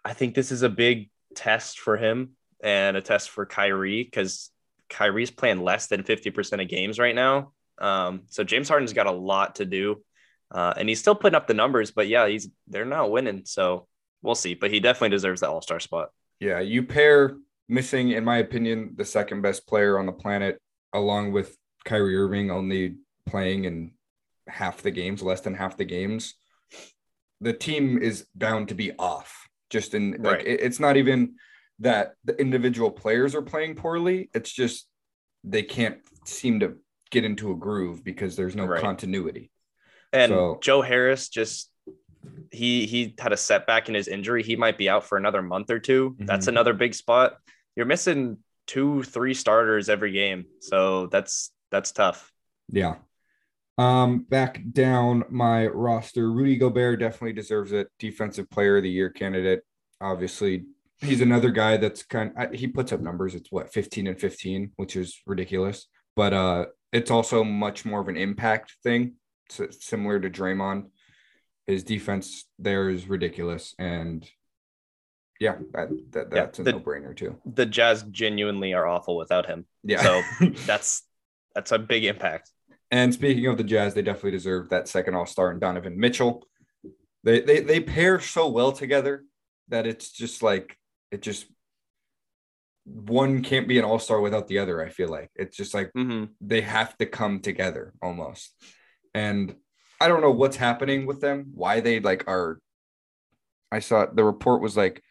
I 0.05 0.12
think 0.12 0.35
this 0.35 0.53
is 0.53 0.62
a 0.62 0.68
big 0.68 1.11
test 1.35 1.81
for 1.81 1.97
him 1.97 2.37
and 2.62 2.97
a 2.97 3.01
test 3.01 3.31
for 3.31 3.45
Kyrie 3.47 4.05
because 4.05 4.51
Kyrie's 4.92 5.31
playing 5.31 5.62
less 5.62 5.87
than 5.87 6.02
50% 6.02 6.62
of 6.62 6.68
games 6.68 6.98
right 6.98 7.14
now. 7.14 7.52
Um, 7.78 8.22
so 8.26 8.44
James 8.44 8.68
Harden's 8.68 8.92
got 8.92 9.07
a 9.07 9.12
lot 9.12 9.57
to 9.57 9.64
do. 9.64 10.02
Uh, 10.50 10.74
and 10.76 10.88
he's 10.88 11.00
still 11.00 11.14
putting 11.14 11.35
up 11.35 11.46
the 11.46 11.55
numbers, 11.55 11.90
but 11.90 12.09
yeah, 12.09 12.28
he's 12.28 12.48
they're 12.68 12.85
not 12.85 13.11
winning. 13.11 13.42
So 13.46 13.88
we'll 14.22 14.35
see. 14.35 14.55
But 14.55 14.70
he 14.70 14.81
definitely 14.81 15.09
deserves 15.09 15.40
the 15.40 15.48
all-star 15.48 15.81
spot. 15.81 16.11
Yeah, 16.40 16.61
you 16.61 16.83
pair 16.83 17.37
missing, 17.68 18.11
in 18.11 18.24
my 18.24 18.38
opinion, 18.38 18.92
the 18.96 19.05
second 19.05 19.40
best 19.40 19.67
player 19.67 19.98
on 19.98 20.06
the 20.06 20.12
planet, 20.12 20.60
along 20.92 21.33
with 21.33 21.56
Kyrie 21.85 22.17
Irving 22.17 22.50
only 22.50 22.96
playing 23.27 23.64
in 23.64 23.92
half 24.46 24.83
the 24.83 24.90
games, 24.90 25.23
less 25.23 25.40
than 25.40 25.54
half 25.54 25.79
the 25.79 25.85
games. 25.85 26.35
The 27.40 27.54
team 27.54 27.98
is 27.98 28.27
bound 28.35 28.69
to 28.69 28.75
be 28.75 28.92
off. 28.98 29.48
Just 29.71 29.94
in 29.94 30.12
like 30.12 30.38
right. 30.38 30.46
it, 30.46 30.60
it's 30.60 30.81
not 30.81 30.98
even 30.98 31.37
that 31.79 32.14
the 32.25 32.38
individual 32.40 32.90
players 32.90 33.35
are 33.35 33.42
playing 33.42 33.75
poorly. 33.75 34.31
It's 34.35 34.52
just 34.52 34.87
they 35.44 35.62
can't 35.62 35.98
seem 36.25 36.60
to 36.60 36.77
get 37.10 37.25
into 37.25 37.50
a 37.52 37.56
groove 37.56 38.04
because 38.04 38.37
there's 38.37 38.56
no 38.56 38.64
right. 38.64 38.81
continuity. 38.81 39.50
And 40.12 40.31
so, 40.31 40.58
Joe 40.62 40.83
Harris 40.83 41.29
just 41.29 41.70
he 42.50 42.87
he 42.87 43.14
had 43.18 43.33
a 43.33 43.37
setback 43.37 43.88
in 43.88 43.94
his 43.94 44.08
injury. 44.08 44.42
He 44.42 44.56
might 44.56 44.79
be 44.79 44.88
out 44.88 45.04
for 45.04 45.18
another 45.18 45.42
month 45.42 45.70
or 45.70 45.79
2 45.79 46.10
mm-hmm. 46.10 46.27
That's 46.27 46.46
another 46.46 46.73
big 46.73 46.94
spot. 46.94 47.37
You're 47.77 47.87
missing 47.87 48.38
two, 48.66 49.02
three 49.02 49.35
starters 49.35 49.88
every 49.88 50.12
game. 50.12 50.46
So 50.60 51.06
that's 51.06 51.52
that's 51.70 51.92
tough. 51.92 52.31
Yeah. 52.68 52.96
Um, 53.79 54.27
back 54.29 54.60
down 54.73 55.25
my 55.31 55.66
roster, 55.66 56.31
Rudy 56.31 56.56
Gobert 56.56 57.00
definitely 57.00 57.33
deserves 57.33 57.73
it. 57.73 57.88
Defensive 57.98 58.50
Player 58.50 58.77
of 58.77 58.83
the 58.83 58.90
Year 58.90 59.08
candidate. 59.10 59.62
Obviously, 60.00 60.64
he's 61.03 61.21
another 61.21 61.50
guy 61.50 61.77
that's 61.77 62.03
kind. 62.03 62.33
Of, 62.37 62.53
he 62.53 62.67
puts 62.69 62.92
up 62.92 63.00
numbers. 63.00 63.35
It's 63.35 63.50
what 63.50 63.73
fifteen 63.73 64.07
and 64.07 64.19
fifteen, 64.19 64.73
which 64.77 64.96
is 64.96 65.21
ridiculous. 65.27 65.87
But 66.17 66.33
uh, 66.33 66.67
it's 66.92 67.11
also 67.11 67.44
much 67.44 67.85
more 67.85 68.00
of 68.00 68.09
an 68.09 68.17
impact 68.17 68.77
thing, 68.83 69.15
so 69.48 69.69
similar 69.71 70.21
to 70.21 70.31
Draymond. 70.31 70.87
His 71.67 71.85
defense 71.85 72.44
there 72.59 72.88
is 72.88 73.09
ridiculous, 73.09 73.75
and 73.79 74.29
yeah, 75.40 75.57
that, 75.73 75.88
that 76.11 76.31
that's 76.31 76.59
yeah, 76.59 76.65
the, 76.65 76.71
a 76.71 76.73
no-brainer 76.75 77.17
too. 77.17 77.37
The 77.46 77.67
Jazz 77.67 78.05
genuinely 78.11 78.75
are 78.75 78.87
awful 78.87 79.17
without 79.17 79.46
him. 79.46 79.67
Yeah, 79.83 80.03
so 80.03 80.23
that's 80.67 81.03
that's 81.55 81.73
a 81.73 81.79
big 81.79 82.05
impact. 82.05 82.50
And 82.90 83.15
speaking 83.15 83.46
of 83.46 83.57
the 83.57 83.65
Jazz, 83.65 83.94
they 83.94 84.03
definitely 84.03 84.33
deserve 84.33 84.69
that 84.69 84.87
second 84.87 85.15
All 85.15 85.27
Star 85.27 85.50
and 85.50 85.61
Donovan 85.61 85.98
Mitchell. 85.98 86.46
They, 87.25 87.40
they 87.40 87.61
they 87.61 87.81
pair 87.81 88.21
so 88.21 88.48
well 88.48 88.73
together 88.73 89.25
that 89.69 89.87
it's 89.87 90.11
just 90.11 90.42
like 90.42 90.77
it 91.13 91.21
just 91.21 91.46
one 92.85 93.42
can't 93.42 93.69
be 93.69 93.79
an 93.79 93.85
All 93.85 94.00
Star 94.00 94.21
without 94.21 94.48
the 94.48 94.58
other. 94.58 94.85
I 94.85 94.88
feel 94.88 95.08
like 95.08 95.31
it's 95.37 95.56
just 95.56 95.75
like 95.75 95.92
mm-hmm. 95.96 96.25
they 96.40 96.63
have 96.63 96.96
to 96.98 97.06
come 97.06 97.40
together 97.40 97.92
almost. 98.02 98.52
And 99.15 99.54
I 100.00 100.08
don't 100.08 100.23
know 100.23 100.33
what's 100.33 100.56
happening 100.56 101.06
with 101.06 101.21
them. 101.21 101.52
Why 101.54 101.81
they 101.81 102.00
like 102.00 102.25
are. 102.27 102.58
I 103.71 103.79
saw 103.79 104.06
the 104.06 104.25
report 104.25 104.63
was 104.63 104.77
like 104.77 105.02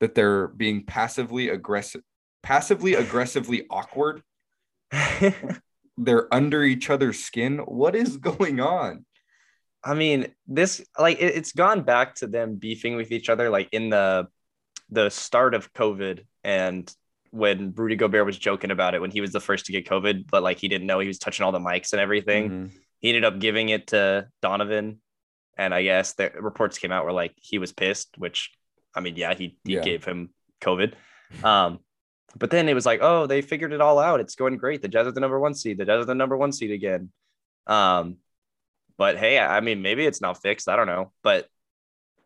that 0.00 0.14
they're 0.14 0.48
being 0.48 0.84
passively 0.84 1.48
aggressive, 1.48 2.02
passively 2.42 2.94
aggressively 2.94 3.66
awkward. 3.70 4.22
they're 5.96 6.32
under 6.34 6.64
each 6.64 6.90
other's 6.90 7.22
skin. 7.22 7.58
What 7.58 7.94
is 7.94 8.16
going 8.16 8.58
on? 8.58 9.04
I 9.84 9.94
mean, 9.94 10.28
this 10.46 10.84
like 10.98 11.20
it, 11.20 11.36
it's 11.36 11.52
gone 11.52 11.82
back 11.82 12.16
to 12.16 12.26
them 12.26 12.56
beefing 12.56 12.96
with 12.96 13.12
each 13.12 13.28
other, 13.28 13.48
like 13.48 13.68
in 13.70 13.90
the 13.90 14.26
the 14.92 15.08
start 15.08 15.54
of 15.54 15.72
COVID 15.72 16.24
and 16.44 16.94
when 17.30 17.72
Rudy 17.74 17.96
Gobert 17.96 18.26
was 18.26 18.38
joking 18.38 18.70
about 18.70 18.94
it 18.94 19.00
when 19.00 19.10
he 19.10 19.22
was 19.22 19.32
the 19.32 19.40
first 19.40 19.66
to 19.66 19.72
get 19.72 19.88
COVID, 19.88 20.26
but 20.30 20.42
like 20.42 20.58
he 20.58 20.68
didn't 20.68 20.86
know 20.86 21.00
he 21.00 21.08
was 21.08 21.18
touching 21.18 21.44
all 21.44 21.52
the 21.52 21.58
mics 21.58 21.92
and 21.92 22.00
everything. 22.00 22.50
Mm-hmm. 22.50 22.76
He 23.00 23.08
ended 23.08 23.24
up 23.24 23.38
giving 23.38 23.70
it 23.70 23.88
to 23.88 24.28
Donovan. 24.42 25.00
And 25.56 25.74
I 25.74 25.82
guess 25.82 26.12
the 26.12 26.30
reports 26.38 26.78
came 26.78 26.92
out 26.92 27.04
where 27.04 27.12
like 27.12 27.32
he 27.36 27.58
was 27.58 27.72
pissed, 27.72 28.16
which 28.18 28.50
I 28.94 29.00
mean, 29.00 29.16
yeah, 29.16 29.34
he, 29.34 29.56
he 29.64 29.74
yeah. 29.74 29.80
gave 29.82 30.04
him 30.04 30.30
COVID. 30.60 30.92
Um, 31.42 31.78
but 32.36 32.50
then 32.50 32.68
it 32.68 32.74
was 32.74 32.86
like, 32.86 33.00
oh, 33.02 33.26
they 33.26 33.40
figured 33.40 33.72
it 33.72 33.80
all 33.80 33.98
out. 33.98 34.20
It's 34.20 34.34
going 34.34 34.58
great. 34.58 34.82
The 34.82 34.88
Jazz 34.88 35.06
are 35.06 35.12
the 35.12 35.20
number 35.20 35.40
one 35.40 35.54
seed. 35.54 35.78
The 35.78 35.86
Jazz 35.86 36.02
are 36.02 36.06
the 36.06 36.14
number 36.14 36.36
one 36.36 36.52
seed 36.52 36.70
again. 36.70 37.10
Um, 37.66 38.16
but 38.98 39.16
hey, 39.16 39.38
I 39.38 39.60
mean, 39.60 39.80
maybe 39.80 40.04
it's 40.04 40.20
not 40.20 40.42
fixed. 40.42 40.68
I 40.68 40.76
don't 40.76 40.86
know. 40.86 41.12
But 41.22 41.48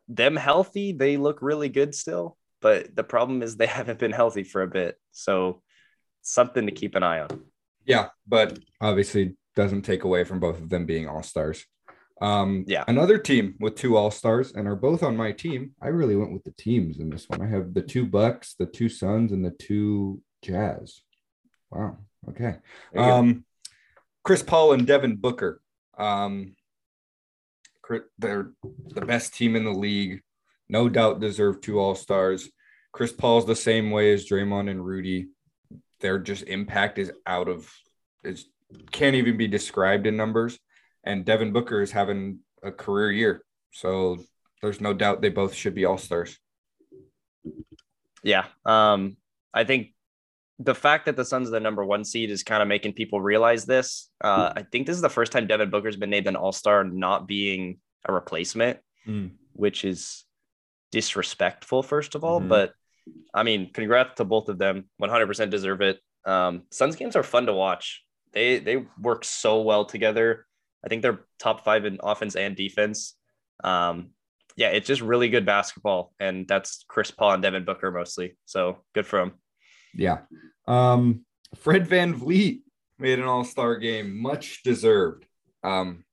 them 0.09 0.37
healthy, 0.37 0.93
they 0.93 1.17
look 1.17 1.43
really 1.43 1.69
good 1.69 1.95
still. 1.95 2.37
But 2.67 2.97
the 2.97 3.05
problem 3.05 3.45
is 3.45 3.57
they 3.57 3.67
haven't 3.79 4.01
been 4.01 4.11
healthy 4.11 4.43
for 4.43 4.63
a 4.63 4.67
bit. 4.67 4.99
So 5.13 5.63
something 6.23 6.67
to 6.67 6.73
keep 6.73 6.97
an 6.97 7.05
eye 7.05 7.21
on. 7.21 7.45
Yeah, 7.85 8.09
but 8.27 8.59
obviously 8.81 9.37
doesn't 9.55 9.83
take 9.83 10.03
away 10.03 10.25
from 10.25 10.41
both 10.41 10.61
of 10.61 10.69
them 10.69 10.85
being 10.85 11.07
all 11.07 11.23
stars. 11.23 11.65
Um, 12.21 12.65
yeah. 12.67 12.83
Another 12.89 13.19
team 13.19 13.55
with 13.61 13.77
two 13.77 13.97
All 13.97 14.11
Stars 14.11 14.53
and 14.53 14.67
are 14.67 14.75
both 14.75 15.05
on 15.05 15.17
my 15.17 15.31
team. 15.31 15.77
I 15.81 15.89
really 15.89 16.17
went 16.17 16.33
with 16.33 16.43
the 16.43 16.55
teams 16.59 16.99
in 16.99 17.09
this 17.09 17.29
one. 17.29 17.41
I 17.41 17.47
have 17.47 17.73
the 17.73 17.83
two 17.83 18.05
Bucks, 18.05 18.57
the 18.59 18.67
two 18.67 18.89
Suns, 18.89 19.31
and 19.31 19.45
the 19.45 19.51
two 19.51 20.21
Jazz. 20.43 21.03
Wow. 21.71 21.99
Okay. 22.31 22.57
Um, 22.97 23.45
Chris 24.25 24.43
Paul 24.43 24.73
and 24.73 24.89
Devin 24.89 25.17
Booker. 25.17 25.61
Um, 25.97 26.57
they're 28.19 28.51
the 28.89 29.07
best 29.07 29.35
team 29.35 29.55
in 29.55 29.65
the 29.65 29.71
league. 29.71 30.23
No 30.69 30.89
doubt 30.89 31.21
deserve 31.21 31.61
two 31.61 31.79
All 31.79 31.95
Stars. 31.95 32.51
Chris 32.97 33.13
Paul's 33.13 33.45
the 33.45 33.55
same 33.55 33.91
way 33.91 34.15
as 34.15 34.27
Draymond 34.27 34.71
and 34.71 34.83
Rudy. 34.83 35.29
Their 36.01 36.19
just 36.19 36.45
impact 36.45 36.99
is 36.99 37.13
out 37.27 37.47
of 37.47 37.71
is 38.25 38.47
can't 38.91 39.17
even 39.17 39.37
be 39.37 39.47
described 39.47 40.07
in 40.07 40.17
numbers 40.17 40.59
and 41.05 41.23
Devin 41.23 41.53
Booker 41.53 41.83
is 41.83 41.93
having 41.93 42.39
a 42.63 42.73
career 42.73 43.13
year. 43.13 43.45
So 43.71 44.17
there's 44.63 44.81
no 44.81 44.95
doubt 44.95 45.21
they 45.21 45.29
both 45.29 45.53
should 45.53 45.75
be 45.75 45.85
all 45.85 45.99
stars. 45.99 46.39
Yeah. 48.23 48.47
Um, 48.65 49.19
I 49.53 49.65
think 49.65 49.93
the 50.59 50.75
fact 50.75 51.05
that 51.05 51.17
the 51.17 51.25
Suns 51.25 51.49
are 51.49 51.53
the 51.53 51.61
number 51.61 51.85
one 51.85 52.03
seed 52.03 52.31
is 52.31 52.43
kind 52.45 52.63
of 52.63 52.69
making 52.69 52.95
people 52.95 53.21
realize 53.21 53.67
this. 53.67 54.09
Uh, 54.25 54.55
I 54.57 54.63
think 54.63 54.87
this 54.87 54.97
is 54.97 55.03
the 55.03 55.11
first 55.11 55.33
time 55.33 55.47
Devin 55.47 55.69
Booker's 55.69 55.97
been 55.97 56.09
named 56.09 56.29
an 56.29 56.37
all 56.37 56.53
star, 56.53 56.83
not 56.83 57.29
being 57.29 57.79
a 58.07 58.13
replacement, 58.13 58.79
mm. 59.07 59.33
which 59.53 59.85
is 59.85 60.25
disrespectful, 60.93 61.83
first 61.83 62.15
of 62.15 62.25
all. 62.25 62.41
Mm-hmm. 62.41 62.49
But 62.49 62.73
I 63.35 63.43
mean, 63.43 63.73
congrats 63.73 64.17
to 64.17 64.25
both 64.25 64.49
of 64.49 64.59
them. 64.59 64.89
100% 65.01 65.51
deserve 65.51 65.81
it. 65.83 66.01
Um, 66.25 66.63
Suns 66.71 66.97
games 66.97 67.17
are 67.17 67.23
fun 67.23 67.47
to 67.47 67.53
watch. 67.53 68.03
They 68.33 68.59
they 68.59 68.85
work 69.01 69.25
so 69.25 69.63
well 69.63 69.85
together. 69.85 70.47
I 70.85 70.89
think 70.89 71.03
they're 71.03 71.21
top 71.39 71.65
five 71.65 71.85
in 71.85 71.99
offense 72.03 72.37
and 72.37 72.57
defense. 72.57 73.15
Um, 73.65 74.11
yeah, 74.57 74.69
it's 74.69 74.87
just 74.87 75.01
really 75.01 75.29
good 75.29 75.47
basketball, 75.47 76.13
and 76.19 76.47
that's 76.49 76.85
Chris 76.89 77.11
Paul 77.11 77.35
and 77.35 77.43
Devin 77.43 77.65
Booker 77.65 77.91
mostly. 77.91 78.37
So 78.45 78.79
good 78.95 79.07
for 79.07 79.21
them. 79.21 79.33
Yeah. 79.95 80.21
Um, 80.67 81.25
Fred 81.55 81.89
VanVleet 81.89 82.61
made 82.99 83.19
an 83.19 83.27
All 83.27 83.45
Star 83.45 83.77
game, 83.77 84.21
much 84.21 84.63
deserved. 84.63 85.25
Um, 85.63 86.05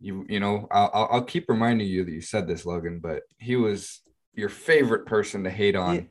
you 0.00 0.26
you 0.28 0.40
know, 0.40 0.66
I'll 0.70 1.08
I'll 1.10 1.24
keep 1.24 1.48
reminding 1.48 1.86
you 1.88 2.04
that 2.04 2.12
you 2.12 2.20
said 2.20 2.46
this, 2.46 2.66
Logan, 2.66 3.00
but 3.02 3.22
he 3.38 3.56
was 3.56 4.00
your 4.34 4.48
favorite 4.48 5.06
person 5.06 5.44
to 5.44 5.50
hate 5.50 5.76
on. 5.76 6.10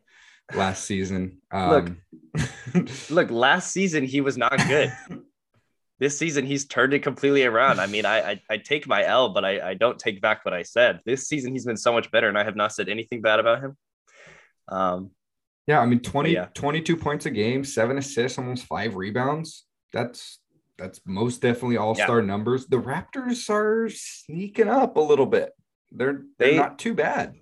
Last 0.53 0.85
season. 0.85 1.41
Um, 1.51 2.01
look, 2.35 2.89
look, 3.09 3.31
last 3.31 3.71
season 3.71 4.03
he 4.03 4.21
was 4.21 4.37
not 4.37 4.57
good. 4.67 4.93
this 5.99 6.17
season 6.17 6.45
he's 6.45 6.65
turned 6.65 6.93
it 6.93 6.99
completely 6.99 7.43
around. 7.43 7.79
I 7.79 7.87
mean, 7.87 8.05
I 8.05 8.31
I, 8.31 8.41
I 8.49 8.57
take 8.57 8.87
my 8.87 9.03
L, 9.05 9.29
but 9.29 9.43
I, 9.43 9.71
I 9.71 9.73
don't 9.73 9.97
take 9.97 10.21
back 10.21 10.45
what 10.45 10.53
I 10.53 10.63
said. 10.63 10.99
This 11.05 11.27
season 11.27 11.51
he's 11.53 11.65
been 11.65 11.77
so 11.77 11.93
much 11.93 12.11
better, 12.11 12.29
and 12.29 12.37
I 12.37 12.43
have 12.43 12.55
not 12.55 12.73
said 12.73 12.89
anything 12.89 13.21
bad 13.21 13.39
about 13.39 13.61
him. 13.61 13.77
Um, 14.67 15.11
yeah, 15.67 15.79
I 15.79 15.85
mean 15.85 15.99
20, 15.99 16.31
yeah. 16.31 16.47
22 16.53 16.95
points 16.97 17.25
a 17.25 17.31
game, 17.31 17.63
seven 17.63 17.97
assists, 17.97 18.37
almost 18.37 18.65
five 18.65 18.95
rebounds. 18.95 19.65
That's 19.93 20.39
that's 20.77 20.99
most 21.05 21.41
definitely 21.41 21.77
all-star 21.77 22.19
yeah. 22.19 22.25
numbers. 22.25 22.67
The 22.67 22.81
Raptors 22.81 23.49
are 23.49 23.89
sneaking 23.89 24.67
up 24.67 24.97
a 24.97 25.01
little 25.01 25.25
bit. 25.25 25.53
They're 25.91 26.23
they're 26.37 26.51
they, 26.51 26.57
not 26.57 26.77
too 26.77 26.93
bad. 26.93 27.35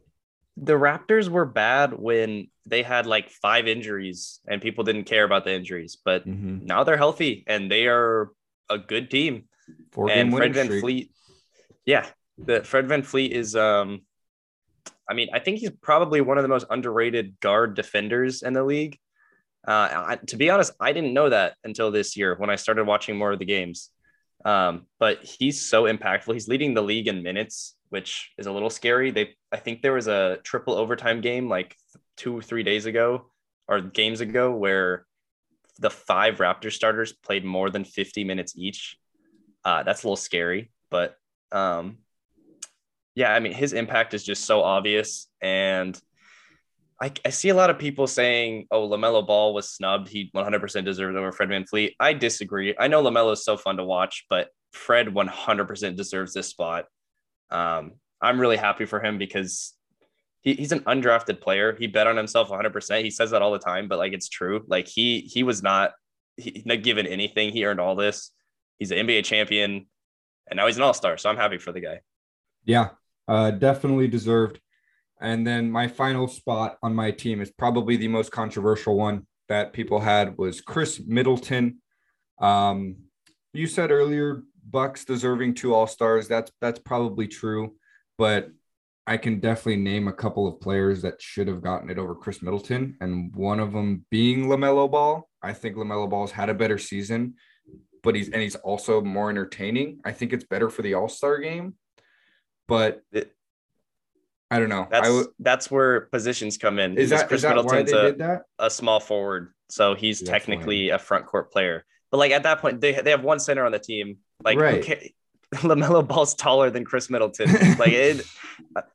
The 0.58 0.74
Raptors 0.74 1.28
were 1.28 1.46
bad 1.46 1.94
when 1.94 2.48
they 2.66 2.84
had 2.84 3.06
like 3.06 3.30
five 3.30 3.68
injuries 3.68 4.40
and 4.48 4.62
people 4.62 4.84
didn't 4.84 5.04
care 5.04 5.24
about 5.24 5.44
the 5.44 5.54
injuries, 5.54 5.98
but 6.04 6.28
mm-hmm. 6.28 6.66
now 6.66 6.84
they're 6.84 6.98
healthy 6.98 7.44
and 7.48 7.72
they 7.72 7.88
are 7.88 8.32
a 8.70 8.78
good 8.78 9.10
team. 9.10 9.46
Four 9.92 10.10
and 10.10 10.34
Fred 10.34 10.54
VanVleet, 10.54 11.10
yeah, 11.86 12.06
the 12.38 12.64
Fred 12.64 12.88
VanVleet 12.88 13.32
is 13.32 13.56
um 13.56 14.02
I 15.10 15.14
mean, 15.14 15.30
I 15.34 15.40
think 15.40 15.60
he's 15.60 15.70
probably 15.70 16.22
one 16.22 16.38
of 16.38 16.44
the 16.44 16.48
most 16.48 16.66
underrated 16.70 17.40
guard 17.42 17.76
defenders 17.76 18.42
in 18.42 18.54
the 18.54 18.64
league. 18.64 18.98
Uh, 19.68 20.06
I, 20.08 20.20
to 20.28 20.38
be 20.38 20.50
honest, 20.50 20.74
I 20.80 20.94
didn't 20.94 21.14
know 21.14 21.30
that 21.30 21.56
until 21.64 21.92
this 21.92 22.18
year 22.18 22.36
when 22.36 22.50
I 22.50 22.56
started 22.56 22.86
watching 22.86 23.18
more 23.18 23.32
of 23.32 23.40
the 23.40 23.46
games. 23.46 23.90
Um, 24.46 24.88
but 25.00 25.24
he's 25.24 25.66
so 25.70 25.84
impactful. 25.84 26.34
He's 26.34 26.48
leading 26.48 26.74
the 26.74 26.82
league 26.82 27.08
in 27.08 27.24
minutes, 27.24 27.76
which 27.90 28.32
is 28.38 28.46
a 28.46 28.52
little 28.52 28.70
scary. 28.70 29.12
They, 29.12 29.36
I 29.52 29.58
think 29.58 29.82
there 29.82 29.94
was 29.94 30.08
a 30.08 30.40
triple 30.44 30.74
overtime 30.74 31.22
game 31.22 31.48
like 31.48 31.78
two, 32.18 32.38
or 32.38 32.42
three 32.42 32.64
days 32.64 32.86
ago 32.86 33.26
or 33.68 33.82
games 33.82 34.22
ago 34.22 34.54
where 34.56 35.06
the 35.80 35.90
five 35.90 36.38
Raptor 36.38 36.72
starters 36.72 37.14
played 37.14 37.44
more 37.44 37.70
than 37.70 37.84
50 37.84 38.24
minutes 38.24 38.54
each. 38.56 38.98
Uh, 39.66 39.84
that's 39.84 40.04
a 40.04 40.08
little 40.08 40.16
scary, 40.16 40.72
but 40.90 41.16
um, 41.52 41.98
yeah, 43.16 43.34
I 43.34 43.40
mean, 43.40 43.54
his 43.54 43.74
impact 43.74 44.14
is 44.14 44.24
just 44.24 44.46
so 44.46 44.62
obvious. 44.62 45.28
And 45.42 46.00
I, 47.02 47.12
I 47.26 47.30
see 47.30 47.50
a 47.50 47.56
lot 47.56 47.70
of 47.70 47.78
people 47.78 48.08
saying, 48.08 48.68
oh, 48.72 48.88
LaMelo 48.90 49.26
Ball 49.26 49.54
was 49.54 49.70
snubbed. 49.70 50.10
He 50.10 50.32
100% 50.36 50.86
deserved 50.86 51.16
over 51.16 51.32
Fred 51.32 51.50
VanVleet. 51.50 51.96
I 52.00 52.14
disagree. 52.14 52.76
I 52.80 52.88
know 52.88 53.04
LaMelo 53.04 53.34
is 53.34 53.44
so 53.44 53.58
fun 53.58 53.78
to 53.78 53.84
watch, 53.84 54.26
but 54.30 54.50
Fred 54.72 55.08
100% 55.08 55.96
deserves 55.96 56.34
this 56.34 56.48
spot. 56.48 56.86
Um, 57.52 57.94
I'm 58.22 58.40
really 58.40 58.58
happy 58.58 58.86
for 58.86 59.04
him 59.04 59.18
because 59.18 59.74
he, 60.44 60.54
he's 60.54 60.72
an 60.72 60.82
undrafted 60.82 61.42
player. 61.42 61.76
He 61.78 61.88
bet 61.88 62.08
on 62.08 62.18
himself 62.18 62.50
100%. 62.50 63.04
He 63.04 63.10
says 63.10 63.32
that 63.32 63.42
all 63.42 63.52
the 63.52 63.60
time, 63.60 63.88
but 63.88 63.98
like 63.98 64.14
it's 64.14 64.30
true. 64.30 64.64
Like 64.68 64.88
he 64.88 65.22
he 65.22 65.44
was 65.44 65.64
not 65.64 65.92
he, 66.38 66.62
not 66.66 66.84
given 66.84 67.08
anything. 67.08 67.52
He 67.52 67.66
earned 67.66 67.80
all 67.80 67.96
this. 67.96 68.32
He's 68.78 68.92
an 68.92 68.98
NBA 69.08 69.24
champion, 69.24 69.88
and 70.50 70.58
now 70.58 70.68
he's 70.68 70.78
an 70.78 70.84
All 70.84 70.94
Star. 70.94 71.18
So 71.18 71.30
I'm 71.30 71.38
happy 71.38 71.58
for 71.58 71.72
the 71.72 71.80
guy. 71.80 72.02
Yeah, 72.66 72.90
uh, 73.28 73.52
definitely 73.52 74.08
deserved. 74.08 74.60
And 75.22 75.48
then 75.48 75.72
my 75.72 75.88
final 75.88 76.28
spot 76.28 76.78
on 76.84 76.94
my 76.94 77.12
team 77.12 77.40
is 77.42 77.50
probably 77.52 77.96
the 77.96 78.10
most 78.10 78.32
controversial 78.32 78.98
one. 78.98 79.26
that 79.50 79.74
people 79.74 80.00
had 80.00 80.38
was 80.38 80.62
Khris 80.62 81.02
Middleton. 81.06 81.82
Um, 82.40 82.96
you 83.54 83.68
said 83.68 83.92
earlier 83.92 84.44
Bucks 84.70 85.06
deserving 85.06 85.54
two 85.54 85.74
All 85.74 85.88
Stars. 85.88 86.28
That's 86.28 86.52
that's 86.60 86.80
probably 86.80 87.28
true, 87.28 87.76
but 88.18 88.50
I 89.06 89.18
can 89.18 89.40
definitely 89.40 89.78
name 89.78 90.08
a 90.08 90.14
couple 90.14 90.48
of 90.48 90.62
players 90.62 91.02
that 91.02 91.22
should 91.22 91.48
have 91.48 91.62
gotten 91.62 91.90
it 91.90 91.98
over 91.98 92.16
Khris 92.16 92.42
Middleton, 92.42 92.96
and 93.02 93.36
one 93.36 93.60
of 93.60 93.74
them 93.74 94.06
being 94.10 94.46
LaMelo 94.46 94.90
Ball. 94.90 95.30
I 95.42 95.54
think 95.54 95.76
LaMelo 95.76 96.10
Ball's 96.10 96.32
had 96.32 96.50
a 96.50 96.54
better 96.54 96.78
season, 96.78 97.36
but 98.02 98.16
he's 98.16 98.30
and 98.30 98.42
he's 98.42 98.56
also 98.56 99.02
more 99.02 99.30
entertaining. 99.30 100.00
I 100.06 100.14
think 100.14 100.32
it's 100.32 100.46
better 100.46 100.70
for 100.70 100.84
the 100.84 100.94
All 100.94 101.10
Star 101.10 101.40
game, 101.40 101.74
but 102.68 103.02
it, 103.12 103.36
I 104.50 104.60
don't 104.60 104.70
know. 104.70 104.88
That's 104.90 105.08
w- 105.08 105.34
that's 105.40 105.70
where 105.70 106.02
positions 106.02 106.58
come 106.58 106.80
in. 106.80 106.98
Is 106.98 107.10
that, 107.10 107.28
Khris 107.28 107.38
is 107.38 107.42
that 107.42 108.18
they 108.18 108.26
a, 108.26 108.42
a 108.60 108.70
small 108.70 109.00
forward, 109.02 109.54
so 109.70 109.96
he's 109.96 110.20
That's 110.20 110.30
technically 110.30 110.90
a 110.90 111.00
front 111.00 111.26
court 111.26 111.52
player. 111.52 111.86
But 112.10 112.18
like 112.20 112.32
at 112.32 112.44
that 112.44 112.60
point, 112.60 112.80
they 112.80 112.94
they 112.94 113.12
have 113.12 113.24
one 113.24 113.40
center 113.40 113.66
on 113.66 113.72
the 113.72 113.80
team. 113.80 114.20
Like 114.44 114.60
Right. 114.60 114.80
okay, 114.84 115.14
LaMelo 115.62 116.08
Ball's 116.08 116.34
taller 116.36 116.70
than 116.70 116.86
Khris 116.86 117.10
Middleton. 117.10 117.52
like 117.78 117.92
it, 117.92 118.26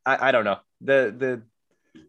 I, 0.05 0.29
I 0.29 0.33
don't 0.33 0.45
know. 0.45 0.59
The 0.81 1.15
the 1.17 1.43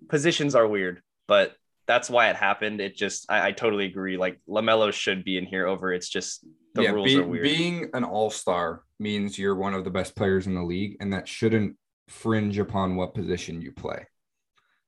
positions 0.08 0.56
are 0.56 0.68
weird, 0.68 1.02
but 1.28 1.56
that's 1.88 2.10
why 2.10 2.30
it 2.30 2.36
happened. 2.36 2.82
It 2.82 2.96
just 2.96 3.26
I, 3.30 3.48
I 3.48 3.52
totally 3.52 3.86
agree. 3.86 4.18
Like 4.18 4.40
LaMelo 4.48 4.92
should 4.94 5.24
be 5.24 5.38
in 5.38 5.46
here 5.46 5.68
over. 5.68 5.92
It's 5.94 6.10
just 6.10 6.46
the 6.76 6.84
yeah, 6.84 6.92
rules 6.92 7.08
be- 7.08 7.18
are 7.20 7.26
weird. 7.28 7.44
being 7.44 7.90
an 7.94 8.04
All 8.04 8.30
Star 8.30 8.84
means 9.00 9.40
you're 9.40 9.56
one 9.56 9.74
of 9.74 9.84
the 9.84 9.90
best 9.90 10.16
players 10.16 10.46
in 10.48 10.56
the 10.56 10.64
league, 10.64 10.98
and 11.00 11.14
that 11.14 11.28
shouldn't 11.28 11.76
fringe 12.08 12.58
upon 12.60 12.96
what 12.96 13.14
position 13.14 13.62
you 13.62 13.72
play. 13.72 14.06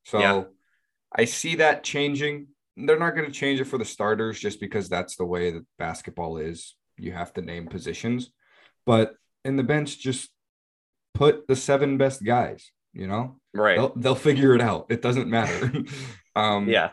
So 0.06 0.20
Yeah. 0.20 0.44
I 1.16 1.26
see 1.26 1.56
that 1.56 1.84
changing. 1.84 2.48
They're 2.78 2.98
not 2.98 3.12
going 3.16 3.26
to 3.26 3.32
change 3.32 3.60
it 3.60 3.66
for 3.66 3.78
the 3.78 3.86
starters 3.86 4.40
just 4.40 4.60
because 4.60 4.88
that's 4.90 5.18
the 5.18 5.26
way 5.26 5.52
that 5.52 5.66
basketball 5.78 6.38
is. 6.38 6.76
You 6.98 7.12
have 7.12 7.34
to 7.34 7.42
name 7.42 7.68
positions, 7.68 8.32
but 8.86 9.16
in 9.46 9.56
the 9.56 9.64
bench, 9.64 10.00
just 10.00 10.30
put 11.14 11.48
the 11.48 11.56
seven 11.56 11.98
best 11.98 12.24
guys. 12.24 12.72
You 12.94 13.08
know, 13.08 13.38
right. 13.54 13.78
they'll 13.78 13.94
they'll 13.96 14.16
figure 14.16 14.54
it 14.54 14.62
out. 14.62 14.88
It 14.90 15.02
doesn't 15.02 15.30
matter. 15.30 15.72
um, 16.36 16.68
yeah. 16.68 16.92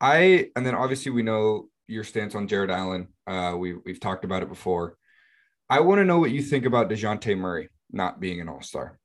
I 0.00 0.50
and 0.54 0.64
then 0.64 0.74
obviously 0.74 1.10
we 1.12 1.22
know 1.22 1.68
your 1.88 2.04
stance 2.04 2.34
on 2.34 2.46
Jarrett 2.46 2.70
Allen. 2.70 3.08
Uh, 3.26 3.54
we 3.58 3.74
we've 3.74 4.00
talked 4.00 4.24
about 4.24 4.42
it 4.42 4.48
before. 4.48 4.96
I 5.68 5.80
want 5.80 5.98
to 5.98 6.04
know 6.04 6.18
what 6.18 6.30
you 6.30 6.42
think 6.42 6.64
about 6.64 6.88
Dejounte 6.88 7.36
Murray 7.36 7.68
not 7.90 8.20
being 8.20 8.40
an 8.40 8.48
All 8.48 8.62
Star 8.62 8.98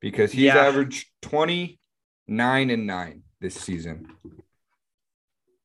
because 0.00 0.32
he's 0.32 0.44
Yeah. 0.44 0.56
averaged 0.56 1.08
twenty 1.20 1.78
nine 2.26 2.70
and 2.70 2.86
nine 2.86 3.22
this 3.40 3.54
season. 3.54 4.08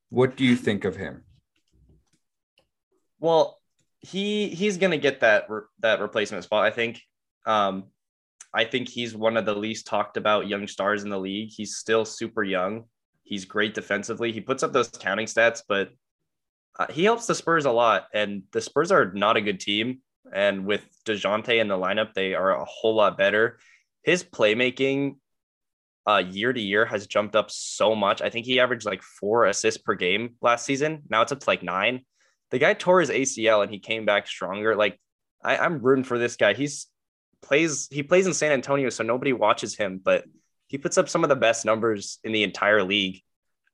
What 0.09 0.35
do 0.35 0.43
you 0.43 0.57
think 0.57 0.83
of 0.83 0.97
him? 0.97 1.23
Well, 3.19 3.60
he 4.01 4.49
he's 4.49 4.77
gonna 4.77 4.97
get 4.97 5.21
that 5.21 5.49
re- 5.49 5.61
that 5.79 5.99
replacement 5.99 6.43
spot. 6.43 6.65
I 6.65 6.71
think. 6.71 7.01
Um, 7.45 7.85
I 8.53 8.65
think 8.65 8.89
he's 8.89 9.15
one 9.15 9.37
of 9.37 9.45
the 9.45 9.55
least 9.55 9.87
talked 9.87 10.17
about 10.17 10.47
young 10.47 10.67
stars 10.67 11.03
in 11.03 11.09
the 11.09 11.19
league. 11.19 11.51
He's 11.51 11.77
still 11.77 12.03
super 12.03 12.43
young. 12.43 12.83
He's 13.23 13.45
great 13.45 13.73
defensively. 13.73 14.33
He 14.33 14.41
puts 14.41 14.61
up 14.61 14.73
those 14.73 14.89
counting 14.89 15.25
stats, 15.25 15.61
but 15.67 15.91
uh, 16.77 16.87
he 16.91 17.05
helps 17.05 17.27
the 17.27 17.35
Spurs 17.35 17.65
a 17.65 17.71
lot. 17.71 18.07
And 18.13 18.43
the 18.51 18.59
Spurs 18.59 18.91
are 18.91 19.13
not 19.13 19.37
a 19.37 19.41
good 19.41 19.61
team. 19.61 20.01
And 20.33 20.65
with 20.65 20.85
Dejounte 21.05 21.59
in 21.59 21.69
the 21.69 21.77
lineup, 21.77 22.13
they 22.13 22.33
are 22.33 22.51
a 22.51 22.65
whole 22.65 22.95
lot 22.95 23.17
better. 23.17 23.59
His 24.03 24.23
playmaking 24.23 25.15
uh, 26.07 26.23
year 26.29 26.51
to 26.51 26.59
year 26.59 26.85
has 26.85 27.07
jumped 27.07 27.35
up 27.35 27.51
so 27.51 27.95
much. 27.95 28.21
I 28.21 28.29
think 28.29 28.45
he 28.45 28.59
averaged 28.59 28.85
like 28.85 29.01
four 29.01 29.45
assists 29.45 29.81
per 29.81 29.95
game 29.95 30.35
last 30.41 30.65
season. 30.65 31.03
Now 31.09 31.21
it's 31.21 31.31
up 31.31 31.39
to 31.39 31.49
like 31.49 31.63
nine. 31.63 32.01
The 32.51 32.59
guy 32.59 32.73
tore 32.73 32.99
his 32.99 33.09
ACL 33.09 33.63
and 33.63 33.71
he 33.71 33.79
came 33.79 34.05
back 34.05 34.27
stronger. 34.27 34.75
Like 34.75 34.99
I, 35.43 35.57
I'm 35.57 35.79
rooting 35.79 36.03
for 36.03 36.19
this 36.19 36.35
guy. 36.35 36.53
He's 36.53 36.87
plays 37.41 37.87
he 37.91 38.03
plays 38.03 38.27
in 38.27 38.33
San 38.33 38.51
Antonio, 38.51 38.89
so 38.89 39.03
nobody 39.03 39.33
watches 39.33 39.75
him, 39.75 39.99
but 40.03 40.25
he 40.67 40.77
puts 40.77 40.97
up 40.97 41.09
some 41.09 41.23
of 41.23 41.29
the 41.29 41.35
best 41.35 41.65
numbers 41.65 42.19
in 42.23 42.31
the 42.31 42.43
entire 42.43 42.83
league. 42.83 43.21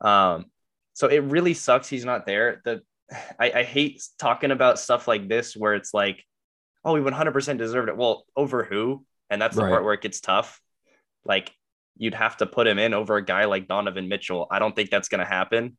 Um, 0.01 0.45
so 0.93 1.07
it 1.07 1.23
really 1.23 1.53
sucks 1.53 1.87
he's 1.89 2.05
not 2.05 2.25
there. 2.25 2.61
The 2.65 2.81
I, 3.39 3.51
I 3.51 3.63
hate 3.63 4.03
talking 4.19 4.51
about 4.51 4.79
stuff 4.79 5.07
like 5.07 5.27
this 5.27 5.55
where 5.55 5.73
it's 5.75 5.93
like, 5.93 6.23
oh, 6.85 6.93
we 6.93 7.01
100% 7.01 7.57
deserved 7.57 7.89
it. 7.89 7.97
Well, 7.97 8.25
over 8.35 8.63
who? 8.63 9.05
And 9.29 9.41
that's 9.41 9.55
the 9.55 9.63
Right. 9.63 9.69
part 9.69 9.83
where 9.83 9.93
it 9.93 10.01
gets 10.01 10.21
tough. 10.21 10.61
Like 11.25 11.51
you'd 11.97 12.13
have 12.13 12.37
to 12.37 12.45
put 12.45 12.67
him 12.67 12.79
in 12.79 12.93
over 12.93 13.17
a 13.17 13.25
guy 13.25 13.45
like 13.45 13.67
Donovan 13.67 14.07
Mitchell. 14.07 14.47
I 14.49 14.59
don't 14.59 14.75
think 14.75 14.89
that's 14.89 15.09
going 15.09 15.19
to 15.19 15.25
happen, 15.25 15.77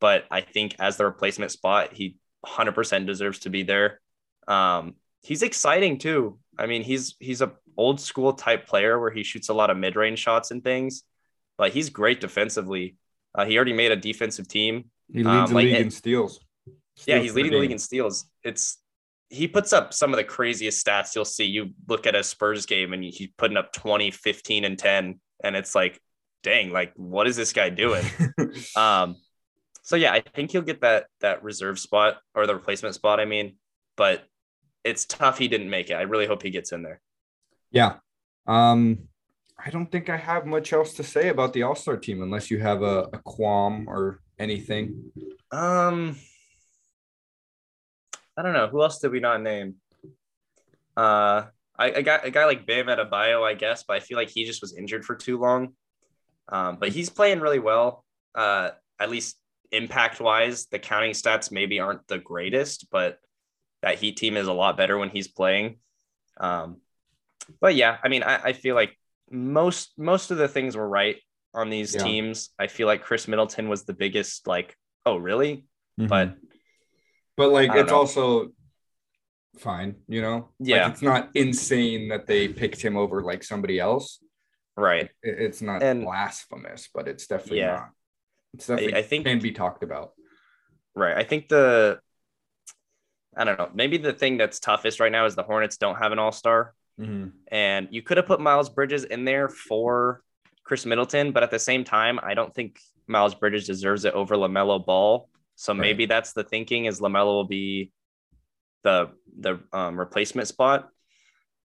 but 0.00 0.24
I 0.30 0.40
think 0.40 0.74
as 0.80 0.96
the 0.96 1.04
replacement 1.04 1.52
spot, 1.52 1.92
he 1.92 2.16
100% 2.46 3.06
deserves 3.06 3.40
to 3.40 3.50
be 3.50 3.62
there. 3.62 4.00
Um, 4.46 4.94
he's 5.22 5.42
exciting 5.42 5.98
too. 5.98 6.38
I 6.58 6.66
mean, 6.66 6.82
he's 6.82 7.14
he's 7.20 7.42
a 7.42 7.52
old 7.76 8.00
school 8.00 8.32
type 8.32 8.66
player 8.66 8.98
where 8.98 9.10
he 9.10 9.22
shoots 9.22 9.48
a 9.48 9.54
lot 9.54 9.70
of 9.70 9.76
mid 9.76 9.94
range 9.96 10.18
shots 10.18 10.50
and 10.50 10.62
things, 10.64 11.02
but 11.56 11.72
he's 11.72 11.90
great 11.90 12.20
defensively. 12.20 12.96
Uh, 13.34 13.44
he 13.44 13.56
already 13.56 13.72
made 13.72 13.92
a 13.92 13.96
defensive 13.96 14.48
team. 14.48 14.90
He 15.12 15.22
leads 15.22 15.28
Um, 15.28 15.46
the 15.48 15.54
like 15.54 15.64
league 15.66 15.76
in 15.76 15.90
steals. 15.90 16.40
Yeah, 17.06 17.18
he's 17.18 17.34
leading 17.34 17.52
the 17.52 17.58
league 17.58 17.70
in 17.70 17.78
steals. 17.78 18.28
It's 18.42 18.78
he 19.30 19.46
puts 19.46 19.72
up 19.72 19.92
some 19.92 20.12
of 20.12 20.16
the 20.16 20.24
craziest 20.24 20.84
stats 20.84 21.14
you'll 21.14 21.24
see. 21.24 21.44
You 21.44 21.70
look 21.86 22.06
at 22.06 22.16
a 22.16 22.24
Spurs 22.24 22.66
game 22.66 22.92
and 22.92 23.04
he's 23.04 23.28
putting 23.36 23.58
up 23.58 23.72
20, 23.72 24.10
15, 24.10 24.64
and 24.64 24.78
10. 24.78 25.20
And 25.44 25.54
it's 25.54 25.74
like, 25.74 26.00
dang, 26.42 26.70
like 26.70 26.92
what 26.96 27.26
is 27.26 27.36
this 27.36 27.52
guy 27.52 27.68
doing? 27.68 28.04
Um, 28.76 29.16
so 29.88 29.96
yeah, 29.96 30.12
I 30.12 30.20
think 30.20 30.50
he'll 30.50 30.60
get 30.60 30.82
that 30.82 31.06
that 31.20 31.42
reserve 31.42 31.78
spot 31.78 32.18
or 32.34 32.46
the 32.46 32.54
replacement 32.54 32.94
spot. 32.94 33.20
I 33.20 33.24
mean, 33.24 33.56
but 33.96 34.22
it's 34.84 35.06
tough 35.06 35.38
he 35.38 35.48
didn't 35.48 35.70
make 35.70 35.88
it. 35.88 35.94
I 35.94 36.02
really 36.02 36.26
hope 36.26 36.42
he 36.42 36.50
gets 36.50 36.72
in 36.72 36.82
there. 36.82 37.00
Yeah. 37.70 37.94
Um, 38.46 39.08
I 39.58 39.70
don't 39.70 39.90
think 39.90 40.10
I 40.10 40.18
have 40.18 40.44
much 40.44 40.74
else 40.74 40.92
to 40.94 41.02
say 41.02 41.30
about 41.30 41.54
the 41.54 41.62
All 41.62 41.74
Star 41.74 41.96
team 41.96 42.22
unless 42.22 42.50
you 42.50 42.58
have 42.58 42.82
a, 42.82 43.08
a 43.14 43.18
qualm 43.24 43.88
or 43.88 44.20
anything. 44.38 45.10
Um, 45.50 46.18
I 48.36 48.42
don't 48.42 48.52
know 48.52 48.66
who 48.66 48.82
else 48.82 48.98
did 48.98 49.10
we 49.10 49.20
not 49.20 49.40
name. 49.40 49.76
Uh, 50.98 51.46
I 51.78 52.02
got 52.02 52.26
a 52.26 52.30
guy 52.30 52.44
like 52.44 52.66
Bam 52.66 52.88
Adebayo, 52.88 53.42
I 53.42 53.54
guess, 53.54 53.84
but 53.84 53.96
I 53.96 54.00
feel 54.00 54.18
like 54.18 54.28
he 54.28 54.44
just 54.44 54.60
was 54.60 54.76
injured 54.76 55.06
for 55.06 55.14
too 55.14 55.38
long. 55.38 55.72
Um, 56.50 56.76
but 56.78 56.90
he's 56.90 57.08
playing 57.08 57.40
really 57.40 57.58
well. 57.58 58.04
Uh, 58.34 58.72
at 59.00 59.08
least 59.08 59.38
impact 59.72 60.20
wise, 60.20 60.66
the 60.66 60.78
counting 60.78 61.12
stats 61.12 61.50
maybe 61.52 61.80
aren't 61.80 62.06
the 62.08 62.18
greatest, 62.18 62.90
but 62.90 63.18
that 63.82 63.98
Heat 63.98 64.16
team 64.16 64.36
is 64.36 64.46
a 64.48 64.52
lot 64.52 64.76
better 64.76 64.98
when 64.98 65.10
he's 65.10 65.28
playing. 65.28 65.78
Um, 66.38 66.80
but 67.60 67.74
yeah, 67.74 67.98
I 68.02 68.08
mean, 68.08 68.22
I, 68.22 68.36
I 68.44 68.52
feel 68.52 68.74
like 68.74 68.96
most 69.30 69.92
most 69.98 70.30
of 70.30 70.38
the 70.38 70.48
things 70.48 70.76
were 70.76 70.88
right 70.88 71.16
on 71.54 71.70
these 71.70 71.94
Yeah. 71.94 72.02
teams. 72.02 72.50
I 72.58 72.66
feel 72.66 72.86
like 72.86 73.02
Khris 73.02 73.28
Middleton 73.28 73.68
was 73.68 73.84
the 73.84 73.92
biggest, 73.94 74.46
like, 74.46 74.76
oh 75.06 75.16
really? 75.16 75.66
But 75.96 76.36
but 77.36 77.50
like 77.50 77.70
it's 77.74 77.90
know. 77.90 77.96
also 77.98 78.48
fine, 79.58 79.96
you 80.08 80.22
know. 80.22 80.50
Like, 80.60 80.68
Yeah. 80.68 80.90
it's 80.90 81.02
not 81.02 81.30
insane 81.34 82.08
that 82.08 82.26
they 82.26 82.48
picked 82.48 82.80
him 82.80 82.96
over 82.96 83.22
like 83.22 83.42
somebody 83.42 83.78
else. 83.78 84.22
right. 84.76 85.10
It- 85.24 85.40
it's 85.40 85.60
not 85.60 85.82
And- 85.82 86.04
blasphemous, 86.04 86.88
but 86.94 87.08
it's 87.08 87.26
definitely 87.26 87.58
Yeah. 87.58 87.74
not. 87.74 87.90
It's 88.58 88.66
definitely 88.66 88.94
I 88.96 89.02
think- 89.02 89.24
can 89.24 89.38
be 89.38 89.52
talked 89.52 89.82
about. 89.82 90.12
Right. 90.94 91.16
I 91.16 91.22
think 91.24 91.48
the 91.48 92.00
I 93.36 93.44
don't 93.44 93.56
know. 93.58 93.70
Maybe 93.72 93.98
the 93.98 94.12
thing 94.12 94.36
that's 94.36 94.58
toughest 94.58 94.98
right 94.98 95.12
now 95.12 95.24
is 95.26 95.36
the 95.36 95.44
Hornets 95.44 95.76
don't 95.76 95.96
have 95.96 96.10
an 96.12 96.18
all-star. 96.18 96.74
And 97.52 97.86
you 97.92 98.02
could 98.02 98.16
have 98.16 98.26
put 98.26 98.40
Miles 98.40 98.68
Bridges 98.68 99.04
in 99.04 99.24
there 99.24 99.48
for 99.48 100.22
Khris 100.64 100.84
Middleton, 100.84 101.30
but 101.30 101.44
at 101.44 101.50
the 101.52 101.58
same 101.60 101.84
time, 101.84 102.18
I 102.20 102.34
don't 102.34 102.52
think 102.52 102.80
Miles 103.06 103.36
Bridges 103.36 103.64
deserves 103.68 104.04
it 104.04 104.14
over 104.14 104.34
LaMelo 104.34 104.84
Ball. 104.84 105.28
So 105.54 105.72
Right. 105.72 105.80
maybe 105.80 106.06
that's 106.06 106.32
the 106.32 106.42
thinking 106.42 106.86
is 106.86 106.98
LaMelo 106.98 107.26
will 107.26 107.44
be 107.44 107.92
the 108.82 109.10
the 109.38 109.60
um, 109.72 109.96
replacement 109.96 110.48
spot. 110.48 110.88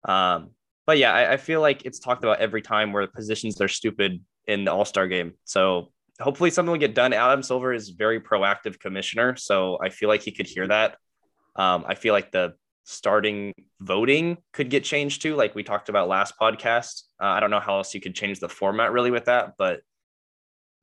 Um, 0.05 0.53
but 0.87 0.97
yeah, 0.97 1.13
I, 1.13 1.33
I 1.35 1.37
feel 1.37 1.61
like 1.61 1.85
it's 1.85 1.99
talked 1.99 2.25
about 2.25 2.41
every 2.41 2.63
time 2.63 2.95
where 2.95 3.05
the 3.05 3.13
positions 3.13 3.61
are 3.61 3.69
stupid 3.69 4.25
in 4.47 4.65
the 4.65 4.73
All 4.73 4.87
Star 4.87 5.07
game. 5.07 5.35
So 5.45 5.93
hopefully 6.21 6.51
something 6.51 6.71
will 6.73 6.79
get 6.79 6.95
done. 6.95 7.13
Adam 7.13 7.43
Silver 7.43 7.73
is 7.73 7.91
very 7.91 8.21
proactive 8.21 8.79
commissioner, 8.81 9.37
so 9.37 9.79
I 9.83 9.91
feel 9.91 10.09
like 10.09 10.23
he 10.23 10.33
could 10.33 10.47
hear 10.47 10.67
that. 10.69 10.97
Um, 11.57 11.85
I 11.89 11.95
feel 11.95 12.13
like 12.13 12.31
the 12.33 12.55
starting 12.85 13.53
voting 13.81 14.39
could 14.53 14.71
get 14.71 14.83
changed 14.85 15.23
too, 15.23 15.35
like 15.37 15.55
we 15.55 15.63
talked 15.63 15.89
about 15.89 16.09
last 16.09 16.35
podcast. 16.41 17.03
Uh, 17.21 17.27
I 17.27 17.41
don't 17.41 17.51
know 17.51 17.61
how 17.61 17.77
else 17.77 17.95
you 17.95 18.01
could 18.01 18.15
change 18.15 18.41
the 18.41 18.49
format 18.49 18.93
really 18.93 19.11
with 19.11 19.27
that, 19.27 19.55
but 19.59 19.81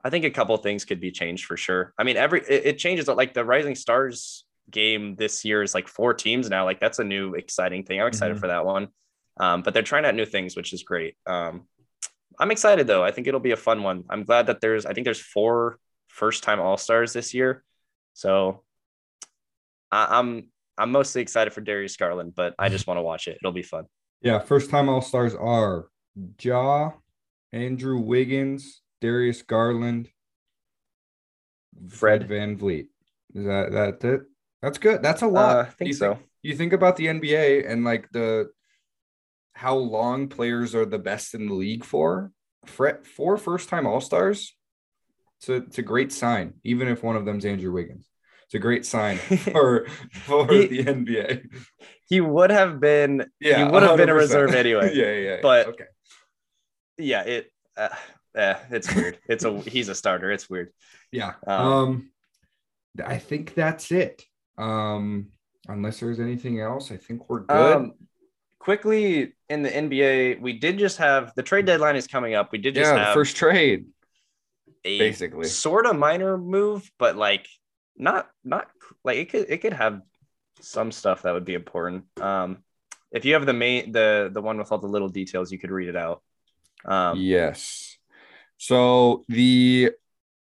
I 0.04 0.10
think 0.12 0.24
a 0.24 0.30
couple 0.30 0.56
things 0.58 0.86
could 0.86 1.00
be 1.02 1.12
changed 1.12 1.46
for 1.46 1.58
sure. 1.58 1.94
I 1.98 2.04
mean, 2.04 2.16
every 2.16 2.42
it, 2.42 2.66
it 2.66 2.78
changes 2.78 3.08
like 3.08 3.34
the 3.34 3.44
Rising 3.44 3.74
Stars 3.76 4.46
game 4.70 5.16
this 5.16 5.44
year 5.44 5.64
is 5.64 5.74
like 5.74 5.88
four 5.88 6.14
teams 6.14 6.50
now. 6.50 6.64
Like 6.64 6.80
that's 6.80 7.00
a 7.00 7.04
new 7.04 7.34
exciting 7.34 7.84
thing. 7.84 8.00
I'm 8.00 8.08
excited 8.08 8.38
Mhm. 8.38 8.40
for 8.40 8.48
that 8.48 8.66
one. 8.66 8.90
Um, 9.38 9.64
but 9.64 9.74
they're 9.74 9.84
trying 9.84 10.06
out 10.06 10.16
new 10.16 10.26
things, 10.26 10.56
which 10.56 10.74
is 10.74 10.84
great. 10.84 11.16
Um, 11.26 11.68
I'm 12.40 12.52
excited 12.52 12.88
though. 12.88 13.04
I 13.04 13.12
think 13.12 13.28
it'll 13.28 13.40
be 13.40 13.52
a 13.52 13.58
fun 13.58 13.84
one. 13.84 14.04
I'm 14.10 14.24
glad 14.24 14.48
that 14.48 14.62
there's 14.62 14.86
I 14.86 14.94
think 14.94 15.06
there's 15.06 15.22
four 15.22 15.80
first 16.08 16.44
time 16.44 16.60
all 16.60 16.78
stars 16.78 17.14
this 17.14 17.34
year. 17.34 17.64
So 18.14 18.64
I, 19.92 20.20
I'm 20.20 20.48
I'm 20.78 20.92
mostly 20.92 21.22
excited 21.22 21.54
for 21.54 21.62
Darius 21.62 21.96
Garland, 21.96 22.34
but 22.36 22.56
I 22.60 22.70
just 22.70 22.88
want 22.88 22.98
to 22.98 23.02
watch 23.02 23.28
it. 23.28 23.38
It'll 23.42 23.52
be 23.52 23.64
fun. 23.64 23.86
Yeah, 24.22 24.40
first 24.40 24.70
time 24.70 24.90
All 24.90 25.02
Stars 25.02 25.36
are 25.36 25.88
Ja, 26.42 26.92
Andrew 27.54 28.00
Wiggins, 28.00 28.82
Darius 29.02 29.42
Garland, 29.42 30.10
Fred. 31.90 32.28
VanVleet. 32.28 32.88
Is 33.36 33.46
that 33.46 33.72
that 33.72 34.04
it? 34.04 34.22
That's 34.62 34.78
good. 34.78 35.02
That's 35.02 35.22
a 35.22 35.28
lot. 35.28 35.58
Uh, 35.58 35.62
I 35.62 35.66
think 35.66 35.88
you 35.90 35.94
so. 35.94 36.14
Think, 36.16 36.26
you 36.42 36.56
think 36.56 36.74
about 36.74 36.96
the 36.96 37.08
NBA 37.08 37.70
and 37.70 37.84
like 37.84 38.10
the 38.12 38.50
how 39.56 39.76
long 39.76 40.28
players 40.28 40.76
are 40.76 40.86
the 40.86 41.00
best 41.00 41.34
in 41.34 41.48
the 41.48 41.54
league 41.54 41.84
for. 41.86 42.32
Four 42.68 43.38
first 43.38 43.70
time 43.70 43.88
All 43.88 44.02
Stars. 44.02 44.56
It's 45.40 45.50
a, 45.50 45.54
it's 45.56 45.78
a 45.78 45.82
great 45.82 46.12
sign, 46.12 46.56
even 46.64 46.88
if 46.88 47.04
one 47.04 47.16
of 47.16 47.26
them's 47.26 47.46
Andrew 47.46 47.72
Wiggins. 47.72 48.10
It's 48.46 48.54
a 48.56 48.60
great 48.60 48.86
sign 48.86 49.18
for 49.54 49.88
for 50.12 50.48
He- 50.52 50.68
the 50.68 50.84
NBA. 50.84 51.48
He 52.08 52.22
would 52.22 52.52
have 52.52 52.80
been 52.80 53.26
Yeah, 53.40 53.66
he 53.66 53.72
would 53.72 53.82
have 53.84 53.98
been 53.98 54.10
a 54.10 54.14
reserve 54.14 54.54
anyway. 54.54 54.92
yeah, 54.96 55.12
yeah, 55.12 55.36
yeah. 55.36 55.40
But- 55.42 55.68
okay. 55.68 55.86
yeah, 56.98 57.22
it 57.24 57.52
uh, 57.78 57.90
yeah, 58.36 58.60
it's 58.70 58.94
weird. 58.94 59.18
It's 59.30 59.44
a 59.46 59.60
he's 59.62 59.90
a 59.90 59.96
starter. 59.96 60.32
It's 60.32 60.50
weird. 60.50 60.72
Yeah. 61.12 61.34
Um, 61.48 61.68
Um, 61.68 62.12
I 63.06 63.18
think 63.18 63.54
that's 63.54 63.92
it. 63.92 64.24
Um, 64.58 65.28
unless 65.68 66.00
there's 66.00 66.20
anything 66.20 66.60
else, 66.62 66.92
I 66.92 66.98
think 66.98 67.30
we're 67.30 67.42
good. 67.42 67.76
Um, 67.76 67.94
quickly 68.66 69.32
in 69.48 69.62
the 69.62 69.70
NBA, 69.70 70.42
we 70.42 70.54
did 70.54 70.80
just 70.80 70.98
have 70.98 71.32
the 71.36 71.44
trade 71.44 71.68
deadline 71.68 71.96
is 71.96 72.08
coming 72.08 72.34
up. 72.34 72.52
We 72.52 72.58
did 72.58 72.74
just 72.74 72.92
yeah, 72.92 73.06
have 73.06 73.14
first 73.14 73.36
trade, 73.36 73.86
a 74.84 74.98
basically. 74.98 75.46
sort 75.46 75.86
of 75.86 75.96
minor 75.96 76.36
move, 76.36 76.90
but 76.98 77.16
like 77.16 77.48
not 77.96 78.28
not 78.44 78.68
like 79.04 79.18
it 79.20 79.30
could 79.30 79.46
it 79.50 79.60
could 79.60 79.74
have 79.74 80.02
some 80.62 80.92
stuff 80.92 81.22
that 81.22 81.34
would 81.34 81.46
be 81.46 81.54
important. 81.54 82.06
Um, 82.20 82.64
if 83.12 83.24
you 83.24 83.36
have 83.36 83.46
the 83.46 83.54
main 83.54 83.92
the 83.92 84.32
the 84.34 84.42
one 84.42 84.58
with 84.58 84.72
all 84.72 84.80
the 84.80 84.88
little 84.88 85.10
details, 85.10 85.52
you 85.52 85.60
could 85.60 85.72
read 85.72 85.88
it 85.88 85.96
out. 85.96 86.24
Um, 86.86 87.20
yes. 87.20 87.96
So 88.58 89.26
the 89.28 89.92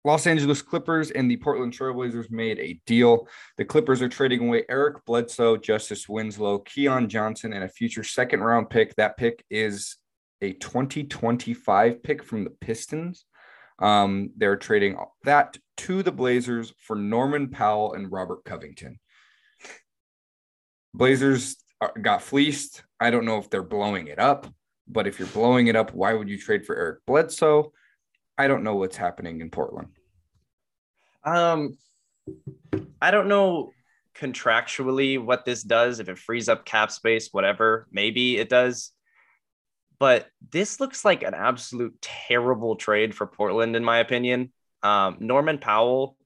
Los 0.07 0.29
Angeles 0.29 0.63
Clippers 0.63 1.11
and 1.11 1.29
the 1.29 1.37
Portland 1.37 1.73
Trailblazers 1.73 2.31
made 2.31 2.61
a 2.61 2.81
deal. 2.87 3.27
The 3.57 3.65
Clippers 3.65 4.01
are 4.03 4.09
trading 4.09 4.47
away 4.47 4.63
Eric 4.69 5.05
Bledsoe, 5.05 5.57
Justice 5.57 6.09
Winslow, 6.09 6.61
Keon 6.61 7.09
Johnson, 7.09 7.53
and 7.53 7.65
a 7.65 7.69
future 7.69 8.05
second 8.05 8.39
round 8.41 8.71
pick. 8.71 8.95
That 8.95 9.17
pick 9.17 9.45
is 9.51 9.97
a 10.41 10.53
2025 10.53 12.05
pick 12.05 12.23
from 12.23 12.45
the 12.45 12.51
Pistons. 12.51 13.25
Um, 13.81 14.31
they're 14.37 14.57
trading 14.57 14.97
that 15.25 15.59
to 15.79 16.05
the 16.05 16.13
Blazers 16.13 16.73
for 16.79 16.95
Norman 16.95 17.49
Powell 17.49 17.95
and 17.95 18.13
Robert 18.13 18.45
Covington. 18.45 19.01
Blazers 20.95 21.57
got 22.01 22.23
fleeced. 22.23 22.85
I 23.01 23.11
don't 23.11 23.25
know 23.25 23.39
if 23.39 23.51
they're 23.51 23.65
blowing 23.65 24.07
it 24.07 24.21
up, 24.21 24.47
but 24.87 25.09
if 25.09 25.19
you're 25.19 25.27
blowing 25.27 25.67
it 25.67 25.75
up, 25.75 25.93
why 25.95 26.13
would 26.13 26.29
you 26.29 26.39
trade 26.39 26.65
for 26.65 26.77
Eric 26.77 27.01
Bledsoe? 27.09 27.73
I 28.39 28.49
don't 28.49 28.63
know 28.63 28.77
what's 28.77 28.97
happening 28.97 29.41
in 29.41 29.51
Portland. 29.51 29.96
Um, 31.27 31.77
I 33.03 33.11
don't 33.11 33.29
know 33.29 33.72
contractually 34.14 35.22
what 35.22 35.45
this 35.45 35.62
does, 35.62 36.01
if 36.01 36.09
it 36.09 36.18
frees 36.18 36.49
up 36.49 36.64
cap 36.64 36.91
space, 36.91 37.29
whatever, 37.33 37.87
maybe 37.91 38.39
it 38.39 38.49
does. 38.49 38.93
But 39.99 40.27
this 40.51 40.81
looks 40.81 41.05
like 41.05 41.22
an 41.22 41.35
absolute 41.35 42.01
terrible 42.01 42.77
trade 42.77 43.14
for 43.14 43.27
Portland, 43.27 43.77
in 43.77 43.85
my 43.85 43.99
opinion. 43.99 44.53
Um, 44.83 45.16
Norman 45.20 45.59
Powell, 45.59 46.16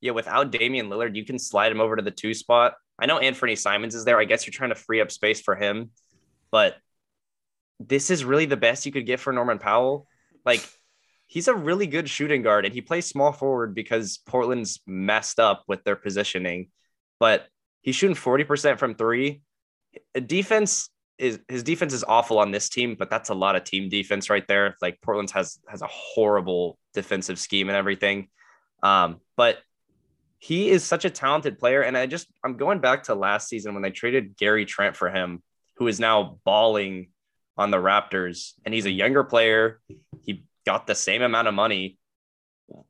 yeah, 0.00 0.12
without 0.12 0.50
Damian 0.50 0.88
Lillard, 0.88 1.14
you 1.14 1.24
can 1.24 1.38
slide 1.38 1.72
him 1.72 1.80
over 1.80 1.96
to 1.96 2.02
the 2.02 2.10
two 2.10 2.34
spot. 2.34 2.74
I 2.98 3.06
know 3.06 3.18
Anthony 3.18 3.56
Simons 3.56 3.94
is 3.94 4.04
there. 4.04 4.18
I 4.18 4.24
guess 4.24 4.46
you're 4.46 4.52
trying 4.52 4.70
to 4.70 4.76
free 4.76 5.00
up 5.00 5.10
space 5.10 5.40
for 5.40 5.54
him, 5.54 5.90
but 6.50 6.76
this 7.78 8.10
is 8.10 8.24
really 8.24 8.46
the 8.46 8.56
best 8.56 8.86
you 8.86 8.92
could 8.92 9.06
get 9.06 9.20
for 9.20 9.32
Norman 9.32 9.58
Powell. 9.58 10.06
Like, 10.44 10.66
he's 11.32 11.48
a 11.48 11.54
really 11.54 11.86
good 11.86 12.10
shooting 12.10 12.42
guard 12.42 12.66
and 12.66 12.74
he 12.74 12.82
plays 12.82 13.06
small 13.06 13.32
forward 13.32 13.74
because 13.74 14.18
Portland's 14.26 14.80
messed 14.86 15.40
up 15.40 15.64
with 15.66 15.82
their 15.82 15.96
positioning, 15.96 16.68
but 17.18 17.46
he's 17.80 17.96
shooting 17.96 18.14
40% 18.14 18.78
from 18.78 18.94
three. 18.94 19.40
Defense 20.26 20.90
is 21.16 21.40
his 21.48 21.62
defense 21.62 21.94
is 21.94 22.04
awful 22.04 22.38
on 22.38 22.50
this 22.50 22.68
team, 22.68 22.96
but 22.98 23.08
that's 23.08 23.30
a 23.30 23.34
lot 23.34 23.56
of 23.56 23.64
team 23.64 23.88
defense 23.88 24.28
right 24.28 24.46
there. 24.46 24.76
Like 24.82 25.00
Portland's 25.00 25.32
has 25.32 25.58
has 25.68 25.80
a 25.80 25.86
horrible 25.86 26.78
defensive 26.92 27.38
scheme 27.38 27.70
and 27.70 27.76
everything. 27.76 28.28
Um, 28.82 29.20
but 29.34 29.58
he 30.38 30.68
is 30.68 30.84
such 30.84 31.06
a 31.06 31.10
talented 31.10 31.58
player. 31.58 31.80
And 31.80 31.96
I 31.96 32.04
just 32.04 32.26
I'm 32.44 32.58
going 32.58 32.80
back 32.80 33.04
to 33.04 33.14
last 33.14 33.48
season 33.48 33.72
when 33.72 33.82
they 33.82 33.90
traded 33.90 34.36
Gary 34.36 34.66
Trent 34.66 34.96
for 34.96 35.08
him, 35.08 35.42
who 35.76 35.86
is 35.86 35.98
now 35.98 36.40
balling 36.44 37.08
on 37.56 37.70
the 37.70 37.78
Raptors, 37.78 38.52
and 38.66 38.74
he's 38.74 38.86
a 38.86 38.90
younger 38.90 39.24
player. 39.24 39.80
Got 40.66 40.86
the 40.86 40.94
same 40.94 41.22
amount 41.22 41.48
of 41.48 41.54
money. 41.54 41.98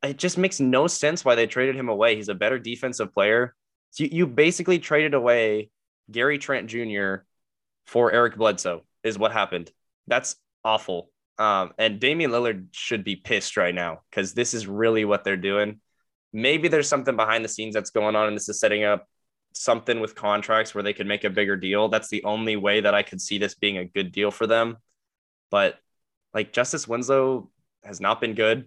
It 0.03 0.17
just 0.17 0.39
makes 0.39 0.61
no 0.61 0.87
sense 0.87 1.25
why 1.25 1.35
they 1.35 1.47
traded 1.47 1.77
him 1.77 1.89
away. 1.89 2.17
He's 2.17 2.29
a 2.29 2.35
better 2.35 2.59
defensive 2.59 3.13
player. 3.13 3.55
So 3.91 4.05
you, 4.05 4.11
you 4.13 4.27
basically 4.27 4.79
traded 4.79 5.15
away 5.15 5.71
Gary 6.11 6.39
Trent 6.39 6.69
Jr. 6.69 7.25
for 7.87 8.13
Eric 8.13 8.37
Bledsoe, 8.37 8.83
is 9.03 9.19
what 9.19 9.33
happened. 9.33 9.71
That's 10.07 10.37
awful. 10.65 11.11
Um, 11.39 11.73
and 11.79 11.99
Damian 11.99 12.31
Lillard 12.31 12.69
should 12.73 13.05
be 13.05 13.17
pissed 13.17 13.57
right 13.57 13.75
now 13.75 14.01
because 14.11 14.35
this 14.35 14.55
is 14.55 14.67
really 14.67 15.05
what 15.05 15.25
they're 15.25 15.37
doing. 15.37 15.81
Maybe 16.33 16.69
there's 16.69 16.89
something 16.89 17.17
behind 17.17 17.45
the 17.45 17.49
scenes 17.49 17.75
that's 17.75 17.91
going 17.91 18.17
on, 18.17 18.29
and 18.29 18.37
this 18.37 18.49
is 18.49 18.61
setting 18.61 18.85
up 18.85 19.09
something 19.55 20.01
with 20.01 20.15
contracts 20.15 20.75
where 20.75 20.83
they 20.83 20.93
could 20.93 21.07
make 21.07 21.25
a 21.25 21.31
bigger 21.31 21.57
deal. 21.57 21.89
That's 21.89 22.09
the 22.09 22.25
only 22.25 22.57
way 22.57 22.81
that 22.81 22.95
I 22.95 23.03
could 23.03 23.21
see 23.21 23.39
this 23.39 23.55
being 23.55 23.79
a 23.79 23.85
good 23.85 24.13
deal 24.13 24.31
for 24.31 24.47
them. 24.47 24.79
But 25.51 25.79
like 26.33 26.53
Justice 26.53 26.89
Winslow 26.89 27.51
has 27.85 28.01
not 28.01 28.21
been 28.21 28.35
good. 28.35 28.67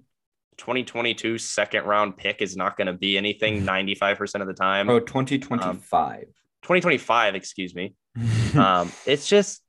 2022 0.58 1.38
second 1.38 1.86
round 1.86 2.16
pick 2.18 2.42
is 2.42 2.56
not 2.56 2.78
going 2.78 2.88
to 2.88 2.94
be 2.94 3.18
anything 3.18 3.62
95% 3.66 4.42
of 4.42 4.48
the 4.48 4.54
time. 4.54 4.90
Oh, 4.90 5.00
2025. 5.00 6.22
2025, 6.62 7.36
excuse 7.36 7.76
me. 7.76 7.96
Um, 8.56 8.90
it's 9.06 9.28
just, 9.28 9.62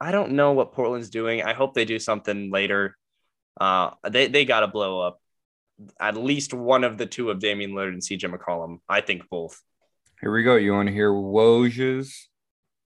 I 0.00 0.10
don't 0.10 0.32
know 0.32 0.52
what 0.52 0.72
Portland's 0.72 1.10
doing. 1.10 1.42
I 1.42 1.52
hope 1.52 1.74
they 1.74 1.84
do 1.84 1.98
something 1.98 2.50
later. 2.50 2.96
Uh, 3.60 3.90
they, 4.08 4.26
they 4.26 4.46
got 4.46 4.60
to 4.60 4.68
blow 4.68 5.02
up 5.02 5.20
at 6.00 6.16
least 6.16 6.54
one 6.54 6.84
of 6.84 6.96
the 6.96 7.04
two 7.04 7.30
of 7.30 7.40
Damian 7.40 7.72
Lillard 7.72 7.88
and 7.88 8.00
CJ 8.00 8.34
McCollum. 8.34 8.78
I 8.88 9.02
think 9.02 9.28
both. 9.28 9.60
Here 10.20 10.32
we 10.32 10.42
go. 10.42 10.56
You 10.56 10.72
want 10.72 10.88
to 10.88 10.94
hear 10.94 11.10
Woj's 11.12 12.28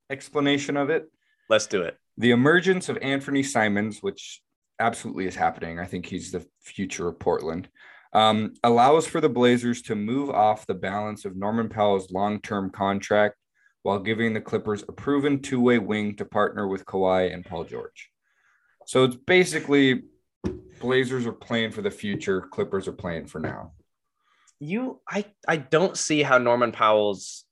explanation 0.10 0.78
of 0.78 0.90
it? 0.90 1.12
Let's 1.50 1.68
do 1.68 1.84
it. 1.84 1.98
The 2.18 2.32
emergence 2.32 2.90
of 2.90 2.98
Anthony 3.02 3.44
Simons, 3.44 4.00
which 4.02 4.42
absolutely 4.80 5.28
is 5.28 5.36
happening. 5.36 5.80
I 5.80 5.86
think 5.86 6.06
he's 6.06 6.32
the 6.32 6.46
future 6.62 7.08
of 7.08 7.20
Portland. 7.20 7.70
Um, 8.14 8.54
allows 8.64 9.06
for 9.06 9.20
the 9.20 9.30
Blazers 9.30 9.82
to 9.84 9.96
move 9.96 10.30
off 10.30 10.66
the 10.66 10.74
balance 10.74 11.26
of 11.26 11.36
Norman 11.36 11.68
Powell's 11.68 12.12
long-term 12.12 12.70
contract 12.70 13.36
while 13.84 14.00
giving 14.00 14.34
the 14.34 14.42
Clippers 14.42 14.84
a 14.88 14.92
proven 14.92 15.42
two-way 15.42 15.80
wing 15.80 16.16
to 16.16 16.26
partner 16.26 16.68
with 16.68 16.86
Kawhi 16.86 17.34
and 17.34 17.46
Paul 17.46 17.66
George. 17.66 18.10
So 18.88 19.04
it's 19.04 19.16
basically 19.16 20.04
Blazers 20.80 21.26
are 21.26 21.34
playing 21.34 21.72
for 21.72 21.82
the 21.82 21.92
future, 21.92 22.42
Clippers 22.42 22.88
are 22.88 22.94
playing 22.94 23.28
for 23.28 23.40
now. 23.40 23.74
You, 24.60 25.02
I, 25.10 25.26
I 25.48 25.58
don't 25.58 25.98
see 25.98 26.24
how 26.24 26.38
Norman 26.38 26.72
Powell's 26.72 27.44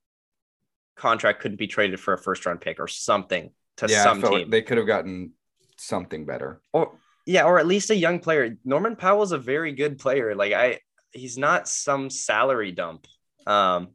contract 0.95 1.41
couldn't 1.41 1.57
be 1.57 1.67
traded 1.67 1.99
for 1.99 2.13
a 2.13 2.17
first 2.17 2.45
round 2.45 2.61
pick 2.61 2.79
or 2.79 2.87
something 2.87 3.51
to 3.77 3.87
yeah, 3.89 4.03
some 4.03 4.21
team. 4.21 4.31
like 4.31 4.49
they 4.49 4.61
could 4.61 4.77
have 4.77 4.87
gotten 4.87 5.33
something 5.77 6.25
better. 6.25 6.61
or 6.71 6.97
yeah, 7.25 7.43
or 7.45 7.59
at 7.59 7.65
least 7.67 7.89
a 7.89 7.95
young 7.95 8.19
player. 8.19 8.57
Norman 8.65 8.95
Powell's 8.95 9.31
a 9.31 9.37
very 9.37 9.71
good 9.73 9.97
player. 9.99 10.35
Like 10.35 10.53
I, 10.53 10.79
he's 11.11 11.37
not 11.37 11.67
some 11.67 12.09
salary 12.09 12.71
dump. 12.71 13.07
Um, 13.47 13.89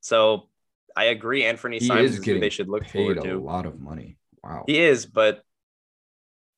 so 0.00 0.48
I 0.96 1.04
agree. 1.04 1.44
Anthony 1.44 1.78
He 1.78 1.86
Simons 1.86 2.12
is 2.14 2.20
getting 2.20 2.40
they 2.40 2.50
should 2.50 2.68
look 2.68 2.84
Paid 2.84 2.92
forward 2.92 3.18
a 3.18 3.22
to. 3.22 3.38
lot 3.38 3.66
of 3.66 3.80
money. 3.80 4.18
Wow. 4.42 4.64
He 4.66 4.78
is, 4.78 5.06
but 5.06 5.42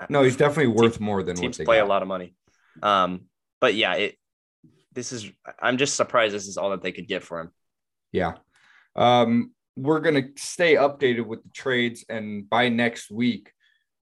No, 0.09 0.23
he's 0.23 0.37
definitely 0.37 0.73
worth 0.73 1.01
more 1.01 1.23
than 1.23 1.35
what 1.37 1.41
teams 1.43 1.57
they 1.59 1.65
play 1.65 1.79
got. 1.79 1.85
a 1.87 1.89
lot 1.89 2.03
of 2.03 2.09
money. 2.09 2.35
Um, 2.83 3.23
but 3.61 3.75
yeah, 3.75 3.95
it. 3.95 4.17
This 4.93 5.13
is. 5.13 5.31
I'm 5.61 5.77
just 5.79 5.95
surprised. 5.95 6.35
This 6.35 6.49
is 6.49 6.57
all 6.57 6.71
that 6.71 6.83
they 6.83 6.91
could 6.93 7.07
get 7.07 7.23
for 7.23 7.39
him. 7.41 7.51
Yeah. 8.13 8.35
Um, 8.97 9.53
we're 9.77 10.01
gonna 10.01 10.25
stay 10.37 10.75
updated 10.75 11.27
with 11.27 11.43
the 11.45 11.49
trades, 11.51 12.05
and 12.09 12.49
by 12.51 12.69
next 12.71 13.11
week, 13.11 13.53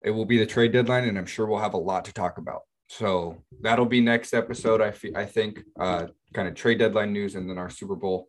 it 0.06 0.12
will 0.12 0.24
be 0.24 0.38
the 0.38 0.46
trade 0.46 0.72
deadline, 0.72 1.04
and 1.04 1.18
I'm 1.18 1.26
sure 1.26 1.46
we'll 1.46 1.58
have 1.58 1.74
a 1.74 1.78
lot 1.78 2.04
to 2.04 2.12
talk 2.12 2.38
about. 2.38 2.62
So 2.88 3.42
that'll 3.60 3.86
be 3.86 4.00
next 4.00 4.34
episode. 4.34 4.80
I 4.80 4.92
fe- 4.92 5.12
I 5.16 5.24
think 5.24 5.64
uh, 5.78 6.06
kind 6.32 6.46
of 6.46 6.54
trade 6.54 6.78
deadline 6.78 7.12
news, 7.12 7.34
and 7.34 7.50
then 7.50 7.58
our 7.58 7.68
Super 7.68 7.96
Bowl 7.96 8.28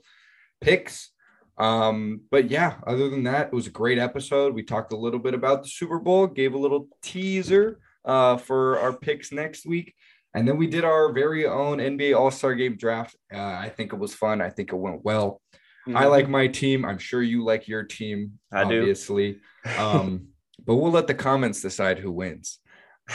picks. 0.60 1.12
Um, 1.60 2.22
but 2.32 2.50
yeah, 2.50 2.78
other 2.88 3.10
than 3.10 3.24
that, 3.26 3.48
it 3.48 3.54
was 3.54 3.68
a 3.68 3.72
great 3.72 4.00
episode. 4.00 4.56
We 4.56 4.64
talked 4.64 4.92
a 4.92 4.98
little 4.98 5.20
bit 5.20 5.36
about 5.36 5.62
the 5.62 5.70
Super 5.70 6.00
Bowl, 6.00 6.26
gave 6.26 6.56
a 6.56 6.58
little 6.58 6.88
teaser 7.04 7.80
uh, 8.04 8.38
for 8.38 8.80
our 8.80 8.94
picks 8.94 9.32
next 9.32 9.68
week. 9.68 9.94
And 10.34 10.48
then 10.48 10.58
we 10.58 10.66
did 10.66 10.84
our 10.84 11.12
very 11.14 11.46
own 11.46 11.78
NBA 11.78 12.18
All 12.18 12.32
Star 12.32 12.56
Game 12.56 12.76
draft. 12.76 13.16
Uh, 13.32 13.38
I 13.38 13.70
think 13.70 13.94
it 13.94 14.00
was 14.00 14.16
fun. 14.16 14.42
I 14.42 14.50
think 14.50 14.74
it 14.74 14.76
went 14.76 15.06
well. 15.06 15.42
Mm-hmm. 15.88 15.98
I 15.98 16.06
like 16.06 16.28
my 16.28 16.48
team. 16.48 16.86
I'm 16.86 16.98
sure 16.98 17.22
you 17.22 17.44
like 17.44 17.68
your 17.68 17.84
team. 17.84 18.40
I 18.52 18.64
obviously. 18.64 19.34
do. 19.34 19.40
Um, 19.78 20.30
but 20.66 20.76
we'll 20.76 20.92
let 20.92 21.08
the 21.08 21.14
comments 21.14 21.62
decide 21.62 22.00
who 22.00 22.12
wins. 22.12 22.60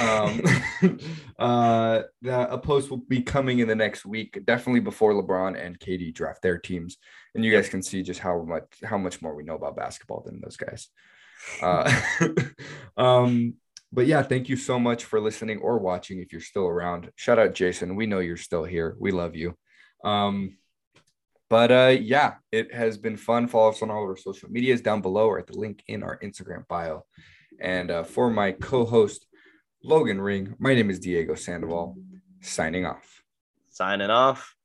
Um, 0.00 0.40
uh, 1.38 2.02
the, 2.22 2.52
a 2.52 2.58
post 2.58 2.90
will 2.90 2.98
be 2.98 3.22
coming 3.22 3.58
in 3.58 3.68
the 3.68 3.74
next 3.74 4.04
week, 4.04 4.40
definitely 4.44 4.80
before 4.80 5.12
LeBron 5.12 5.62
and 5.62 5.78
KD 5.78 6.14
draft 6.14 6.42
their 6.42 6.58
teams, 6.58 6.98
and 7.34 7.44
you 7.44 7.52
guys 7.52 7.68
can 7.68 7.82
see 7.82 8.02
just 8.02 8.20
how 8.20 8.42
much 8.42 8.64
how 8.84 8.98
much 8.98 9.22
more 9.22 9.34
we 9.34 9.44
know 9.44 9.56
about 9.56 9.76
basketball 9.76 10.22
than 10.24 10.40
those 10.40 10.56
guys. 10.56 10.88
Uh, 11.60 11.92
um, 12.96 13.54
but 13.92 14.06
yeah, 14.06 14.22
thank 14.22 14.48
you 14.48 14.56
so 14.56 14.78
much 14.78 15.04
for 15.04 15.20
listening 15.20 15.58
or 15.58 15.78
watching. 15.78 16.20
If 16.20 16.32
you're 16.32 16.40
still 16.40 16.66
around, 16.66 17.10
shout 17.16 17.38
out 17.38 17.54
Jason. 17.54 17.96
We 17.96 18.06
know 18.06 18.20
you're 18.20 18.36
still 18.36 18.64
here. 18.64 18.96
We 18.98 19.10
love 19.10 19.36
you. 19.36 19.54
Um, 20.04 20.56
but 21.50 21.70
uh, 21.70 21.96
yeah, 22.00 22.34
it 22.50 22.72
has 22.72 22.96
been 22.96 23.18
fun. 23.18 23.46
Follow 23.46 23.70
us 23.70 23.82
on 23.82 23.90
all 23.90 24.04
of 24.04 24.08
our 24.08 24.16
social 24.16 24.48
medias 24.48 24.80
down 24.80 25.02
below 25.02 25.26
or 25.26 25.38
at 25.38 25.46
the 25.46 25.58
link 25.58 25.82
in 25.86 26.02
our 26.02 26.18
Instagram 26.20 26.66
bio. 26.66 27.04
And 27.60 27.90
uh, 27.90 28.02
for 28.04 28.30
my 28.30 28.52
co-host 28.52 29.26
Logan 29.82 30.20
Ring, 30.20 30.54
my 30.58 30.74
name 30.74 30.90
is 30.90 30.98
Diego 30.98 31.34
Sandoval. 31.34 31.96
Signing 32.40 32.84
off. 32.86 33.22
Signing 33.70 34.10
off. 34.10 34.56